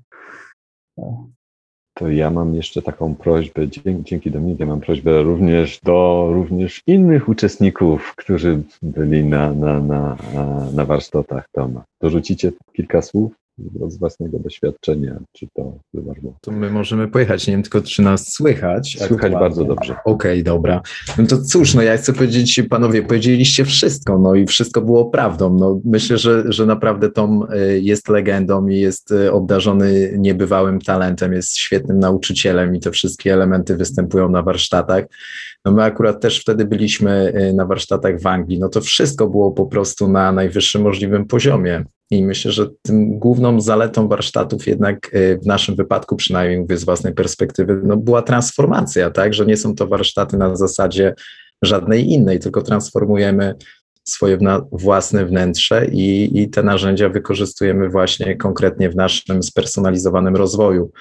E. 1.00 1.26
To 1.98 2.10
ja 2.10 2.32
mam 2.32 2.56
jeszcze 2.56 2.82
taką 2.82 3.16
prośbę, 3.16 3.68
dzięki, 3.68 4.04
dzięki 4.04 4.66
mam 4.66 4.82
prośbę 4.82 5.24
również 5.24 5.80
do 5.84 6.30
również 6.34 6.82
innych 6.88 7.30
uczestników, 7.30 8.14
którzy 8.16 8.64
byli 8.82 9.24
na, 9.26 9.54
na, 9.54 9.80
na, 9.80 10.18
na 10.74 10.86
warsztatach 10.86 11.46
Toma. 11.52 11.84
Dorzucicie 12.02 12.52
kilka 12.74 13.02
słów? 13.02 13.45
Z 13.88 13.98
własnego 13.98 14.40
doświadczenia, 14.40 15.20
czy 15.34 15.48
to 15.54 15.74
wywarło. 15.94 16.38
To 16.42 16.52
my 16.52 16.70
możemy 16.70 17.08
pojechać, 17.08 17.48
nie 17.48 17.54
wiem 17.54 17.64
tylko, 17.64 17.82
czy 17.82 18.02
nas 18.02 18.34
słychać. 18.34 18.90
Słychać 18.92 19.12
aktualnie. 19.12 19.40
bardzo 19.40 19.66
dobrze. 19.66 19.94
Okej, 20.06 20.42
okay, 20.42 20.44
dobra. 20.44 20.82
No 21.18 21.28
to 21.28 21.42
cóż, 21.42 21.74
no 21.74 21.82
ja 21.82 21.98
chcę 21.98 22.14
powiedzieć, 22.14 22.62
panowie, 22.70 23.04
powiedzieliście 23.04 23.66
wszystko, 23.66 24.20
no 24.20 24.36
i 24.36 24.46
wszystko 24.46 24.82
było 24.82 25.06
prawdą. 25.06 25.58
No 25.58 25.82
myślę, 25.86 26.18
że, 26.18 26.44
że 26.48 26.66
naprawdę 26.66 27.12
Tom 27.12 27.48
y, 27.54 27.80
jest 27.82 28.10
legendą 28.10 28.68
i 28.68 28.80
jest 28.80 29.12
y, 29.12 29.32
obdarzony 29.32 30.16
niebywałym 30.18 30.82
talentem, 30.82 31.34
jest 31.34 31.58
świetnym 31.58 32.00
nauczycielem 32.00 32.76
i 32.76 32.80
te 32.80 32.92
wszystkie 32.92 33.34
elementy 33.34 33.78
występują 33.78 34.30
na 34.30 34.42
warsztatach. 34.42 35.06
No 35.66 35.72
my 35.72 35.84
akurat 35.84 36.22
też 36.22 36.42
wtedy 36.42 36.66
byliśmy 36.66 37.34
y, 37.50 37.54
na 37.54 37.66
warsztatach 37.66 38.22
w 38.22 38.28
Anglii, 38.28 38.60
no 38.60 38.70
to 38.70 38.82
wszystko 38.82 39.28
było 39.28 39.52
po 39.52 39.66
prostu 39.66 40.08
na 40.08 40.32
najwyższym 40.32 40.82
możliwym 40.82 41.26
poziomie. 41.26 41.86
I 42.12 42.24
myślę, 42.24 42.52
że 42.52 42.68
tym 42.82 43.20
główną 43.20 43.62
zaletą 43.62 44.08
warsztatów 44.08 44.68
jednak 44.68 45.14
y, 45.16 45.40
w 45.44 45.46
naszym 45.46 45.76
wypadku, 45.76 46.16
przynajmniej 46.16 46.60
mówię 46.60 46.78
z 46.78 46.86
własnej 46.86 47.14
perspektywy, 47.14 47.82
no 47.84 47.98
była 47.98 48.22
transformacja, 48.22 49.12
tak, 49.12 49.34
że 49.34 49.46
nie 49.46 49.58
są 49.58 49.76
to 49.76 49.88
warsztaty 49.88 50.38
na 50.38 50.56
zasadzie 50.56 51.14
żadnej 51.62 52.12
innej, 52.12 52.40
tylko 52.40 52.62
transformujemy 52.62 53.56
swoje 54.06 54.38
własne 54.72 55.26
wnętrze 55.26 55.88
i, 55.92 56.32
i 56.42 56.50
te 56.50 56.64
narzędzia 56.64 57.10
wykorzystujemy 57.10 57.90
właśnie 57.90 58.36
konkretnie 58.36 58.90
w 58.90 58.96
naszym 58.96 59.44
spersonalizowanym 59.44 60.36
rozwoju. 60.36 60.92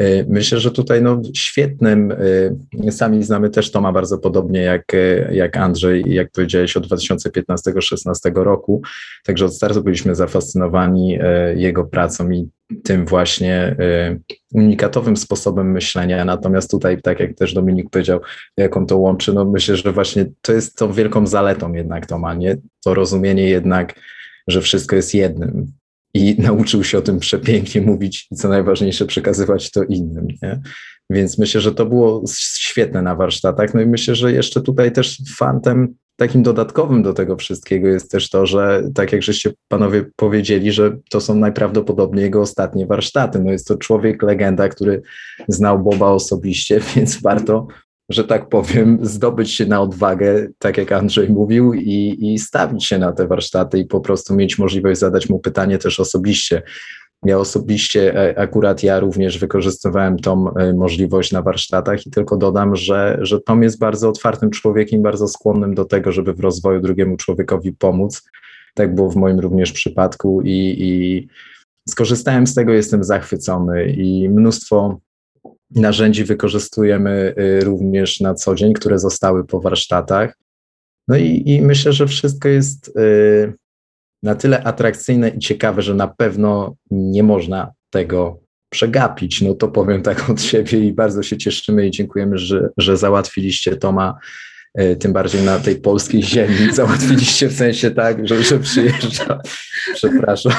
Y, 0.00 0.26
myślę, 0.28 0.60
że 0.60 0.70
tutaj 0.70 1.02
no, 1.02 1.22
świetnym, 1.34 2.12
y, 2.12 2.92
sami 2.92 3.22
znamy 3.22 3.50
też 3.50 3.70
Toma 3.70 3.92
bardzo 3.92 4.18
podobnie 4.18 4.60
jak, 4.60 4.94
y, 4.94 5.30
jak 5.32 5.56
Andrzej, 5.56 6.04
jak 6.06 6.30
powiedziałeś, 6.30 6.76
od 6.76 6.86
2015-16 6.86 8.32
roku, 8.34 8.82
także 9.24 9.44
od 9.44 9.54
startu 9.54 9.82
byliśmy 9.82 10.14
zafascynowani 10.14 11.18
jego 11.56 11.84
pracą 11.84 12.30
i 12.30 12.48
tym 12.84 13.06
właśnie 13.06 13.76
unikatowym 14.54 15.16
sposobem 15.16 15.72
myślenia. 15.72 16.24
Natomiast 16.24 16.70
tutaj, 16.70 17.02
tak 17.02 17.20
jak 17.20 17.34
też 17.34 17.54
Dominik 17.54 17.90
powiedział, 17.90 18.20
jak 18.56 18.76
on 18.76 18.86
to 18.86 18.98
łączy, 18.98 19.32
no 19.32 19.44
myślę, 19.44 19.76
że 19.76 19.92
właśnie 19.92 20.26
to 20.42 20.52
jest 20.52 20.76
tą 20.76 20.92
wielką 20.92 21.26
zaletą 21.26 21.72
jednak 21.72 22.06
Toma, 22.06 22.34
nie? 22.34 22.56
To 22.84 22.94
rozumienie 22.94 23.48
jednak, 23.48 24.00
że 24.48 24.60
wszystko 24.60 24.96
jest 24.96 25.14
jednym, 25.14 25.72
i 26.14 26.36
nauczył 26.42 26.84
się 26.84 26.98
o 26.98 27.02
tym 27.02 27.18
przepięknie 27.18 27.80
mówić 27.80 28.28
i 28.30 28.36
co 28.36 28.48
najważniejsze, 28.48 29.06
przekazywać 29.06 29.70
to 29.70 29.84
innym. 29.84 30.26
Nie? 30.42 30.60
Więc 31.10 31.38
myślę, 31.38 31.60
że 31.60 31.74
to 31.74 31.86
było 31.86 32.24
świetne 32.58 33.02
na 33.02 33.16
warsztatach. 33.16 33.74
No 33.74 33.80
i 33.80 33.86
myślę, 33.86 34.14
że 34.14 34.32
jeszcze 34.32 34.60
tutaj 34.60 34.92
też 34.92 35.22
fantem 35.36 35.94
takim 36.26 36.42
dodatkowym 36.42 37.02
do 37.02 37.12
tego 37.12 37.36
wszystkiego 37.36 37.88
jest 37.88 38.10
też 38.10 38.30
to, 38.30 38.46
że 38.46 38.82
tak 38.94 39.12
jak 39.12 39.22
żeście 39.22 39.50
panowie 39.68 40.04
powiedzieli, 40.16 40.72
że 40.72 40.96
to 41.10 41.20
są 41.20 41.34
najprawdopodobniej 41.34 42.22
jego 42.22 42.40
ostatnie 42.40 42.86
warsztaty. 42.86 43.40
No 43.40 43.52
jest 43.52 43.68
to 43.68 43.76
człowiek 43.76 44.22
legenda, 44.22 44.68
który 44.68 45.02
znał 45.48 45.78
Boba 45.78 46.10
osobiście, 46.10 46.80
więc 46.96 47.22
warto 47.22 47.66
że 48.08 48.24
tak 48.24 48.48
powiem, 48.48 48.98
zdobyć 49.02 49.50
się 49.50 49.66
na 49.66 49.80
odwagę, 49.80 50.48
tak 50.58 50.78
jak 50.78 50.92
Andrzej 50.92 51.30
mówił, 51.30 51.74
i, 51.74 52.18
i 52.20 52.38
stawić 52.38 52.84
się 52.84 52.98
na 52.98 53.12
te 53.12 53.26
warsztaty 53.26 53.78
i 53.78 53.84
po 53.84 54.00
prostu 54.00 54.34
mieć 54.34 54.58
możliwość 54.58 55.00
zadać 55.00 55.28
mu 55.28 55.38
pytanie 55.38 55.78
też 55.78 56.00
osobiście. 56.00 56.62
Ja 57.24 57.38
osobiście, 57.38 58.14
e, 58.16 58.38
akurat 58.38 58.82
ja 58.82 59.00
również 59.00 59.38
wykorzystywałem 59.38 60.18
tą 60.18 60.54
e, 60.54 60.72
możliwość 60.72 61.32
na 61.32 61.42
warsztatach 61.42 62.06
i 62.06 62.10
tylko 62.10 62.36
dodam, 62.36 62.76
że, 62.76 63.18
że 63.20 63.40
Tom 63.40 63.62
jest 63.62 63.78
bardzo 63.78 64.08
otwartym 64.08 64.50
człowiekiem, 64.50 65.02
bardzo 65.02 65.28
skłonnym 65.28 65.74
do 65.74 65.84
tego, 65.84 66.12
żeby 66.12 66.34
w 66.34 66.40
rozwoju 66.40 66.80
drugiemu 66.80 67.16
człowiekowi 67.16 67.72
pomóc. 67.72 68.22
Tak 68.74 68.94
było 68.94 69.10
w 69.10 69.16
moim 69.16 69.40
również 69.40 69.72
przypadku 69.72 70.42
i, 70.44 70.76
i 70.78 71.28
skorzystałem 71.88 72.46
z 72.46 72.54
tego, 72.54 72.72
jestem 72.72 73.04
zachwycony 73.04 73.92
i 73.92 74.28
mnóstwo 74.28 75.00
narzędzi 75.70 76.24
wykorzystujemy 76.24 77.34
y, 77.38 77.64
również 77.64 78.20
na 78.20 78.34
co 78.34 78.54
dzień, 78.54 78.72
które 78.72 78.98
zostały 78.98 79.44
po 79.44 79.60
warsztatach. 79.60 80.38
No 81.08 81.16
i, 81.16 81.42
i 81.46 81.62
myślę, 81.62 81.92
że 81.92 82.06
wszystko 82.06 82.48
jest 82.48 82.88
y, 82.88 83.54
na 84.22 84.34
tyle 84.34 84.64
atrakcyjne 84.64 85.28
i 85.28 85.38
ciekawe, 85.38 85.82
że 85.82 85.94
na 85.94 86.08
pewno 86.08 86.74
nie 86.90 87.22
można 87.22 87.72
tego 87.90 88.40
przegapić. 88.70 89.42
No 89.42 89.54
to 89.54 89.68
powiem 89.68 90.02
tak 90.02 90.30
od 90.30 90.42
siebie 90.42 90.78
i 90.78 90.92
bardzo 90.92 91.22
się 91.22 91.38
cieszymy 91.38 91.86
i 91.86 91.90
dziękujemy, 91.90 92.38
że, 92.38 92.68
że 92.76 92.96
załatwiliście 92.96 93.76
Toma 93.76 94.18
E, 94.74 94.96
tym 94.96 95.12
bardziej 95.12 95.42
na 95.42 95.58
tej 95.58 95.76
polskiej 95.76 96.22
ziemi. 96.22 96.72
Załatwiliście 96.74 97.48
w 97.48 97.56
sensie 97.56 97.90
tak, 97.90 98.28
że, 98.28 98.42
że 98.42 98.58
przyjeżdża. 98.58 99.40
Przepraszam. 99.94 100.52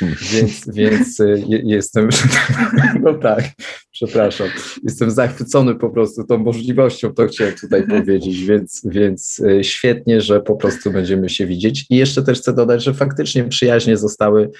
Więc, 0.32 0.68
więc 0.74 1.20
e, 1.20 1.34
jestem, 1.48 2.08
no 3.04 3.14
tak, 3.14 3.44
przepraszam. 4.04 4.48
Jestem 4.82 5.10
zachwycony 5.10 5.74
po 5.74 5.90
prostu 5.90 6.24
tą 6.24 6.38
możliwością, 6.38 7.14
to 7.14 7.26
chciałem 7.26 7.54
tutaj 7.54 7.86
powiedzieć, 7.86 8.44
więc, 8.44 8.82
więc 8.84 9.40
e, 9.40 9.64
świetnie, 9.64 10.20
że 10.20 10.40
po 10.40 10.56
prostu 10.56 10.90
będziemy 10.90 11.28
się 11.28 11.46
widzieć. 11.46 11.86
I 11.90 11.96
jeszcze 11.96 12.22
też 12.22 12.38
chcę 12.38 12.52
dodać, 12.52 12.84
że 12.84 12.94
faktycznie 12.94 13.44
przyjaźnie 13.44 13.96
zostały 13.96 14.50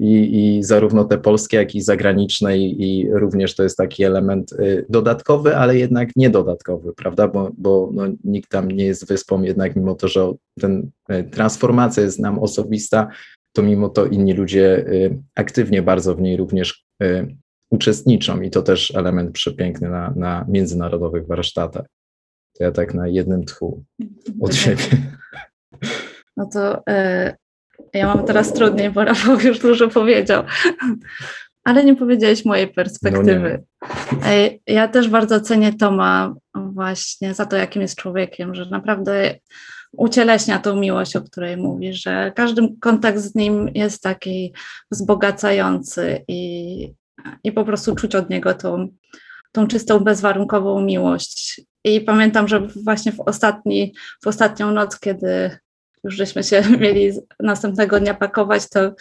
i, 0.00 0.56
i 0.58 0.62
zarówno 0.62 1.04
te 1.04 1.18
polskie, 1.18 1.56
jak 1.56 1.74
i 1.74 1.80
zagraniczne 1.80 2.58
i, 2.58 2.82
i 2.82 3.12
również 3.12 3.54
to 3.54 3.62
jest 3.62 3.76
taki 3.76 4.04
element 4.04 4.54
dodatkowy, 4.88 5.56
ale 5.56 5.78
jednak 5.78 6.08
niedodatkowy, 6.16 6.92
prawda, 6.96 7.28
bo, 7.28 7.50
bo 7.58 7.90
no, 7.92 8.02
nikt 8.24 8.50
tam 8.50 8.68
nie 8.68 8.84
jest 8.84 9.08
wyspą, 9.08 9.42
jednak 9.42 9.76
mimo 9.76 9.94
to, 9.94 10.08
że 10.08 10.32
ten 10.60 10.90
e, 11.08 11.24
transformacja 11.24 12.02
jest 12.02 12.18
nam 12.18 12.38
osobista, 12.38 13.08
to 13.52 13.62
mimo 13.62 13.88
to 13.88 14.06
inni 14.06 14.32
ludzie 14.32 14.86
e, 14.86 15.18
aktywnie 15.34 15.82
bardzo 15.82 16.14
w 16.14 16.20
niej 16.20 16.36
również 16.36 16.84
e, 17.02 17.26
uczestniczą 17.72 18.40
i 18.40 18.50
to 18.50 18.62
też 18.62 18.94
element 18.94 19.32
przepiękny 19.32 19.88
na, 19.88 20.12
na 20.16 20.44
międzynarodowych 20.48 21.26
warsztatach. 21.26 21.86
To 22.58 22.64
ja 22.64 22.72
tak 22.72 22.94
na 22.94 23.08
jednym 23.08 23.44
tchu 23.44 23.84
od 24.40 24.54
siebie. 24.54 24.82
No 26.36 26.48
to 26.52 26.78
y, 26.78 27.34
ja 27.94 28.14
mam 28.14 28.26
teraz 28.26 28.52
trudniej, 28.52 28.90
bo 28.90 29.04
Rafał 29.04 29.40
już 29.40 29.58
dużo 29.58 29.88
powiedział 29.88 30.44
ale 31.64 31.84
nie 31.84 31.96
powiedziałeś 31.96 32.44
mojej 32.44 32.68
perspektywy. 32.68 33.64
No 34.12 34.18
ja 34.66 34.88
też 34.88 35.08
bardzo 35.08 35.40
cenię 35.40 35.72
Toma 35.72 36.34
właśnie 36.54 37.34
za 37.34 37.46
to, 37.46 37.56
jakim 37.56 37.82
jest 37.82 37.96
człowiekiem, 37.96 38.54
że 38.54 38.66
naprawdę 38.66 39.34
ucieleśnia 39.92 40.58
tą 40.58 40.76
miłość, 40.76 41.16
o 41.16 41.22
której 41.22 41.56
mówi, 41.56 41.94
że 41.94 42.32
każdy 42.36 42.68
kontakt 42.80 43.18
z 43.18 43.34
nim 43.34 43.70
jest 43.74 44.02
taki 44.02 44.54
wzbogacający 44.90 46.24
i, 46.28 46.94
i 47.44 47.52
po 47.52 47.64
prostu 47.64 47.94
czuć 47.94 48.14
od 48.14 48.30
niego 48.30 48.54
tą, 48.54 48.88
tą 49.52 49.66
czystą, 49.66 49.98
bezwarunkową 49.98 50.82
miłość. 50.82 51.60
I 51.84 52.00
pamiętam, 52.00 52.48
że 52.48 52.68
właśnie 52.84 53.12
w, 53.12 53.20
ostatni, 53.20 53.94
w 54.24 54.26
ostatnią 54.26 54.70
noc, 54.70 55.00
kiedy 55.00 55.58
już 56.04 56.14
żeśmy 56.14 56.42
się 56.42 56.62
mieli 56.80 57.12
następnego 57.40 58.00
dnia 58.00 58.14
pakować, 58.14 58.68
to 58.68 58.94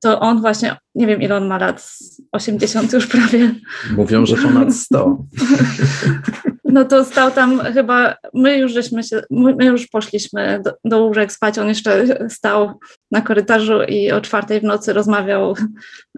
to 0.00 0.20
on 0.20 0.40
właśnie, 0.40 0.76
nie 0.94 1.06
wiem 1.06 1.22
ile 1.22 1.36
on 1.36 1.46
ma 1.46 1.58
lat, 1.58 1.98
80 2.32 2.92
już 2.92 3.06
prawie. 3.06 3.54
Mówią, 3.96 4.26
że 4.26 4.36
ponad 4.36 4.74
100. 4.74 5.16
No 6.72 6.84
to 6.84 7.04
stał 7.04 7.30
tam 7.30 7.60
chyba, 7.60 8.16
my 8.34 8.58
już 8.58 8.72
żeśmy 8.72 9.02
się, 9.02 9.22
my 9.30 9.64
już 9.64 9.86
poszliśmy 9.86 10.60
do, 10.64 10.72
do 10.84 11.04
łóżek 11.04 11.32
spać, 11.32 11.58
on 11.58 11.68
jeszcze 11.68 12.18
stał 12.30 12.72
na 13.10 13.20
korytarzu 13.20 13.82
i 13.82 14.12
o 14.12 14.20
czwartej 14.20 14.60
w 14.60 14.64
nocy 14.64 14.92
rozmawiał 14.92 15.54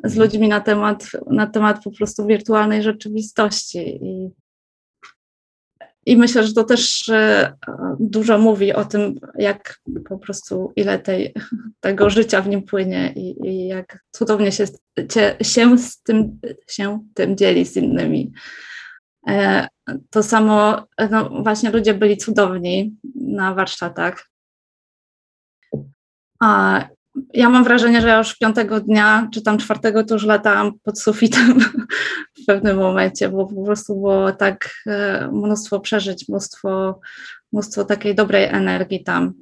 z 0.04 0.16
ludźmi 0.16 0.48
na 0.48 0.60
temat, 0.60 1.06
na 1.30 1.46
temat 1.46 1.84
po 1.84 1.90
prostu 1.90 2.26
wirtualnej 2.26 2.82
rzeczywistości 2.82 3.98
i 4.02 4.30
i 6.06 6.16
myślę, 6.16 6.46
że 6.46 6.52
to 6.52 6.64
też 6.64 7.10
dużo 8.00 8.38
mówi 8.38 8.72
o 8.72 8.84
tym, 8.84 9.14
jak 9.38 9.80
po 10.08 10.18
prostu 10.18 10.72
ile 10.76 10.98
tej, 10.98 11.34
tego 11.80 12.10
życia 12.10 12.42
w 12.42 12.48
nim 12.48 12.62
płynie 12.62 13.12
i, 13.16 13.48
i 13.48 13.66
jak 13.66 14.04
cudownie 14.10 14.52
się, 14.52 14.64
się, 15.42 15.78
z 15.78 16.02
tym, 16.02 16.40
się 16.70 17.06
tym 17.14 17.36
dzieli 17.36 17.66
z 17.66 17.76
innymi. 17.76 18.32
E, 19.28 19.68
to 20.10 20.22
samo, 20.22 20.86
no 21.10 21.42
właśnie 21.42 21.70
ludzie 21.70 21.94
byli 21.94 22.16
cudowni 22.16 22.96
na 23.14 23.54
warsztatach. 23.54 24.30
A 26.40 26.80
ja 27.34 27.48
mam 27.48 27.64
wrażenie, 27.64 28.00
że 28.00 28.08
ja 28.08 28.18
już 28.18 28.36
piątego 28.38 28.80
dnia, 28.80 29.28
czy 29.32 29.42
tam 29.42 29.58
czwartego, 29.58 30.04
to 30.04 30.14
już 30.14 30.24
latałam 30.24 30.72
pod 30.82 31.00
sufitem 31.00 31.60
w 32.42 32.46
pewnym 32.46 32.76
momencie, 32.76 33.28
bo 33.28 33.46
po 33.46 33.64
prostu 33.64 33.94
było 33.94 34.32
tak 34.32 34.70
e, 34.86 35.28
mnóstwo 35.32 35.80
przeżyć, 35.80 36.28
mnóstwo, 36.28 37.00
mnóstwo 37.52 37.84
takiej 37.84 38.14
dobrej 38.14 38.44
energii 38.44 39.04
tam. 39.04 39.32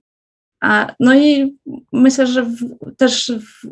A, 0.61 0.95
no 1.01 1.15
i 1.15 1.59
myślę, 1.93 2.27
że 2.27 2.43
w, 2.43 2.57
też 2.97 3.33
w, 3.33 3.69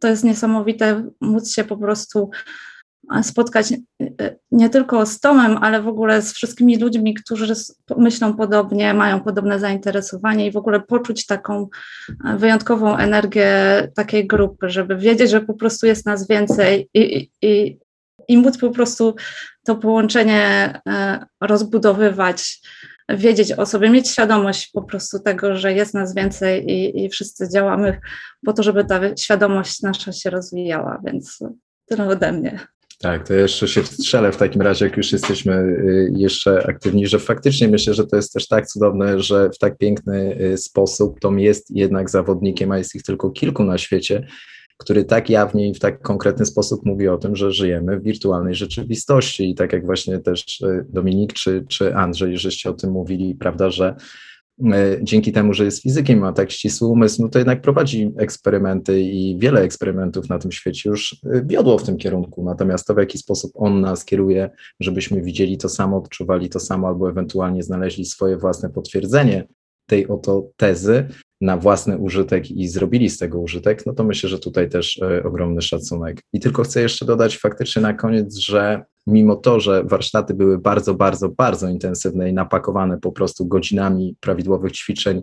to 0.00 0.08
jest 0.08 0.24
niesamowite 0.24 1.10
móc 1.20 1.52
się 1.52 1.64
po 1.64 1.76
prostu 1.76 2.30
spotkać 3.22 3.72
e, 3.72 4.36
nie 4.50 4.70
tylko 4.70 5.06
z 5.06 5.20
Tomem, 5.20 5.56
ale 5.56 5.82
w 5.82 5.88
ogóle 5.88 6.22
z 6.22 6.32
wszystkimi 6.32 6.78
ludźmi, 6.78 7.14
którzy 7.14 7.54
myślą 7.96 8.36
podobnie, 8.36 8.94
mają 8.94 9.20
podobne 9.20 9.58
zainteresowanie 9.58 10.46
i 10.46 10.52
w 10.52 10.56
ogóle 10.56 10.80
poczuć 10.80 11.26
taką 11.26 11.68
e, 12.24 12.36
wyjątkową 12.36 12.96
energię 12.96 13.48
takiej 13.94 14.26
grupy, 14.26 14.70
żeby 14.70 14.96
wiedzieć, 14.96 15.30
że 15.30 15.40
po 15.40 15.54
prostu 15.54 15.86
jest 15.86 16.06
nas 16.06 16.28
więcej 16.28 16.88
i, 16.94 17.30
i, 17.42 17.78
i 18.28 18.38
móc 18.38 18.58
po 18.58 18.70
prostu 18.70 19.14
to 19.64 19.76
połączenie 19.76 20.74
e, 20.88 21.26
rozbudowywać, 21.40 22.60
wiedzieć 23.08 23.52
o 23.52 23.66
sobie, 23.66 23.90
mieć 23.90 24.08
świadomość 24.08 24.70
po 24.72 24.82
prostu 24.82 25.20
tego, 25.20 25.56
że 25.56 25.72
jest 25.72 25.94
nas 25.94 26.14
więcej 26.14 26.70
i, 26.70 27.04
i 27.04 27.08
wszyscy 27.08 27.48
działamy 27.48 28.00
po 28.46 28.52
to, 28.52 28.62
żeby 28.62 28.84
ta 28.84 29.00
świadomość 29.16 29.82
nasza 29.82 30.12
się 30.12 30.30
rozwijała, 30.30 31.00
więc 31.04 31.38
tyle 31.86 32.08
ode 32.08 32.32
mnie. 32.32 32.66
Tak, 32.98 33.28
to 33.28 33.34
jeszcze 33.34 33.68
się 33.68 33.82
wstrzelę 33.82 34.32
w 34.32 34.36
takim 34.36 34.62
razie, 34.62 34.84
jak 34.84 34.96
już 34.96 35.12
jesteśmy 35.12 35.54
y, 35.54 36.12
jeszcze 36.16 36.66
aktywni, 36.68 37.06
że 37.06 37.18
faktycznie 37.18 37.68
myślę, 37.68 37.94
że 37.94 38.06
to 38.06 38.16
jest 38.16 38.32
też 38.32 38.48
tak 38.48 38.66
cudowne, 38.66 39.20
że 39.20 39.50
w 39.50 39.58
tak 39.58 39.78
piękny 39.78 40.38
y, 40.40 40.56
sposób 40.56 41.20
Tom 41.20 41.40
jest 41.40 41.70
jednak 41.70 42.10
zawodnikiem, 42.10 42.72
a 42.72 42.78
jest 42.78 42.94
ich 42.94 43.02
tylko 43.02 43.30
kilku 43.30 43.64
na 43.64 43.78
świecie, 43.78 44.26
który 44.76 45.04
tak 45.04 45.30
jawnie 45.30 45.68
i 45.68 45.74
w 45.74 45.78
tak 45.78 46.02
konkretny 46.02 46.46
sposób 46.46 46.86
mówi 46.86 47.08
o 47.08 47.18
tym, 47.18 47.36
że 47.36 47.52
żyjemy 47.52 48.00
w 48.00 48.02
wirtualnej 48.02 48.54
rzeczywistości. 48.54 49.50
I 49.50 49.54
tak 49.54 49.72
jak 49.72 49.86
właśnie 49.86 50.18
też 50.18 50.60
y, 50.60 50.86
Dominik 50.88 51.32
czy, 51.32 51.64
czy 51.68 51.94
Andrzej, 51.94 52.38
żeście 52.38 52.70
o 52.70 52.74
tym 52.74 52.90
mówili, 52.90 53.34
prawda, 53.34 53.70
że 53.70 53.96
dzięki 55.02 55.32
temu, 55.32 55.54
że 55.54 55.64
jest 55.64 55.82
fizykiem, 55.82 56.18
ma 56.18 56.32
tak 56.32 56.50
ścisły 56.50 56.88
umysł, 56.88 57.22
no 57.22 57.28
to 57.28 57.38
jednak 57.38 57.60
prowadzi 57.60 58.12
eksperymenty 58.16 59.00
i 59.00 59.38
wiele 59.38 59.60
eksperymentów 59.60 60.28
na 60.28 60.38
tym 60.38 60.52
świecie 60.52 60.90
już 60.90 61.20
e, 61.32 61.42
wiodło 61.46 61.78
w 61.78 61.82
tym 61.82 61.96
kierunku. 61.96 62.44
Natomiast 62.44 62.86
to, 62.86 62.94
w 62.94 62.98
jaki 62.98 63.18
sposób 63.18 63.52
on 63.54 63.80
nas 63.80 64.04
kieruje, 64.04 64.50
żebyśmy 64.80 65.22
widzieli 65.22 65.58
to 65.58 65.68
samo, 65.68 65.96
odczuwali 65.96 66.48
to 66.48 66.60
samo, 66.60 66.88
albo 66.88 67.10
ewentualnie 67.10 67.62
znaleźli 67.62 68.04
swoje 68.04 68.36
własne 68.36 68.70
potwierdzenie 68.70 69.46
tej 69.86 70.08
oto 70.08 70.48
tezy 70.56 71.08
na 71.40 71.56
własny 71.56 71.98
użytek 71.98 72.50
i 72.50 72.68
zrobili 72.68 73.10
z 73.10 73.18
tego 73.18 73.40
użytek, 73.40 73.86
no 73.86 73.92
to 73.92 74.04
myślę, 74.04 74.28
że 74.28 74.38
tutaj 74.38 74.68
też 74.68 75.02
e, 75.02 75.22
ogromny 75.24 75.62
szacunek. 75.62 76.22
I 76.32 76.40
tylko 76.40 76.62
chcę 76.62 76.80
jeszcze 76.80 77.04
dodać 77.04 77.38
faktycznie 77.38 77.82
na 77.82 77.94
koniec, 77.94 78.36
że 78.36 78.84
mimo 79.06 79.36
to, 79.36 79.60
że 79.60 79.84
warsztaty 79.84 80.34
były 80.34 80.58
bardzo, 80.58 80.94
bardzo, 80.94 81.28
bardzo 81.28 81.68
intensywne 81.68 82.30
i 82.30 82.32
napakowane 82.32 82.98
po 83.00 83.12
prostu 83.12 83.46
godzinami 83.46 84.16
prawidłowych 84.20 84.72
ćwiczeń, 84.72 85.22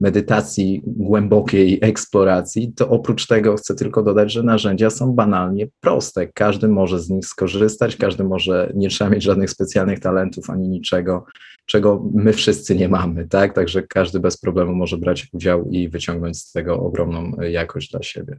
medytacji, 0.00 0.82
głębokiej 0.86 1.78
eksploracji, 1.82 2.72
to 2.76 2.88
oprócz 2.88 3.26
tego 3.26 3.56
chcę 3.56 3.74
tylko 3.74 4.02
dodać, 4.02 4.32
że 4.32 4.42
narzędzia 4.42 4.90
są 4.90 5.12
banalnie 5.12 5.66
proste. 5.80 6.26
Każdy 6.26 6.68
może 6.68 7.00
z 7.00 7.10
nich 7.10 7.26
skorzystać, 7.26 7.96
każdy 7.96 8.24
może, 8.24 8.72
nie 8.74 8.88
trzeba 8.88 9.10
mieć 9.10 9.22
żadnych 9.22 9.50
specjalnych 9.50 10.00
talentów 10.00 10.50
ani 10.50 10.68
niczego, 10.68 11.24
czego 11.70 12.10
my 12.14 12.32
wszyscy 12.32 12.76
nie 12.76 12.88
mamy, 12.88 13.28
tak? 13.28 13.54
Także 13.54 13.82
każdy 13.82 14.20
bez 14.20 14.36
problemu 14.36 14.74
może 14.74 14.98
brać 14.98 15.28
udział 15.32 15.70
i 15.70 15.88
wyciągnąć 15.88 16.38
z 16.38 16.52
tego 16.52 16.80
ogromną 16.80 17.32
jakość 17.40 17.90
dla 17.90 18.02
siebie. 18.02 18.38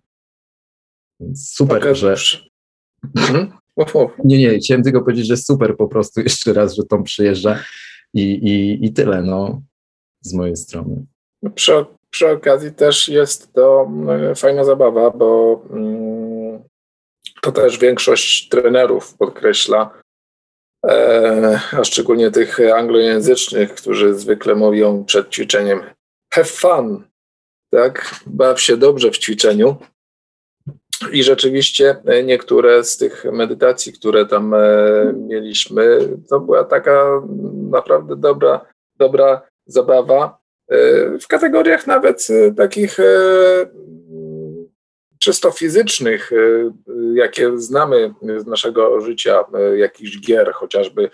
Więc 1.20 1.50
super, 1.52 1.96
że. 1.98 2.16
Mhm. 3.18 3.52
Nie, 4.24 4.38
nie, 4.38 4.60
chciałem 4.60 4.84
tylko 4.84 5.02
powiedzieć, 5.02 5.28
że 5.28 5.38
super 5.38 5.78
po 5.78 5.88
prostu 5.88 6.22
jeszcze 6.30 6.54
raz, 6.54 6.76
że 6.76 6.84
Tom 6.84 7.04
przyjeżdża 7.04 7.60
i, 8.14 8.22
i, 8.22 8.86
i 8.86 8.94
tyle, 8.94 9.22
no, 9.22 9.62
z 10.22 10.34
mojej 10.34 10.56
strony. 10.56 11.06
Przy, 11.56 11.86
przy 12.10 12.30
okazji 12.30 12.72
też 12.72 13.10
jest 13.10 13.54
to 13.54 13.92
e, 14.10 14.36
fajna 14.36 14.64
zabawa, 14.64 15.12
bo 15.12 15.62
mm, 15.70 16.64
to 17.42 17.52
też 17.52 17.78
większość 17.78 18.50
trenerów 18.50 19.18
podkreśla, 19.18 20.01
a 21.72 21.84
szczególnie 21.84 22.32
tych 22.32 22.60
anglojęzycznych, 22.76 23.74
którzy 23.74 24.14
zwykle 24.14 24.56
mówią 24.56 25.06
przed 25.06 25.30
ćwiczeniem 25.30 25.82
have 26.34 26.46
fun, 26.46 27.04
tak, 27.72 28.16
baw 28.26 28.62
się 28.62 28.78
dobrze 28.78 29.12
w 29.12 29.18
ćwiczeniu, 29.18 29.76
I 31.12 31.24
rzeczywiście 31.24 31.96
niektóre 32.24 32.84
z 32.84 32.98
tych 32.98 33.26
medytacji, 33.32 33.94
które 33.94 34.26
tam 34.26 34.56
mieliśmy, 35.28 36.00
to 36.30 36.40
była 36.40 36.64
taka 36.64 37.22
naprawdę 37.72 38.16
dobra, 38.16 38.66
dobra 38.98 39.42
zabawa. 39.66 40.42
W 41.22 41.28
kategoriach 41.28 41.88
nawet 41.88 42.28
takich 42.58 42.98
czysto 45.24 45.52
fizycznych, 45.52 46.32
jakie 47.14 47.58
znamy 47.58 48.14
z 48.38 48.46
naszego 48.46 49.02
życia, 49.02 49.44
jakichś 49.78 50.20
gier, 50.20 50.52
chociażby 50.54 51.10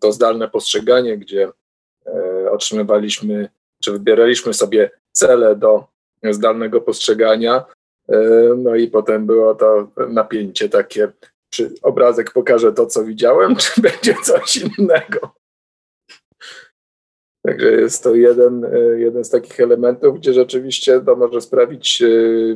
to 0.00 0.12
zdalne 0.12 0.48
postrzeganie, 0.48 1.18
gdzie 1.18 1.48
e, 2.06 2.50
otrzymywaliśmy, 2.50 3.48
czy 3.84 3.92
wybieraliśmy 3.92 4.54
sobie 4.54 4.90
cele 5.12 5.56
do 5.56 5.84
zdalnego 6.30 6.80
postrzegania, 6.80 7.64
e, 8.08 8.18
no 8.56 8.74
i 8.74 8.88
potem 8.88 9.26
było 9.26 9.54
to 9.54 9.90
napięcie 10.08 10.68
takie, 10.68 11.12
czy 11.50 11.74
obrazek 11.82 12.32
pokaże 12.32 12.72
to, 12.72 12.86
co 12.86 13.04
widziałem, 13.04 13.56
czy 13.62 13.80
będzie 13.80 14.14
coś 14.24 14.56
innego. 14.56 15.35
Także 17.46 17.72
jest 17.72 18.02
to 18.02 18.14
jeden, 18.14 18.64
e, 18.64 18.78
jeden 18.78 19.24
z 19.24 19.30
takich 19.30 19.60
elementów, 19.60 20.18
gdzie 20.18 20.32
rzeczywiście 20.32 21.00
to 21.00 21.16
może 21.16 21.40
sprawić 21.40 22.02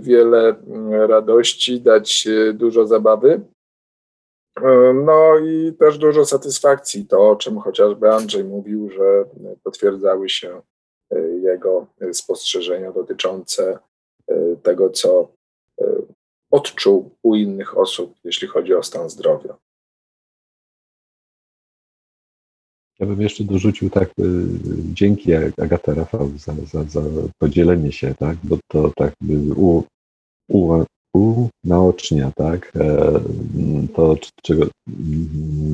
wiele 0.00 0.48
mm, 0.48 0.92
radości, 0.92 1.80
dać 1.80 2.28
dużo 2.54 2.86
zabawy. 2.86 3.40
No 4.94 5.38
i 5.38 5.72
też 5.78 5.98
dużo 5.98 6.24
satysfakcji, 6.24 7.06
to 7.06 7.30
o 7.30 7.36
czym 7.36 7.58
chociażby 7.58 8.10
Andrzej 8.10 8.44
mówił, 8.44 8.90
że 8.90 9.24
potwierdzały 9.62 10.28
się 10.28 10.62
e, 11.10 11.20
jego 11.20 11.86
spostrzeżenia 12.12 12.92
dotyczące 12.92 13.78
e, 14.28 14.56
tego, 14.62 14.90
co 14.90 15.32
e, 15.80 15.84
odczuł 16.50 17.10
u 17.22 17.34
innych 17.34 17.78
osób, 17.78 18.14
jeśli 18.24 18.48
chodzi 18.48 18.74
o 18.74 18.82
stan 18.82 19.10
zdrowia. 19.10 19.56
Ja 23.00 23.06
bym 23.06 23.20
jeszcze 23.20 23.44
dorzucił 23.44 23.90
tak, 23.90 24.10
dzięki 24.94 25.34
Agata 25.34 25.94
Rafał 25.94 26.30
za, 26.38 26.54
za, 26.72 26.84
za 26.84 27.02
podzielenie 27.38 27.92
się, 27.92 28.14
tak, 28.18 28.36
bo 28.44 28.58
to 28.68 28.92
tak 28.96 29.14
u, 29.56 29.82
u, 30.48 30.84
unaocznia, 31.64 32.32
tak? 32.36 32.72
E, 32.76 33.20
to, 33.94 34.16
czego 34.42 34.66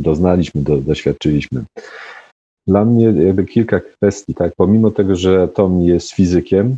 doznaliśmy, 0.03 0.63
do, 0.63 0.77
doświadczyliśmy. 0.77 1.65
Dla 2.67 2.85
mnie 2.85 3.05
jakby 3.05 3.45
kilka 3.45 3.81
kwestii, 3.81 4.35
tak? 4.35 4.53
Pomimo 4.57 4.91
tego, 4.91 5.17
że 5.17 5.49
Tom 5.49 5.83
jest 5.83 6.13
fizykiem, 6.13 6.77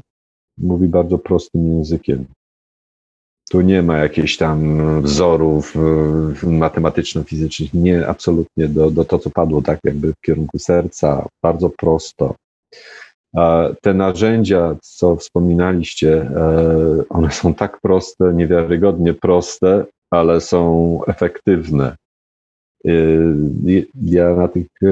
mówi 0.58 0.88
bardzo 0.88 1.18
prostym 1.18 1.76
językiem. 1.76 2.24
Tu 3.50 3.60
nie 3.60 3.82
ma 3.82 3.98
jakichś 3.98 4.36
tam 4.36 5.02
wzorów 5.02 5.74
matematyczno-fizycznych, 6.42 7.74
nie, 7.74 8.06
absolutnie 8.06 8.68
do, 8.68 8.90
do 8.90 9.04
to, 9.04 9.18
co 9.18 9.30
padło, 9.30 9.62
tak 9.62 9.78
jakby 9.84 10.12
w 10.12 10.20
kierunku 10.20 10.58
serca, 10.58 11.26
bardzo 11.42 11.70
prosto. 11.70 12.34
Te 13.82 13.94
narzędzia, 13.94 14.76
co 14.82 15.16
wspominaliście, 15.16 16.22
e, 16.22 17.04
one 17.08 17.30
są 17.30 17.54
tak 17.54 17.80
proste, 17.80 18.34
niewiarygodnie 18.34 19.14
proste, 19.14 19.84
ale 20.10 20.40
są 20.40 21.00
efektywne. 21.06 21.96
E, 22.86 22.90
ja 24.02 24.34
na 24.34 24.48
tych 24.48 24.66
e, 24.82 24.88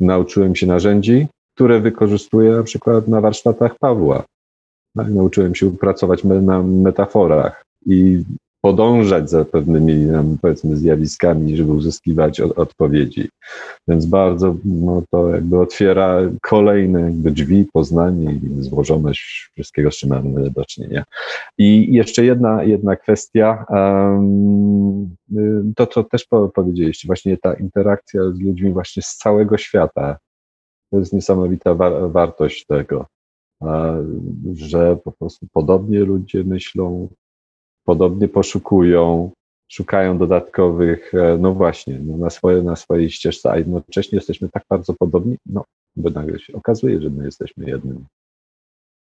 nauczyłem 0.00 0.56
się 0.56 0.66
narzędzi, 0.66 1.26
które 1.54 1.80
wykorzystuję 1.80 2.52
na 2.52 2.62
przykład 2.62 3.08
na 3.08 3.20
warsztatach 3.20 3.78
Pawła. 3.78 4.24
Tak, 4.98 5.08
nauczyłem 5.08 5.54
się 5.54 5.76
pracować 5.76 6.24
na 6.24 6.62
metaforach 6.62 7.64
i 7.86 8.22
podążać 8.60 9.30
za 9.30 9.44
pewnymi, 9.44 10.06
powiedzmy, 10.42 10.76
zjawiskami, 10.76 11.56
żeby 11.56 11.72
uzyskiwać 11.72 12.40
od, 12.40 12.58
odpowiedzi. 12.58 13.28
Więc 13.88 14.06
bardzo 14.06 14.56
no, 14.64 15.02
to 15.10 15.28
jakby 15.28 15.60
otwiera 15.60 16.18
kolejne 16.42 17.00
jakby 17.00 17.30
drzwi, 17.30 17.66
poznanie 17.72 18.32
i 18.32 18.62
złożoność 18.62 19.50
wszystkiego, 19.52 19.90
z 19.90 19.96
czym 19.96 20.10
mamy 20.10 20.50
do 20.50 20.64
czynienia. 20.64 21.04
I 21.58 21.94
jeszcze 21.94 22.24
jedna, 22.24 22.62
jedna 22.62 22.96
kwestia, 22.96 23.64
um, 23.68 25.16
to 25.76 25.86
co 25.86 26.04
też 26.04 26.26
powiedzieliście, 26.54 27.06
właśnie 27.06 27.36
ta 27.36 27.54
interakcja 27.54 28.22
z 28.32 28.40
ludźmi 28.40 28.72
właśnie 28.72 29.02
z 29.02 29.16
całego 29.16 29.58
świata. 29.58 30.16
To 30.90 30.98
jest 30.98 31.12
niesamowita 31.12 31.74
wa 31.74 32.08
wartość 32.08 32.66
tego, 32.66 33.06
że 34.54 34.96
po 34.96 35.12
prostu 35.12 35.46
podobnie 35.52 36.00
ludzie 36.00 36.44
myślą, 36.44 37.08
podobnie 37.84 38.28
poszukują, 38.28 39.30
szukają 39.68 40.18
dodatkowych, 40.18 41.14
e, 41.14 41.38
no 41.40 41.54
właśnie, 41.54 42.00
no 42.00 42.16
na, 42.16 42.30
swoje, 42.30 42.62
na 42.62 42.76
swojej 42.76 43.10
ścieżce, 43.10 43.50
a 43.50 43.58
jednocześnie 43.58 44.16
jesteśmy 44.16 44.48
tak 44.48 44.64
bardzo 44.70 44.94
podobni, 44.94 45.36
no 45.46 45.64
bo 45.96 46.10
nagle 46.10 46.38
się 46.38 46.52
okazuje, 46.52 47.02
że 47.02 47.10
my 47.10 47.24
jesteśmy 47.24 47.70
jednym. 47.70 48.06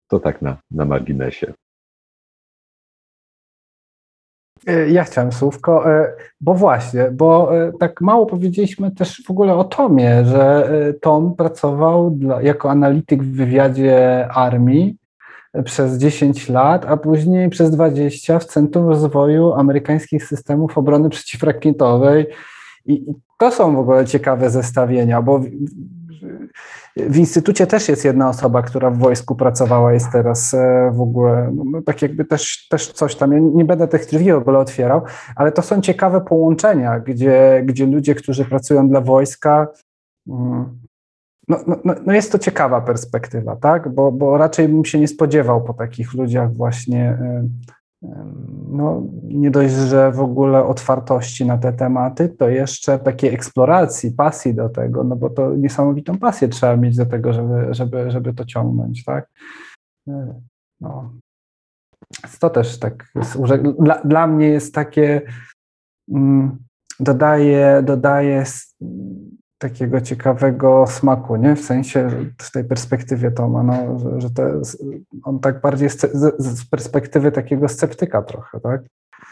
To 0.07 0.19
tak 0.19 0.41
na, 0.41 0.57
na 0.71 0.85
marginesie. 0.85 1.53
E, 4.67 4.89
ja 4.89 5.03
chciałem 5.03 5.31
słówko, 5.31 5.91
e, 5.91 6.13
bo 6.41 6.53
właśnie, 6.53 7.11
bo 7.11 7.51
tak 7.79 8.01
mało 8.01 8.25
powiedzieliśmy 8.25 8.91
też 8.91 9.23
w 9.27 9.31
ogóle 9.31 9.55
o 9.55 9.63
Tomie, 9.63 10.25
że 10.25 10.69
Tom 11.01 11.35
pracował 11.35 12.11
dla, 12.11 12.41
jako 12.41 12.71
analityk 12.71 13.23
w 13.23 13.35
wywiadzie 13.35 14.27
armii 14.27 14.97
przez 15.65 15.97
10 15.97 16.49
lat, 16.49 16.85
a 16.85 16.97
później 16.97 17.49
przez 17.49 17.71
20 17.71 18.39
w 18.39 18.45
Centrum 18.45 18.87
Rozwoju 18.87 19.53
Amerykańskich 19.53 20.25
Systemów 20.25 20.77
Obrony 20.77 21.09
Przeciwrakietowej. 21.09 22.27
I 22.85 23.05
to 23.37 23.51
są 23.51 23.75
w 23.75 23.79
ogóle 23.79 24.05
ciekawe 24.05 24.49
zestawienia, 24.49 25.21
bo 25.21 25.41
w, 26.97 27.17
instytucie 27.17 27.67
też 27.67 27.89
jest 27.89 28.05
jedna 28.05 28.29
osoba, 28.29 28.61
która 28.61 28.91
w 28.91 28.97
wojsku 28.97 29.35
pracowała, 29.35 29.93
jest 29.93 30.11
teraz 30.11 30.53
e, 30.53 30.91
w 30.93 31.01
ogóle, 31.01 31.51
no, 31.55 31.63
no, 31.65 31.81
tak 31.81 32.01
jakby 32.01 32.25
też, 32.25 32.67
też 32.69 32.91
coś 32.91 33.15
tam, 33.15 33.31
ja 33.31 33.39
nie 33.39 33.65
będę 33.65 33.87
tych 33.87 34.05
drzwi 34.05 34.31
w 34.31 34.35
ogóle 34.35 34.59
otwierał, 34.59 35.01
ale 35.35 35.51
to 35.51 35.61
są 35.61 35.81
ciekawe 35.81 36.21
połączenia, 36.21 36.99
gdzie, 36.99 37.63
gdzie 37.65 37.85
ludzie, 37.85 38.15
którzy 38.15 38.45
pracują 38.45 38.89
dla 38.89 39.01
wojska, 39.01 39.67
mm, 40.27 40.79
no, 41.47 41.57
no, 41.67 41.75
no, 41.85 41.95
no 42.05 42.13
jest 42.13 42.31
to 42.31 42.39
ciekawa 42.39 42.81
perspektywa, 42.81 43.55
tak? 43.55 43.89
Bo, 43.89 44.11
bo 44.11 44.37
raczej 44.37 44.67
bym 44.67 44.85
się 44.85 44.99
nie 44.99 45.07
spodziewał 45.07 45.63
po 45.63 45.73
takich 45.73 46.13
ludziach 46.13 46.53
właśnie, 46.53 47.17
no 48.71 49.03
nie 49.23 49.51
dość, 49.51 49.73
że 49.73 50.11
w 50.11 50.19
ogóle 50.19 50.63
otwartości 50.63 51.45
na 51.45 51.57
te 51.57 51.73
tematy, 51.73 52.29
to 52.29 52.49
jeszcze 52.49 52.99
takiej 52.99 53.33
eksploracji, 53.33 54.11
pasji 54.11 54.55
do 54.55 54.69
tego, 54.69 55.03
no 55.03 55.15
bo 55.15 55.29
to 55.29 55.55
niesamowitą 55.55 56.17
pasję 56.17 56.47
trzeba 56.47 56.77
mieć 56.77 56.97
do 56.97 57.05
tego, 57.05 57.33
żeby, 57.33 57.67
żeby, 57.73 58.11
żeby 58.11 58.33
to 58.33 58.45
ciągnąć, 58.45 59.03
tak? 59.03 59.29
E, 60.07 60.41
no. 60.81 61.13
To 62.39 62.49
też 62.49 62.79
tak, 62.79 63.11
dla, 63.79 64.01
dla 64.03 64.27
mnie 64.27 64.47
jest 64.47 64.73
takie, 64.73 65.21
mm, 66.11 66.57
dodaje, 66.99 67.83
dodaje 67.83 68.43
takiego 69.59 70.01
ciekawego 70.01 70.85
smaku, 70.87 71.35
nie? 71.35 71.55
W 71.55 71.61
sensie 71.61 72.09
w 72.41 72.51
tej 72.51 72.63
perspektywie 72.63 73.31
Toma, 73.31 73.63
no, 73.63 73.99
że, 73.99 74.21
że 74.21 74.29
to 74.29 74.47
jest, 74.47 74.83
on 75.23 75.39
tak 75.39 75.61
bardziej 75.61 75.89
z, 75.89 76.01
z, 76.37 76.65
perspektywy 76.65 77.31
takiego 77.31 77.67
sceptyka 77.67 78.21
trochę, 78.21 78.59
tak? 78.59 78.81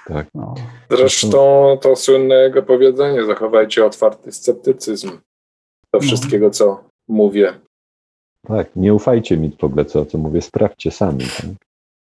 Tak. 0.07 0.27
No. 0.35 0.53
Zresztą 0.89 1.77
to 1.81 1.95
słynne 1.95 2.35
jego 2.35 2.63
powiedzenie, 2.63 3.25
zachowajcie 3.25 3.85
otwarty 3.85 4.31
sceptycyzm 4.31 5.09
do 5.09 5.17
no. 5.93 5.99
wszystkiego, 5.99 6.49
co 6.49 6.83
mówię. 7.07 7.53
Tak, 8.47 8.75
nie 8.75 8.93
ufajcie 8.93 9.37
mi 9.37 9.51
w 9.59 9.63
ogóle, 9.63 9.85
co, 9.85 10.05
co 10.05 10.17
mówię, 10.17 10.41
sprawdźcie 10.41 10.91
sami. 10.91 11.19
Tak? 11.19 11.66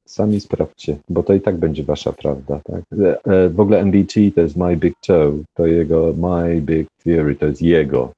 Sami 0.09 0.39
sprawdźcie, 0.39 0.97
bo 1.09 1.23
to 1.23 1.33
i 1.33 1.41
tak 1.41 1.57
będzie 1.57 1.83
wasza 1.83 2.13
prawda. 2.13 2.59
Tak? 2.63 2.81
E, 2.99 3.23
e, 3.23 3.49
w 3.49 3.59
ogóle 3.59 3.79
MBT 3.79 4.13
to 4.35 4.41
jest 4.41 4.57
My 4.57 4.77
Big 4.77 4.93
Toe, 5.07 5.43
to 5.53 5.67
jego 5.67 6.13
My 6.13 6.61
Big 6.61 6.87
Theory, 7.03 7.35
to 7.35 7.45
jest 7.45 7.61
jego, 7.61 8.11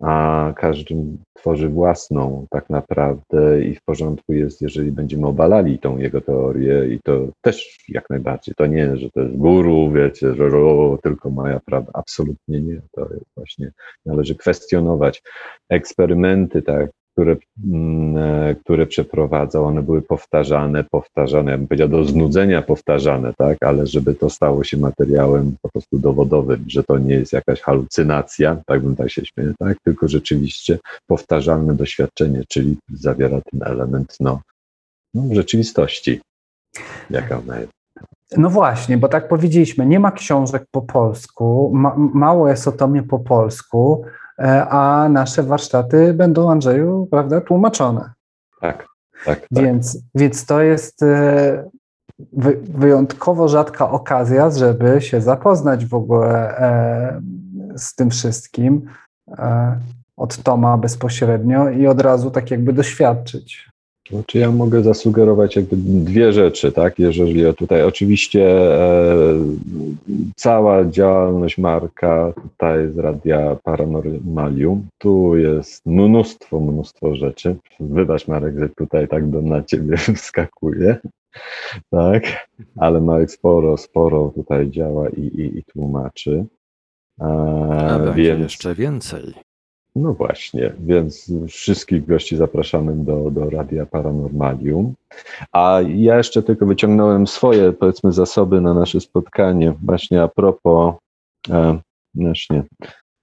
a 0.00 0.52
każdy 0.56 0.94
tworzy 1.34 1.68
własną 1.68 2.46
tak 2.50 2.70
naprawdę 2.70 3.62
i 3.62 3.74
w 3.74 3.82
porządku 3.84 4.32
jest, 4.32 4.62
jeżeli 4.62 4.92
będziemy 4.92 5.26
obalali 5.26 5.78
tą 5.78 5.98
jego 5.98 6.20
teorię 6.20 6.88
i 6.94 7.00
to 7.04 7.28
też 7.40 7.78
jak 7.88 8.10
najbardziej. 8.10 8.54
To 8.54 8.66
nie, 8.66 8.96
że 8.96 9.10
to 9.10 9.20
jest 9.20 9.36
guru, 9.36 9.90
wiecie, 9.90 10.34
że 10.34 10.46
o, 10.46 10.98
tylko 11.02 11.30
moja 11.30 11.60
prawda. 11.64 11.90
Absolutnie 11.94 12.60
nie. 12.60 12.80
To 12.92 13.08
właśnie, 13.36 13.72
należy 14.06 14.34
kwestionować 14.34 15.22
eksperymenty, 15.68 16.62
tak, 16.62 16.90
które, 17.18 17.36
mm, 17.64 18.16
e, 18.16 18.54
które 18.54 18.86
przeprowadzał, 18.86 19.64
one 19.64 19.82
były 19.82 20.02
powtarzane, 20.02 20.84
powtarzane, 20.84 21.50
ja 21.50 21.58
bym 21.58 21.66
powiedział 21.66 21.88
do 21.88 22.04
znudzenia 22.04 22.62
powtarzane, 22.62 23.32
tak, 23.38 23.58
ale 23.60 23.86
żeby 23.86 24.14
to 24.14 24.30
stało 24.30 24.64
się 24.64 24.76
materiałem 24.76 25.56
po 25.62 25.68
prostu 25.68 25.98
dowodowym, 25.98 26.64
że 26.68 26.84
to 26.84 26.98
nie 26.98 27.14
jest 27.14 27.32
jakaś 27.32 27.60
halucynacja, 27.60 28.56
tak 28.66 28.82
bym 28.82 28.96
tak 28.96 29.10
się 29.10 29.26
śmieję, 29.26 29.52
tak, 29.58 29.76
tylko 29.84 30.08
rzeczywiście 30.08 30.78
powtarzalne 31.06 31.74
doświadczenie, 31.74 32.42
czyli 32.48 32.76
zawiera 32.94 33.40
ten 33.50 33.62
element, 33.62 34.16
no, 34.20 34.40
no 35.14 35.34
rzeczywistości, 35.34 36.20
jaka 37.10 37.38
ona 37.38 37.60
jest. 37.60 37.72
No 38.36 38.50
właśnie, 38.50 38.98
bo 38.98 39.08
tak 39.08 39.28
powiedzieliśmy, 39.28 39.86
nie 39.86 40.00
ma 40.00 40.12
książek 40.12 40.64
po 40.70 40.82
polsku, 40.82 41.70
ma, 41.74 41.94
mało 41.96 42.48
jest 42.48 42.68
o 42.68 42.72
tomie 42.72 43.02
po 43.02 43.18
polsku, 43.18 44.04
a 44.70 45.08
nasze 45.08 45.42
warsztaty 45.42 46.14
będą, 46.14 46.50
Andrzeju, 46.50 47.08
prawda, 47.10 47.40
tłumaczone. 47.40 48.12
Tak, 48.60 48.86
tak. 49.24 49.40
tak. 49.40 49.48
Więc, 49.50 49.98
więc 50.14 50.46
to 50.46 50.62
jest 50.62 51.02
e, 51.02 51.70
wyjątkowo 52.62 53.48
rzadka 53.48 53.90
okazja, 53.90 54.50
żeby 54.50 55.00
się 55.00 55.20
zapoznać 55.20 55.86
w 55.86 55.94
ogóle 55.94 56.58
e, 56.58 57.20
z 57.76 57.94
tym 57.94 58.10
wszystkim 58.10 58.86
od 60.16 60.36
Toma 60.42 60.78
bezpośrednio 60.78 61.70
i 61.70 61.86
od 61.86 62.00
razu 62.00 62.30
tak 62.30 62.50
jakby 62.50 62.72
doświadczyć. 62.72 63.70
Znaczy 64.10 64.38
ja 64.38 64.50
mogę 64.50 64.82
zasugerować 64.82 65.56
jakby 65.56 65.76
dwie 65.76 66.32
rzeczy, 66.32 66.72
tak? 66.72 66.98
Jeżeli 66.98 67.54
tutaj 67.54 67.82
oczywiście 67.82 68.46
e, 68.74 69.34
cała 70.36 70.84
działalność 70.84 71.58
Marka 71.58 72.32
tutaj 72.42 72.92
z 72.92 72.98
Radia 72.98 73.56
Paranormalium, 73.64 74.86
tu 74.98 75.36
jest 75.36 75.86
mnóstwo, 75.86 76.60
mnóstwo 76.60 77.14
rzeczy. 77.14 77.56
Wybacz 77.80 78.28
Marek, 78.28 78.58
że 78.58 78.68
tutaj 78.68 79.08
tak 79.08 79.30
do, 79.30 79.42
na 79.42 79.62
ciebie 79.62 79.96
wskakuje, 80.16 80.96
tak? 81.90 82.48
Ale 82.76 83.00
Marek 83.00 83.30
sporo, 83.30 83.76
sporo 83.76 84.32
tutaj 84.34 84.70
działa 84.70 85.08
i, 85.08 85.20
i, 85.20 85.58
i 85.58 85.64
tłumaczy. 85.64 86.44
E, 87.20 87.24
A 87.90 87.98
będzie 87.98 88.22
więc... 88.22 88.42
jeszcze 88.42 88.74
więcej. 88.74 89.47
No 90.02 90.14
właśnie, 90.14 90.72
więc 90.80 91.32
wszystkich 91.48 92.06
gości 92.06 92.36
zapraszamy 92.36 93.04
do, 93.04 93.30
do 93.30 93.50
Radia 93.50 93.86
Paranormalium. 93.86 94.94
A 95.52 95.80
ja 95.88 96.16
jeszcze 96.16 96.42
tylko 96.42 96.66
wyciągnąłem 96.66 97.26
swoje, 97.26 97.72
powiedzmy, 97.72 98.12
zasoby 98.12 98.60
na 98.60 98.74
nasze 98.74 99.00
spotkanie. 99.00 99.74
Właśnie 99.82 100.22
a 100.22 100.28
propos, 100.28 100.94
e, 101.50 101.78
właśnie, 102.14 102.62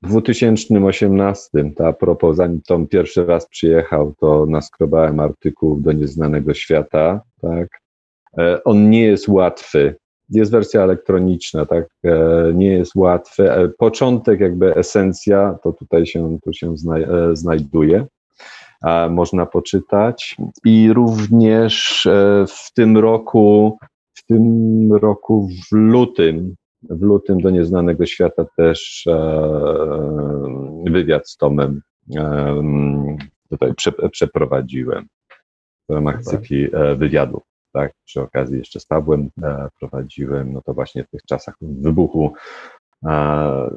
w 0.03 0.07
2018, 0.07 1.49
to 1.75 1.87
a 1.87 1.93
propos, 1.93 2.37
zanim 2.37 2.61
Tom 2.61 2.87
pierwszy 2.87 3.25
raz 3.25 3.47
przyjechał, 3.47 4.13
to 4.19 4.45
naskrobałem 4.45 5.19
artykuł 5.19 5.75
do 5.75 5.91
Nieznanego 5.91 6.53
Świata, 6.53 7.21
tak. 7.41 7.67
E, 8.37 8.63
on 8.63 8.89
nie 8.89 9.03
jest 9.03 9.27
łatwy, 9.27 9.95
jest 10.29 10.51
wersja 10.51 10.81
elektroniczna, 10.81 11.65
tak, 11.65 11.87
e, 12.03 12.51
nie 12.53 12.67
jest 12.67 12.95
łatwy. 12.95 13.51
E, 13.51 13.67
początek, 13.67 14.39
jakby 14.39 14.75
esencja, 14.75 15.57
to 15.63 15.73
tutaj 15.73 16.05
się, 16.05 16.37
tu 16.43 16.53
się 16.53 16.73
e, 16.73 17.35
znajduje, 17.35 18.05
można 19.09 19.45
poczytać. 19.45 20.37
I 20.65 20.93
również 20.93 22.07
w 22.47 22.73
tym 22.73 22.97
roku, 22.97 23.77
w 24.13 24.25
tym 24.25 24.93
roku 24.93 25.49
w 25.71 25.75
lutym, 25.75 26.55
w 26.89 27.01
lutym 27.01 27.41
do 27.41 27.49
Nieznanego 27.49 28.05
Świata 28.05 28.45
też 28.57 29.05
wywiad 30.85 31.29
z 31.29 31.37
Tomem 31.37 31.81
tutaj 33.49 33.73
przeprowadziłem 34.11 35.05
w 35.89 35.93
ramach 35.93 36.23
cykli 36.23 36.67
wywiadów 36.95 37.43
tak, 37.75 37.91
przy 38.05 38.21
okazji 38.21 38.57
jeszcze 38.57 38.79
z 38.79 38.85
Pawłem 38.85 39.29
e, 39.43 39.67
prowadziłem, 39.79 40.53
no 40.53 40.61
to 40.61 40.73
właśnie 40.73 41.03
w 41.03 41.09
tych 41.09 41.21
czasach 41.21 41.55
wybuchu 41.61 42.33
e, 43.05 43.69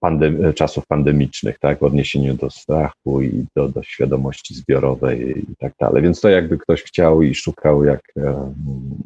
pandem 0.00 0.52
czasów 0.52 0.86
pandemicznych, 0.86 1.58
tak, 1.58 1.78
w 1.78 1.82
odniesieniu 1.82 2.34
do 2.34 2.50
strachu 2.50 3.22
i 3.22 3.44
do, 3.56 3.68
do 3.68 3.82
świadomości 3.82 4.54
zbiorowej 4.54 5.44
i 5.50 5.56
tak 5.56 5.72
dalej. 5.80 6.02
Więc 6.02 6.20
to 6.20 6.28
jakby 6.28 6.58
ktoś 6.58 6.82
chciał 6.82 7.22
i 7.22 7.34
szukał 7.34 7.84
jak 7.84 8.00
e, 8.16 8.52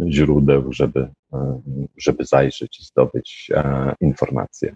źródeł, 0.09 0.73
żeby, 0.73 1.09
żeby 1.97 2.25
zajrzeć 2.25 2.81
i 2.81 2.85
zdobyć 2.85 3.51
informacje. 4.01 4.75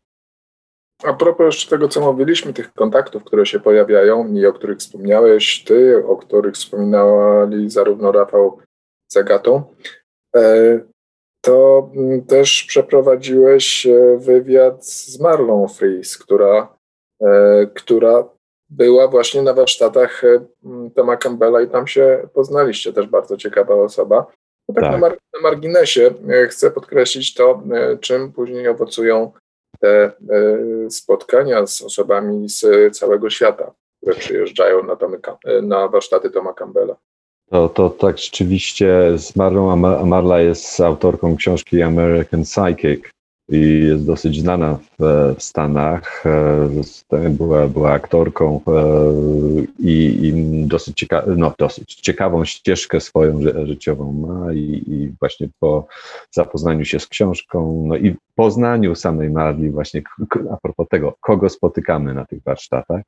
A 1.05 1.13
propos 1.13 1.47
jeszcze 1.47 1.71
tego, 1.71 1.89
co 1.89 2.01
mówiliśmy, 2.01 2.53
tych 2.53 2.73
kontaktów, 2.73 3.25
które 3.25 3.47
się 3.47 3.61
pojawiają 3.61 4.35
i 4.35 4.47
o 4.47 4.53
których 4.53 4.79
wspomniałeś 4.79 5.65
ty, 5.65 6.07
o 6.07 6.17
których 6.17 6.55
wspominali 6.55 7.71
zarówno 7.71 8.13
Rafał 8.13 8.59
zagatą, 9.13 9.63
e, 10.37 10.81
to 11.41 11.91
mm, 11.97 12.25
też 12.25 12.65
przeprowadziłeś 12.69 13.87
e, 13.87 14.19
wywiad 14.19 14.87
z 14.87 15.21
Marlon 15.21 15.69
Fries, 15.69 16.19
która, 16.19 16.77
e, 17.23 17.67
która 17.75 18.29
była 18.71 19.09
właśnie 19.09 19.43
na 19.43 19.55
warsztatach 19.55 20.23
Toma 20.95 21.17
Campbella 21.17 21.61
i 21.61 21.69
tam 21.69 21.87
się 21.87 22.29
poznaliście, 22.35 22.93
też 22.93 23.07
bardzo 23.07 23.37
ciekawa 23.37 23.75
osoba. 23.75 24.27
No 24.69 24.75
tak, 24.75 24.85
tak. 24.85 24.93
Na, 24.93 24.99
mar 24.99 25.19
na 25.35 25.41
marginesie 25.41 26.15
chcę 26.49 26.71
podkreślić 26.71 27.35
to, 27.35 27.63
czym 28.01 28.33
później 28.33 28.69
owocują 28.69 29.33
te 29.81 30.13
spotkania 30.91 31.67
z 31.67 31.83
osobami 31.83 32.49
z 32.49 32.97
całego 32.97 33.31
świata, 33.31 33.73
które 33.97 34.17
przyjeżdżają 34.17 34.83
na, 34.83 34.97
Tomy, 34.97 35.19
na 35.63 35.89
warsztaty 35.89 36.31
Toma 36.31 36.53
Campbella. 36.53 36.97
To, 37.53 37.69
to 37.69 37.91
tak 37.91 38.19
rzeczywiście 38.19 39.19
z 39.19 39.37
Marlą 39.37 39.77
Marla 40.07 40.41
jest 40.41 40.81
autorką 40.81 41.37
książki 41.37 41.83
American 41.83 42.43
Psychic 42.43 43.11
i 43.49 43.85
jest 43.89 44.07
dosyć 44.07 44.41
znana 44.41 44.79
w, 44.99 45.35
Stanach. 45.39 46.25
E, 47.13 47.31
była, 47.31 47.69
była 47.69 47.93
aktorką 47.93 48.61
e, 48.67 48.83
i, 49.79 50.19
i 50.23 50.33
dosyć, 50.67 50.97
cieka 50.97 51.25
no, 51.37 51.53
dosyć 51.59 51.95
ciekawą 51.95 52.45
ścieżkę 52.45 53.01
swoją 53.01 53.41
życiową 53.67 54.13
ma 54.13 54.53
i, 54.53 54.85
i, 54.87 55.13
właśnie 55.21 55.49
po 55.61 55.87
zapoznaniu 56.31 56.85
się 56.85 57.01
z 57.01 57.07
książką, 57.07 57.85
no 57.87 57.97
i 57.97 58.17
poznaniu 58.35 58.95
samej 58.95 59.31
Marli 59.31 59.71
właśnie 59.71 60.03
a 60.51 60.57
propos 60.57 60.89
tego, 60.89 61.15
kogo 61.21 61.49
spotykamy 61.49 62.15
na 62.15 62.27
tych 62.27 62.43
warsztatach, 62.43 63.03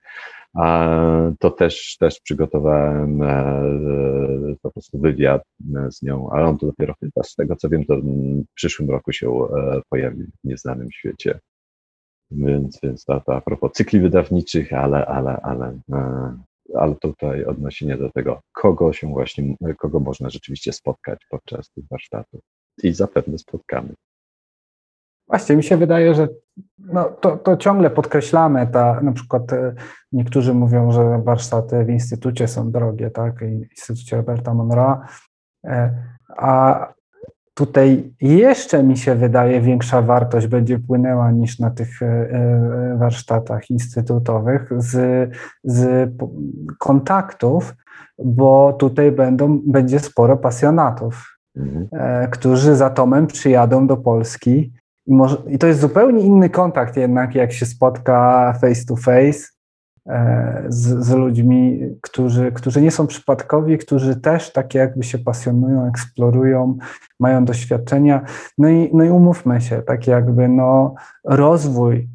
to 1.39 1.51
też, 1.51 1.97
też 2.01 2.21
przygotowałem 2.21 3.23
e, 3.23 4.55
po 4.63 4.71
prostu 4.71 4.99
wywiad 4.99 5.43
z 5.91 6.03
nią, 6.03 6.31
ale 6.31 6.47
on 6.47 6.59
to 6.59 6.67
dopiero 6.67 6.95
chyba 7.01 7.23
z 7.23 7.35
tego 7.35 7.57
co 7.57 7.69
wiem, 7.69 7.85
to 7.85 7.97
w 7.97 8.55
przyszłym 8.55 8.91
roku 8.91 9.13
się 9.13 9.29
e, 9.29 9.81
pojawi 9.89 10.25
w 10.25 10.45
nieznanym 10.45 10.93
świecie. 10.93 11.41
Więc, 12.31 12.79
więc 12.83 13.05
to, 13.05 13.21
to 13.21 13.37
a 13.37 13.41
propos 13.41 13.73
cykli 13.73 14.01
wydawniczych, 14.01 14.73
ale, 14.73 15.07
ale, 15.07 15.41
ale, 15.43 15.79
e, 15.93 16.37
ale 16.75 16.95
tutaj 16.95 17.45
odniesienie 17.45 17.97
do 17.97 18.11
tego, 18.11 18.41
kogo 18.53 18.93
się 18.93 19.07
właśnie, 19.09 19.57
kogo 19.79 20.01
można 20.01 20.31
rzeczywiście 20.31 20.73
spotkać 20.73 21.27
podczas 21.31 21.71
tych 21.71 21.85
warsztatów. 21.91 22.41
I 22.83 22.93
zapewne 22.93 23.39
spotkamy. 23.39 23.95
Właśnie, 25.29 25.57
mi 25.57 25.63
się 25.63 25.77
wydaje, 25.77 26.15
że 26.15 26.29
no, 26.79 27.05
to, 27.05 27.37
to 27.37 27.57
ciągle 27.57 27.91
podkreślamy, 27.91 28.67
ta, 28.67 29.01
na 29.01 29.13
przykład 29.13 29.53
e, 29.53 29.75
niektórzy 30.13 30.55
mówią, 30.55 30.93
że 30.93 31.23
warsztaty 31.25 31.85
w 31.85 31.91
instytucie 31.91 32.49
są 32.49 32.71
drogie, 32.71 33.11
tak, 33.11 33.43
Instytucie 33.71 34.17
Roberta 34.17 34.55
Monroe, 34.55 34.97
e, 35.65 35.95
a 36.37 36.87
tutaj 37.55 38.15
jeszcze 38.21 38.83
mi 38.83 38.97
się 38.97 39.15
wydaje 39.15 39.61
większa 39.61 40.03
wartość 40.03 40.47
będzie 40.47 40.79
płynęła 40.79 41.31
niż 41.31 41.59
na 41.59 41.71
tych 41.71 42.03
e, 42.03 42.97
warsztatach 42.99 43.71
instytutowych 43.71 44.71
z, 44.77 45.31
z 45.65 46.11
kontaktów, 46.79 47.75
bo 48.19 48.73
tutaj 48.73 49.13
będą, 49.13 49.61
będzie 49.67 49.99
sporo 49.99 50.37
pasjonatów, 50.37 51.39
mhm. 51.57 52.31
którzy 52.31 52.77
za 52.77 52.91
Tomem 52.91 53.27
przyjadą 53.27 53.87
do 53.87 53.97
Polski 53.97 54.73
i, 55.07 55.15
może, 55.15 55.37
I 55.49 55.59
to 55.59 55.67
jest 55.67 55.81
zupełnie 55.81 56.23
inny 56.23 56.51
kontakt 56.51 56.97
jednak, 56.97 57.35
jak 57.35 57.53
się 57.53 57.67
spotka 57.67 58.53
face 58.61 58.85
to 58.89 58.97
face 58.97 59.49
e, 60.09 60.65
z, 60.69 61.05
z, 61.05 61.11
ludźmi, 61.11 61.81
którzy, 62.03 62.53
którzy 62.53 62.83
nie 62.83 62.91
są 62.91 63.07
przypadkowi, 63.07 63.79
którzy 63.79 64.21
też 64.21 64.53
takie 64.53 64.79
jakby 64.79 65.05
się 65.05 65.19
pasjonują, 65.19 65.87
eksplorują, 65.87 66.79
mają 67.21 67.45
doświadczenia. 67.45 68.25
No 68.59 68.69
i, 68.69 68.91
no 68.93 69.05
i 69.05 69.11
umówmy 69.11 69.61
się, 69.61 69.83
tak 69.83 70.07
jakby 70.07 70.49
no, 70.49 70.95
rozwój, 71.25 72.09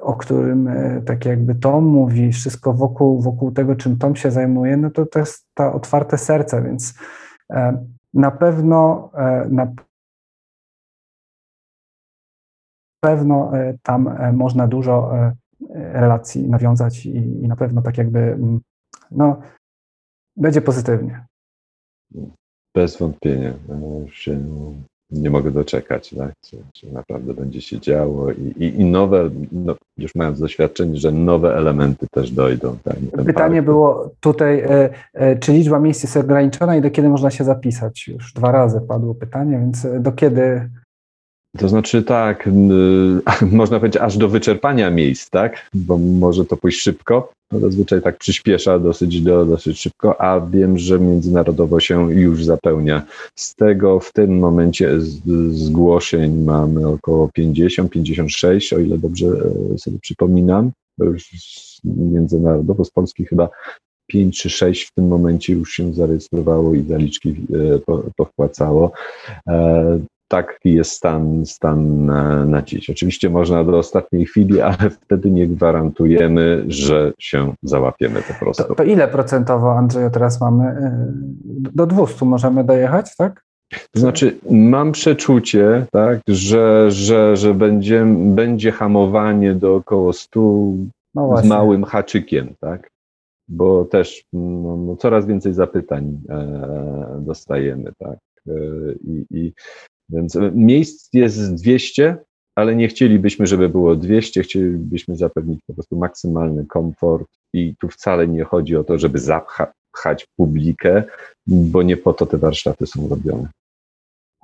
o 0.00 0.14
którym 0.14 0.68
e, 0.68 1.02
tak 1.06 1.24
jakby 1.24 1.54
Tom 1.54 1.84
mówi, 1.84 2.32
wszystko 2.32 2.72
wokół, 2.72 3.20
wokół 3.20 3.52
tego, 3.52 3.76
czym 3.76 3.98
Tom 3.98 4.16
się 4.16 4.30
zajmuje, 4.30 4.76
no 4.76 4.90
to 4.90 5.06
to 5.06 5.18
jest 5.18 5.46
to 5.54 5.72
otwarte 5.72 6.18
serce, 6.18 6.62
więc 6.62 6.94
e, 7.50 7.84
na 8.14 8.30
pewno 8.30 9.10
na 9.50 9.72
pewno 13.04 13.56
e, 13.56 13.78
tam 13.82 14.08
e, 14.08 14.32
można 14.32 14.68
dużo 14.68 15.16
e, 15.16 15.32
relacji 15.92 16.48
nawiązać 16.48 17.06
i, 17.06 17.16
i 17.16 17.48
na 17.48 17.56
pewno 17.56 17.82
tak 17.82 17.98
jakby 17.98 18.18
mm, 18.18 18.60
no, 19.10 19.40
będzie 20.36 20.60
pozytywnie. 20.60 21.24
Bez 22.74 22.96
wątpienia. 22.96 23.52
Już 24.04 24.18
się 24.18 24.40
nie 25.12 25.30
mogę 25.30 25.50
doczekać, 25.50 26.14
tak? 26.18 26.32
czy, 26.44 26.56
czy 26.72 26.92
naprawdę 26.92 27.34
będzie 27.34 27.60
się 27.60 27.80
działo 27.80 28.32
i, 28.32 28.64
i, 28.64 28.80
i 28.80 28.84
nowe, 28.84 29.30
no, 29.52 29.74
już 29.98 30.14
mając 30.14 30.40
doświadczenie, 30.40 30.96
że 30.96 31.12
nowe 31.12 31.56
elementy 31.56 32.06
też 32.10 32.30
dojdą. 32.30 32.76
Tak? 32.84 32.96
Pytanie 33.26 33.56
park. 33.56 33.64
było 33.64 34.10
tutaj, 34.20 34.60
e, 34.60 34.90
e, 35.12 35.36
czy 35.36 35.52
liczba 35.52 35.78
miejsc 35.78 36.02
jest 36.02 36.16
ograniczona 36.16 36.76
i 36.76 36.80
do 36.80 36.90
kiedy 36.90 37.08
można 37.08 37.30
się 37.30 37.44
zapisać? 37.44 38.08
Już 38.08 38.32
dwa 38.32 38.52
razy 38.52 38.80
padło 38.80 39.14
pytanie, 39.14 39.58
więc 39.58 39.86
do 40.00 40.12
kiedy 40.12 40.70
To 41.58 41.68
znaczy 41.68 42.02
tak, 42.02 42.48
można 43.52 43.80
powiedzieć 43.80 44.02
aż 44.02 44.16
do 44.16 44.28
wyczerpania 44.28 44.90
miejsc, 44.90 45.30
tak? 45.30 45.70
Bo 45.74 45.98
może 45.98 46.44
to 46.44 46.56
pójść 46.56 46.80
szybko. 46.80 47.32
Zazwyczaj 47.60 48.02
tak 48.02 48.18
przyspiesza 48.18 48.78
dosyć, 48.78 49.20
do, 49.20 49.44
dosyć 49.46 49.80
szybko, 49.80 50.20
a 50.20 50.40
wiem, 50.40 50.78
że 50.78 50.98
międzynarodowo 50.98 51.80
się 51.80 52.12
już 52.12 52.44
zapełnia. 52.44 53.02
Z 53.36 53.54
tego 53.54 54.00
w 54.00 54.12
tym 54.12 54.38
momencie 54.38 55.00
zgłoszeń 55.50 56.44
mamy 56.44 56.88
około 56.88 57.30
50-56, 57.38 58.76
o 58.76 58.78
ile 58.78 58.98
dobrze 58.98 59.26
e, 59.74 59.78
sobie 59.78 59.98
przypominam. 59.98 60.70
Międzynarodowo 61.84 62.84
z 62.84 62.90
Polski 62.90 63.24
chyba 63.24 63.48
5 64.06 64.38
czy 64.42 64.50
6 64.50 64.84
w 64.84 64.94
tym 64.94 65.08
momencie 65.08 65.52
już 65.52 65.72
się 65.72 65.94
zarejestrowało 65.94 66.74
i 66.74 66.82
zaliczki 66.82 67.30
e, 67.30 67.96
powpłacało. 68.16 68.92
E, 70.32 70.42
taki 70.42 70.74
jest 70.74 70.90
stan, 70.90 71.46
stan 71.46 72.06
na, 72.06 72.44
na 72.44 72.62
dziś. 72.62 72.90
Oczywiście 72.90 73.30
można 73.30 73.64
do 73.64 73.78
ostatniej 73.78 74.26
chwili, 74.26 74.60
ale 74.60 74.90
wtedy 74.90 75.30
nie 75.30 75.46
gwarantujemy, 75.46 76.64
że 76.68 77.12
się 77.18 77.54
załapiemy 77.62 78.22
po 78.22 78.44
prostu. 78.44 78.64
To, 78.64 78.74
to 78.74 78.84
ile 78.84 79.08
procentowo, 79.08 79.72
Andrzeju, 79.78 80.10
teraz 80.10 80.40
mamy? 80.40 80.64
E, 80.64 81.12
do 81.74 81.86
200 81.86 82.24
możemy 82.24 82.64
dojechać, 82.64 83.16
tak? 83.16 83.42
To 83.90 84.00
znaczy, 84.00 84.38
mam 84.50 84.92
przeczucie, 84.92 85.86
tak, 85.92 86.20
że, 86.28 86.90
że, 86.90 87.36
że 87.36 87.54
będzie, 87.54 88.04
będzie 88.16 88.72
hamowanie 88.72 89.54
do 89.54 89.74
około 89.74 90.12
100 90.12 90.40
no 91.14 91.36
z 91.36 91.46
małym 91.46 91.84
haczykiem, 91.84 92.54
tak? 92.60 92.90
Bo 93.48 93.84
też 93.84 94.24
no, 94.32 94.76
no 94.76 94.96
coraz 94.96 95.26
więcej 95.26 95.54
zapytań 95.54 96.20
e, 96.28 97.20
dostajemy, 97.20 97.92
tak? 97.98 98.18
E, 98.48 98.52
I, 99.04 99.24
i 99.30 99.52
więc 100.12 100.38
miejsc 100.54 101.08
jest 101.12 101.54
200, 101.54 102.16
ale 102.54 102.76
nie 102.76 102.88
chcielibyśmy, 102.88 103.46
żeby 103.46 103.68
było 103.68 103.96
200, 103.96 104.42
chcielibyśmy 104.42 105.16
zapewnić 105.16 105.60
po 105.66 105.74
prostu 105.74 105.96
maksymalny 105.96 106.66
komfort 106.66 107.28
i 107.52 107.74
tu 107.80 107.88
wcale 107.88 108.28
nie 108.28 108.44
chodzi 108.44 108.76
o 108.76 108.84
to, 108.84 108.98
żeby 108.98 109.18
zapchać 109.18 110.26
publikę, 110.36 111.02
bo 111.46 111.82
nie 111.82 111.96
po 111.96 112.12
to 112.12 112.26
te 112.26 112.38
warsztaty 112.38 112.86
są 112.86 113.08
robione. 113.08 113.48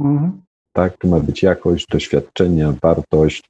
Mhm. 0.00 0.40
Tak, 0.72 0.96
tu 0.96 1.08
ma 1.08 1.20
być 1.20 1.42
jakość, 1.42 1.86
doświadczenia, 1.90 2.74
wartość 2.82 3.42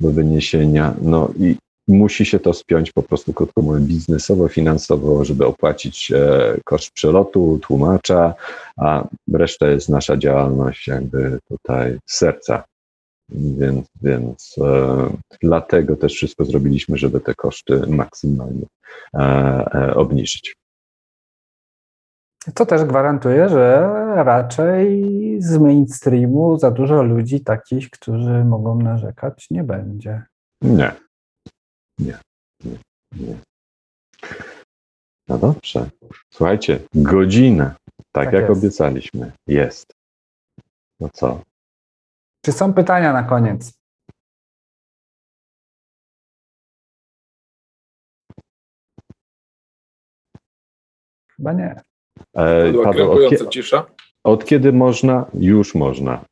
do 0.00 0.10
wyniesienia. 0.10 0.94
No 1.02 1.30
i 1.38 1.56
musi 1.88 2.26
się 2.26 2.38
to 2.38 2.52
spiąć 2.52 2.92
po 2.92 3.02
prostu, 3.02 3.32
krótko 3.32 3.62
mówiąc, 3.62 3.86
biznesowo, 3.86 4.48
finansowo, 4.48 5.24
żeby 5.24 5.46
opłacić 5.46 6.12
e, 6.12 6.56
koszt 6.64 6.90
przelotu, 6.90 7.58
tłumacza, 7.62 8.34
a 8.76 9.08
reszta 9.32 9.68
jest 9.68 9.88
nasza 9.88 10.16
działalność 10.16 10.86
jakby 10.86 11.38
tutaj 11.48 11.98
serca. 12.06 12.64
Więc, 13.28 13.86
więc 14.02 14.56
e, 14.58 15.10
dlatego 15.42 15.96
też 15.96 16.12
wszystko 16.12 16.44
zrobiliśmy, 16.44 16.96
żeby 16.96 17.20
te 17.20 17.34
koszty 17.34 17.80
maksymalnie 17.86 18.66
e, 19.14 19.18
e, 19.18 19.94
obniżyć. 19.94 20.56
To 22.54 22.66
też 22.66 22.84
gwarantuje, 22.84 23.48
że 23.48 23.90
raczej 24.14 25.12
z 25.42 25.58
mainstreamu 25.58 26.58
za 26.58 26.70
dużo 26.70 27.02
ludzi 27.02 27.40
takich, 27.40 27.90
którzy 27.90 28.44
mogą 28.44 28.78
narzekać, 28.78 29.46
nie 29.50 29.64
będzie. 29.64 30.22
Nie, 30.62 30.92
nie, 31.98 32.18
nie, 32.64 32.78
nie. 33.12 33.38
No 35.28 35.38
dobrze. 35.38 35.90
Słuchajcie, 36.34 36.80
godzina, 36.94 37.64
tak, 37.64 38.24
tak 38.24 38.32
jak 38.32 38.48
jest. 38.48 38.58
obiecaliśmy, 38.58 39.32
jest. 39.46 39.92
No 41.00 41.08
co? 41.12 41.42
Czy 42.44 42.52
są 42.52 42.72
pytania 42.74 43.12
na 43.12 43.22
koniec? 43.22 43.72
Chyba 51.36 51.52
nie. 51.52 51.80
E, 52.34 52.72
Paweł, 52.84 53.12
od, 53.12 53.50
cisza. 53.50 53.86
od 54.24 54.44
kiedy 54.44 54.72
można? 54.72 55.30
Już 55.34 55.74
można. 55.74 56.24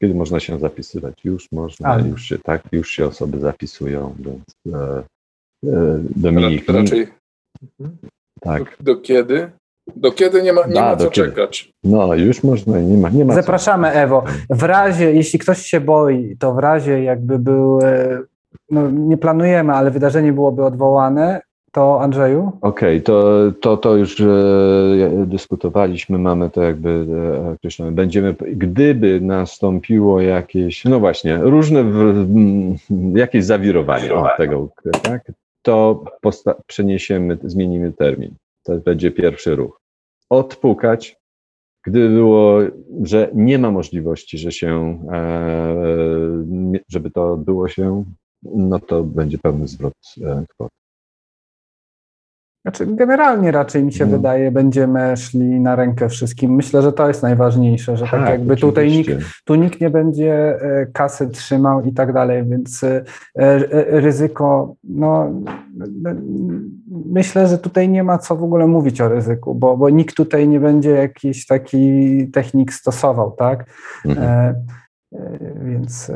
Kiedy 0.00 0.14
można 0.14 0.40
się 0.40 0.58
zapisywać? 0.58 1.24
Już 1.24 1.52
można, 1.52 1.98
już 1.98 2.22
się, 2.22 2.38
tak, 2.38 2.62
już 2.72 2.90
się 2.90 3.06
osoby 3.06 3.38
zapisują, 3.38 4.14
więc 4.18 4.44
e, 4.74 5.02
e, 5.66 6.00
Dominik. 6.16 6.68
Raczej. 6.68 7.06
Tak. 8.40 8.76
Do, 8.80 8.94
do, 8.94 9.00
kiedy? 9.00 9.50
Do 9.96 10.12
kiedy 10.12 10.42
nie 10.42 10.52
ma, 10.52 10.66
nie 10.66 10.80
ma 10.80 10.96
co 10.96 11.10
czekać? 11.10 11.72
No, 11.84 12.14
już 12.14 12.42
można, 12.42 12.80
nie 12.80 12.96
ma, 12.96 13.08
nie 13.08 13.24
ma 13.24 13.34
Zapraszamy, 13.34 13.88
co. 13.88 13.94
Ewo. 13.94 14.24
W 14.50 14.62
razie, 14.62 15.12
jeśli 15.12 15.38
ktoś 15.38 15.62
się 15.62 15.80
boi, 15.80 16.36
to 16.38 16.54
w 16.54 16.58
razie 16.58 17.02
jakby 17.02 17.38
był, 17.38 17.80
e, 17.80 18.22
no 18.70 18.90
nie 18.90 19.16
planujemy, 19.16 19.72
ale 19.72 19.90
wydarzenie 19.90 20.32
byłoby 20.32 20.64
odwołane, 20.64 21.40
to 21.72 22.00
Andrzeju? 22.00 22.52
Okej, 22.60 22.96
okay, 22.96 23.00
to, 23.00 23.32
to, 23.60 23.76
to 23.76 23.96
już 23.96 24.20
e, 24.20 24.26
dyskutowaliśmy, 25.26 26.18
mamy 26.18 26.50
to 26.50 26.62
jakby 26.62 27.06
e, 27.46 27.52
określone. 27.52 27.92
Będziemy, 27.92 28.34
gdyby 28.40 29.20
nastąpiło 29.20 30.20
jakieś, 30.20 30.84
no 30.84 31.00
właśnie, 31.00 31.36
różne, 31.36 31.84
w, 31.84 32.26
jakieś 33.14 33.44
zawirowanie 33.44 34.14
o, 34.14 34.28
tego, 34.36 34.68
tak, 35.02 35.32
to 35.62 36.04
przeniesiemy, 36.66 37.38
zmienimy 37.44 37.92
termin. 37.92 38.34
To 38.62 38.76
będzie 38.76 39.10
pierwszy 39.10 39.56
ruch. 39.56 39.80
Odpukać, 40.30 41.16
gdyby 41.86 42.08
było, 42.08 42.58
że 43.02 43.30
nie 43.34 43.58
ma 43.58 43.70
możliwości, 43.70 44.38
że 44.38 44.52
się, 44.52 44.98
e, 45.12 45.76
żeby 46.88 47.10
to 47.10 47.32
odbyło 47.32 47.68
się, 47.68 48.04
no 48.42 48.78
to 48.78 49.02
będzie 49.02 49.38
pełny 49.38 49.68
zwrot 49.68 49.94
e, 50.22 50.44
kwoty. 50.48 50.79
Znaczy, 52.62 52.86
generalnie 52.86 53.50
raczej 53.50 53.84
mi 53.84 53.92
się 53.92 53.98
hmm. 53.98 54.18
wydaje, 54.18 54.50
będziemy 54.50 55.16
szli 55.16 55.60
na 55.60 55.76
rękę 55.76 56.08
wszystkim. 56.08 56.54
Myślę, 56.54 56.82
że 56.82 56.92
to 56.92 57.08
jest 57.08 57.22
najważniejsze, 57.22 57.96
że 57.96 58.04
tak, 58.04 58.10
tak 58.10 58.28
jakby 58.28 58.54
oczywiście. 58.54 58.66
tutaj 58.66 58.90
nikt, 58.90 59.10
tu 59.44 59.54
nikt 59.54 59.80
nie 59.80 59.90
będzie 59.90 60.34
e, 60.62 60.86
kasy 60.86 61.28
trzymał 61.28 61.84
i 61.84 61.92
tak 61.92 62.12
dalej, 62.12 62.44
więc 62.44 62.84
e, 62.84 63.04
e, 63.36 64.00
ryzyko, 64.00 64.74
no 64.84 65.30
myślę, 67.06 67.46
że 67.48 67.58
tutaj 67.58 67.88
nie 67.88 68.02
ma 68.02 68.18
co 68.18 68.36
w 68.36 68.44
ogóle 68.44 68.66
mówić 68.66 69.00
o 69.00 69.08
ryzyku, 69.08 69.54
bo, 69.54 69.76
bo 69.76 69.90
nikt 69.90 70.16
tutaj 70.16 70.48
nie 70.48 70.60
będzie 70.60 70.90
jakiś 70.90 71.46
taki 71.46 72.30
technik 72.32 72.72
stosował, 72.72 73.30
tak? 73.30 73.64
Mhm. 74.04 74.28
E, 74.28 74.64
więc, 75.64 76.12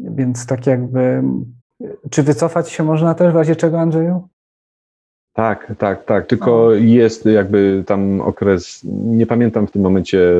więc 0.00 0.46
tak 0.46 0.66
jakby, 0.66 1.22
czy 2.10 2.22
wycofać 2.22 2.70
się 2.70 2.84
można 2.84 3.14
też 3.14 3.32
w 3.32 3.36
razie 3.36 3.56
czego, 3.56 3.80
Andrzeju? 3.80 4.28
Tak, 5.32 5.72
tak, 5.78 6.04
tak. 6.04 6.26
Tylko 6.26 6.50
no. 6.50 6.70
jest 6.70 7.26
jakby 7.26 7.84
tam 7.86 8.20
okres, 8.20 8.80
nie 9.04 9.26
pamiętam 9.26 9.66
w 9.66 9.70
tym 9.70 9.82
momencie, 9.82 10.34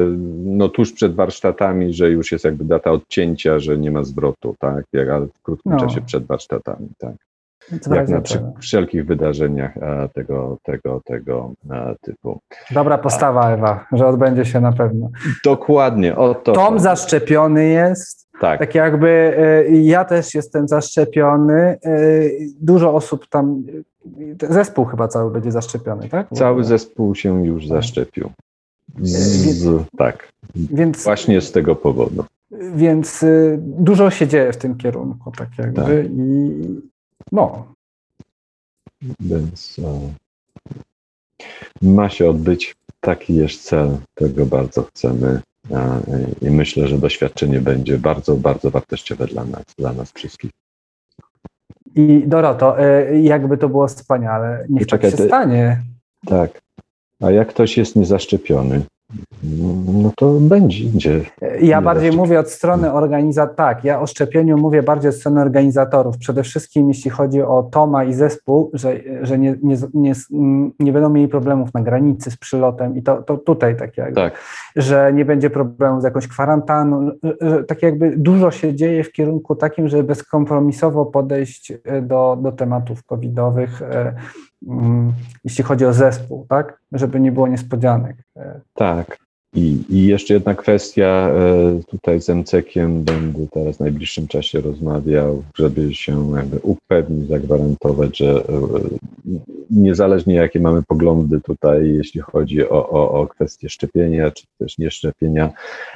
no 0.45 0.69
tuż 0.69 0.93
przed 0.93 1.15
warsztatami, 1.15 1.95
że 1.95 2.11
już 2.11 2.33
jest 2.33 2.45
jakby 2.45 2.65
data 2.65 2.91
odcięcia, 2.91 3.59
że 3.59 3.79
nie 3.79 3.91
ma 3.91 4.05
zwrotu, 4.05 4.55
tak? 4.59 4.85
Jak, 4.93 5.09
ale 5.09 5.27
w 5.27 5.43
krótkim 5.43 5.73
no. 5.73 5.81
czasie 5.81 6.01
przed 6.01 6.27
warsztatami, 6.27 6.89
tak. 6.99 7.15
Jak 7.91 8.09
na 8.09 8.21
przy, 8.21 8.43
wszelkich 8.61 9.07
wydarzeniach 9.07 9.75
tego, 10.15 10.59
tego, 10.63 11.01
tego 11.05 11.53
typu. 12.01 12.41
Dobra 12.71 12.99
postawa, 12.99 13.51
Ewa, 13.51 13.87
że 13.93 14.07
odbędzie 14.07 14.45
się 14.45 14.61
na 14.61 14.73
pewno. 14.73 15.11
Dokładnie, 15.45 16.17
o 16.17 16.35
to. 16.35 16.53
Tom 16.53 16.79
zaszczepiony 16.79 17.69
jest. 17.69 18.22
Tak. 18.43 18.59
tak 18.59 18.75
jakby 18.75 19.09
e, 19.09 19.71
ja 19.71 20.05
też 20.05 20.35
jestem 20.35 20.69
zaszczepiony. 20.69 21.55
E, 21.55 21.79
dużo 22.61 22.95
osób 22.95 23.27
tam 23.27 23.63
Zespół 24.51 24.85
chyba 24.85 25.09
cały 25.09 25.31
będzie 25.31 25.53
zaszczepiony, 25.53 26.09
tak? 26.09 26.29
Cały 26.35 26.65
zespół 26.65 27.15
się 27.15 27.47
już 27.47 27.69
zaszczepił. 27.69 28.31
Z, 29.01 29.85
tak. 29.97 30.33
Więc, 30.55 31.05
Właśnie 31.05 31.41
z 31.41 31.53
tego 31.53 31.77
powodu. 31.77 32.25
Więc 32.75 33.25
dużo 33.59 34.11
się 34.11 34.29
dzieje 34.29 34.53
w 34.53 34.57
tym 34.57 34.77
kierunku, 34.77 35.31
tak 35.31 35.49
jakby. 35.59 35.81
Tak. 35.83 36.13
I 36.13 36.81
no. 37.33 37.75
Więc 39.21 39.81
o, 39.85 40.01
ma 41.83 42.09
się 42.09 42.31
odbyć. 42.31 42.75
Taki 43.01 43.35
jest 43.35 43.63
cel, 43.63 43.97
tego 44.15 44.47
bardzo 44.47 44.83
chcemy. 44.83 45.41
I 46.43 46.51
myślę, 46.51 46.89
że 46.89 46.99
doświadczenie 46.99 47.61
będzie 47.61 47.99
bardzo, 47.99 48.37
bardzo 48.37 48.71
wartościowe 48.71 49.27
dla 49.27 49.45
nas, 49.45 49.63
dla 49.79 49.93
nas 49.93 50.13
wszystkich. 50.13 50.51
I 51.95 52.23
Doroto, 52.27 52.81
e, 52.81 53.21
jakby 53.21 53.59
to 53.59 53.69
było 53.69 53.89
wspaniale, 53.89 54.67
niech 54.69 54.87
Czekaj, 54.87 55.11
tak 55.11 55.21
się 55.21 55.27
stanie. 55.27 55.83
Tak. 56.27 56.61
A 57.21 57.31
jak 57.31 57.49
ktoś 57.49 57.77
jest 57.77 57.97
niezaszczepiony 57.97 58.83
no 60.03 60.13
to 60.17 60.33
będzie. 60.33 60.85
Ja 61.61 61.83
bardziej 61.83 62.13
mówię 62.13 62.41
od 62.41 62.51
strony 62.51 62.93
organizatorów, 62.93 63.57
tak, 63.57 63.85
ja 63.85 64.01
o 64.01 64.07
szczepieniu 64.07 64.59
mówię 64.59 64.83
bardziej 64.83 65.09
od 65.09 65.15
strony 65.15 65.41
organizatorów. 65.41 66.19
Przede 66.19 66.43
wszystkim 66.43 66.89
jeśli 66.89 67.11
chodzi 67.11 67.43
o 67.43 67.63
Toma 67.63 68.05
i 68.05 68.15
zespół, 68.15 68.71
że, 68.75 68.97
że 69.23 69.39
nie, 69.39 69.55
nie, 69.63 69.77
nie, 69.95 70.13
nie 70.79 70.93
będą 70.93 71.11
mieli 71.11 71.29
problemów 71.29 71.75
na 71.75 71.83
granicy 71.83 72.31
z 72.31 72.37
przylotem 72.37 72.97
i 72.97 73.03
to, 73.03 73.23
to 73.23 73.37
tutaj 73.37 73.77
tak 73.77 73.97
jakby, 73.97 74.15
Tak, 74.15 74.39
że 74.77 75.13
nie 75.13 75.25
będzie 75.25 75.51
problemu 75.51 76.01
z 76.01 76.05
jakąś 76.05 76.29
kwarantanną, 76.29 77.11
że, 77.41 77.65
tak 77.65 77.83
jakby 77.83 78.15
dużo 78.17 78.51
się 78.51 78.75
dzieje 78.75 79.05
w 79.05 79.13
kierunku 79.13 79.57
takim, 79.57 79.89
żeby 79.89 80.05
bezkompromisowo 80.05 81.07
podejść 81.07 81.73
e, 81.85 82.03
do, 82.03 82.39
do 82.43 82.53
tematów 82.53 83.05
covidowych, 83.05 83.83
e, 83.83 84.15
jeśli 85.45 85.65
chodzi 85.65 85.85
o 85.85 85.93
zespół, 85.93 86.47
tak, 86.49 86.79
żeby 86.93 87.21
nie 87.21 87.33
było 87.33 87.49
niespodzianek. 87.49 88.17
Tak. 88.75 89.23
I, 89.57 89.85
I 89.89 90.07
jeszcze 90.07 90.35
jedna 90.35 90.55
kwestia, 90.55 91.05
e, 91.05 91.81
tutaj 91.91 92.21
z 92.21 92.29
MCK-iem 92.29 93.05
będę 93.05 93.47
teraz 93.51 93.77
w 93.77 93.81
najbliższym 93.81 94.29
czasie 94.29 94.61
rozmawiał, 94.61 95.43
żeby 95.57 95.95
się 95.95 96.37
jakby 96.37 96.59
upewnić, 96.59 97.29
zagwarantować, 97.29 98.19
że 98.19 98.31
e, 98.35 98.43
niezależnie 99.71 100.35
jakie 100.35 100.61
mamy 100.61 100.83
poglądy 100.83 101.41
tutaj, 101.41 101.95
jeśli 101.95 102.21
chodzi 102.21 102.69
o, 102.69 102.91
o, 102.91 103.21
o 103.21 103.27
kwestie 103.27 103.69
szczepienia, 103.69 104.31
czy 104.31 104.45
też 104.59 104.79
nieszczepienia, 104.79 105.51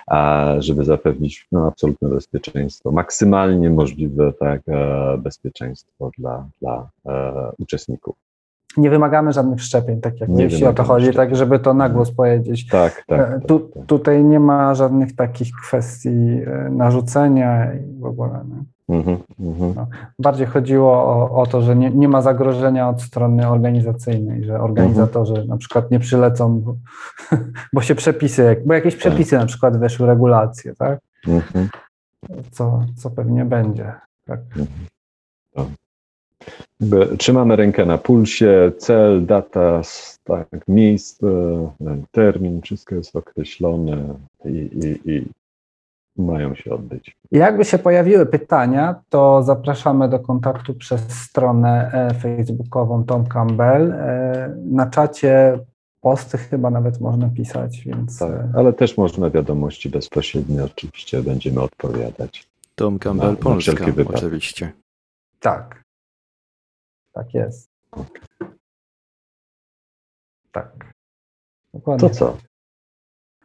a 0.07 0.47
żeby 0.59 0.85
zapewnić 0.85 1.47
no, 1.53 1.67
absolutne 1.67 2.09
bezpieczeństwo, 2.09 2.93
maksymalnie 2.93 3.71
możliwe 3.71 4.33
tak, 4.33 4.61
e, 4.69 5.19
bezpieczeństwo 5.19 6.11
dla, 6.19 6.49
dla 6.61 6.89
uczestników. 7.59 8.26
Nie 8.77 8.91
wymagamy 8.91 9.33
żadnych 9.33 9.63
szczepień, 9.63 10.01
tak 10.01 10.21
jak 10.21 10.29
Nie 10.31 10.43
jeśli 10.45 10.67
o 10.67 10.73
to 10.73 10.85
chodzi, 10.85 11.07
szczepień. 11.07 11.27
tak 11.29 11.37
żeby 11.37 11.59
to 11.59 11.75
na 11.75 11.89
głos 11.89 12.11
powiedzieć. 12.11 12.67
Tak, 12.69 13.05
tak. 13.07 13.21
E, 13.21 13.33
tak, 13.33 13.47
Tu, 13.47 13.59
tak. 13.61 13.87
tutaj 13.87 14.25
nie 14.25 14.41
ma 14.41 14.75
żadnych 14.75 15.17
takich 15.17 15.49
kwestii 15.63 16.41
e, 16.47 16.69
narzucenia 16.71 17.75
i 17.75 18.01
w 18.01 18.05
ogóle. 18.05 18.45
Nie? 18.49 18.65
Mhm, 18.97 19.19
mhm. 19.41 19.87
Bardziej 20.19 20.47
chodziło 20.47 20.93
o, 20.93 21.31
o 21.43 21.47
to, 21.47 21.63
że 21.63 21.77
nie, 21.77 21.91
nie 21.91 22.09
ma 22.09 22.23
zagrożenia 22.23 22.89
od 22.89 23.03
strony 23.03 23.49
organizacyjnej, 23.49 24.45
że 24.45 24.61
organizatorzy 24.61 25.33
Mhm. 25.33 25.49
na 25.49 25.57
przykład 25.57 25.91
nie 25.91 25.99
przylecą, 25.99 26.61
bo, 26.61 26.77
bo 27.75 27.81
się 27.83 27.95
przepisy, 27.95 28.63
bo 28.67 28.75
jakieś 28.75 28.97
przepisy 28.97 29.37
na 29.39 29.47
przykład 29.47 29.77
weszły, 29.77 30.07
regulacje, 30.07 30.75
tak? 30.75 30.99
Mhm. 31.29 31.69
Co, 32.51 32.83
co 32.97 33.11
pewnie 33.11 33.45
będzie. 33.45 33.93
Tak. 34.27 34.41
Trzymamy 37.19 37.57
rękę 37.57 37.87
na 37.87 37.99
pulsie, 37.99 38.73
cel, 38.79 39.27
data, 39.27 39.81
tak, 40.25 40.49
miejsce, 40.69 41.27
termin, 42.11 42.61
wszystko 42.63 42.95
jest 42.95 43.17
określone 43.17 44.15
i, 44.45 44.49
i, 45.05 45.11
i 45.13 45.27
mają 46.19 46.55
się 46.55 46.71
odbyć. 46.75 47.17
Jakby 47.33 47.65
się 47.65 47.79
pojawiły 47.79 48.27
pytania, 48.27 48.95
to 49.09 49.43
zapraszamy 49.43 50.09
do 50.09 50.19
kontaktu 50.19 50.75
przez 50.75 51.01
stronę 51.11 51.91
e, 51.93 52.15
facebookową 52.15 53.05
Tom 53.05 53.27
Campbell. 53.27 53.93
E, 53.93 54.57
Na 54.71 54.87
czacie 54.91 55.59
posty 56.01 56.39
chyba 56.39 56.71
nawet 56.71 57.01
można 57.01 57.29
pisać, 57.29 57.83
więc 57.87 58.19
Tak, 58.19 58.31
e, 58.31 58.49
ale 58.57 58.73
też 58.73 58.97
można 58.97 59.31
wiadomości 59.31 59.89
bezpośrednio, 59.89 60.65
oczywiście 60.65 61.23
będziemy 61.23 61.61
odpowiadać. 61.61 62.47
Tom 62.75 62.99
Campbell 62.99 63.27
Na- 63.29 63.33
na 63.33 63.39
Polska, 63.39 63.85
wypadek. 63.85 64.17
oczywiście. 64.17 64.73
tak. 65.41 65.86
Tak 67.17 67.35
jest. 67.35 67.71
Tak. 70.53 70.93
Dokładnie. 71.75 72.09
To 72.09 72.15
co? 72.15 72.37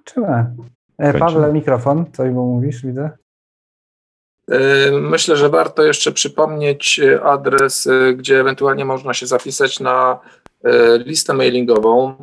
Czymy. 0.03 0.55
E. 0.97 1.13
Pawle, 1.19 1.53
mikrofon, 1.53 2.05
coś 2.13 2.31
mu 2.31 2.55
mówisz, 2.55 2.85
widzę? 2.85 3.09
E, 4.51 4.91
Myślę, 4.91 5.37
że 5.37 5.49
warto 5.49 5.83
jeszcze 5.83 6.11
przypomnieć 6.11 6.99
e, 6.99 7.23
adres, 7.23 7.87
e, 7.87 8.13
gdzie 8.13 8.39
ewentualnie 8.39 8.85
można 8.85 9.13
się 9.13 9.27
zapisać 9.27 9.79
na 9.79 10.19
listę 11.05 11.33
mailingową. 11.33 12.15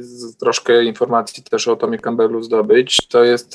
z- 0.00 0.36
Troszkę 0.36 0.84
informacji 0.84 1.44
też 1.44 1.68
o 1.68 1.76
Tomie 1.76 1.98
Campbellu 1.98 2.42
zdobyć. 2.42 3.08
To 3.08 3.24
jest 3.24 3.54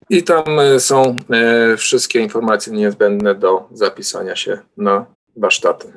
I 0.09 0.23
tam 0.23 0.59
e, 0.59 0.79
są 0.79 1.19
e, 1.29 1.77
wszystkie 1.77 2.19
informacje 2.19 2.73
niezbędne 2.73 3.35
do 3.35 3.69
zapisania 3.71 4.35
się 4.35 4.59
na 4.77 5.05
warsztaty. 5.35 5.93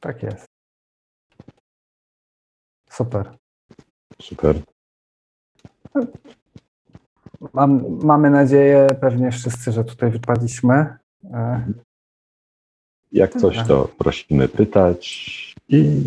Tak 0.00 0.22
jest. 0.22 0.46
Super. 2.90 3.36
Super. 4.22 4.62
Mam, 7.52 7.98
mamy 8.04 8.30
nadzieję, 8.30 8.96
pewnie 9.00 9.30
wszyscy, 9.30 9.72
że 9.72 9.84
tutaj 9.84 10.10
wypadliśmy. 10.10 10.72
E, 11.32 11.66
Jak 13.12 13.32
coś, 13.40 13.58
to 13.68 13.88
prosimy 13.98 14.48
pytać 14.48 15.54
i 15.68 16.02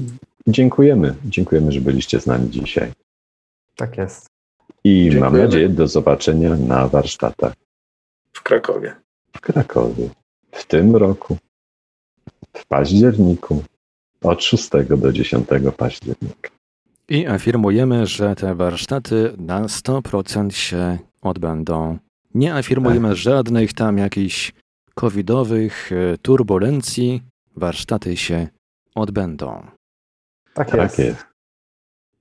dziękujemy. 0.47 1.15
Dziękujemy, 1.25 1.71
że 1.71 1.81
byliście 1.81 2.19
z 2.19 2.25
nami 2.25 2.49
dzisiaj. 2.49 2.91
Tak 3.75 3.97
jest. 3.97 4.25
I 4.83 5.03
mam 5.05 5.11
Dziękujemy. 5.11 5.43
nadzieję 5.43 5.69
do 5.69 5.87
zobaczenia 5.87 6.55
na 6.55 6.87
warsztatach 6.87 7.53
w 8.33 8.41
Krakowie. 8.43 8.95
w 9.35 9.41
Krakowie 9.41 10.09
w 10.51 10.65
tym 10.65 10.95
roku, 10.95 11.37
w 12.53 12.65
październiku, 12.67 13.63
od 14.23 14.43
6 14.43 14.69
do 14.97 15.11
10 15.13 15.47
października. 15.77 16.49
I 17.09 17.27
afirmujemy, 17.27 18.07
że 18.07 18.35
te 18.35 18.55
warsztaty 18.55 19.33
na 19.37 19.61
100% 19.61 20.49
się 20.51 20.97
odbędą. 21.21 21.97
Nie 22.33 22.55
afirmujemy 22.55 23.07
Tak. 23.09 23.17
żadnych 23.17 23.73
tam 23.73 23.97
jakichś 23.97 24.53
covidowych 24.95 25.91
e, 25.91 26.17
turbulencji. 26.17 27.21
Warsztaty 27.55 28.17
się 28.17 28.47
odbędą. 28.95 29.67
Tak, 30.53 30.71
Tak 30.71 30.81
jest. 30.81 30.99
jest. 30.99 31.25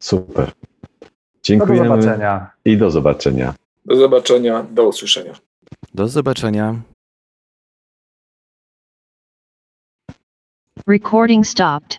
Super. 0.03 0.53
No 1.01 1.07
do 1.07 1.43
Dziękujemy 1.43 2.03
zobaczenia. 2.03 2.51
i 2.65 2.77
do 2.77 2.91
zobaczenia. 2.91 3.55
Do 3.85 3.97
zobaczenia, 3.97 4.63
do 4.63 4.89
usłyszenia. 4.89 5.35
Do 5.95 6.09
zobaczenia. 6.09 6.75
Recording 10.87 11.47
stopped. 11.47 11.99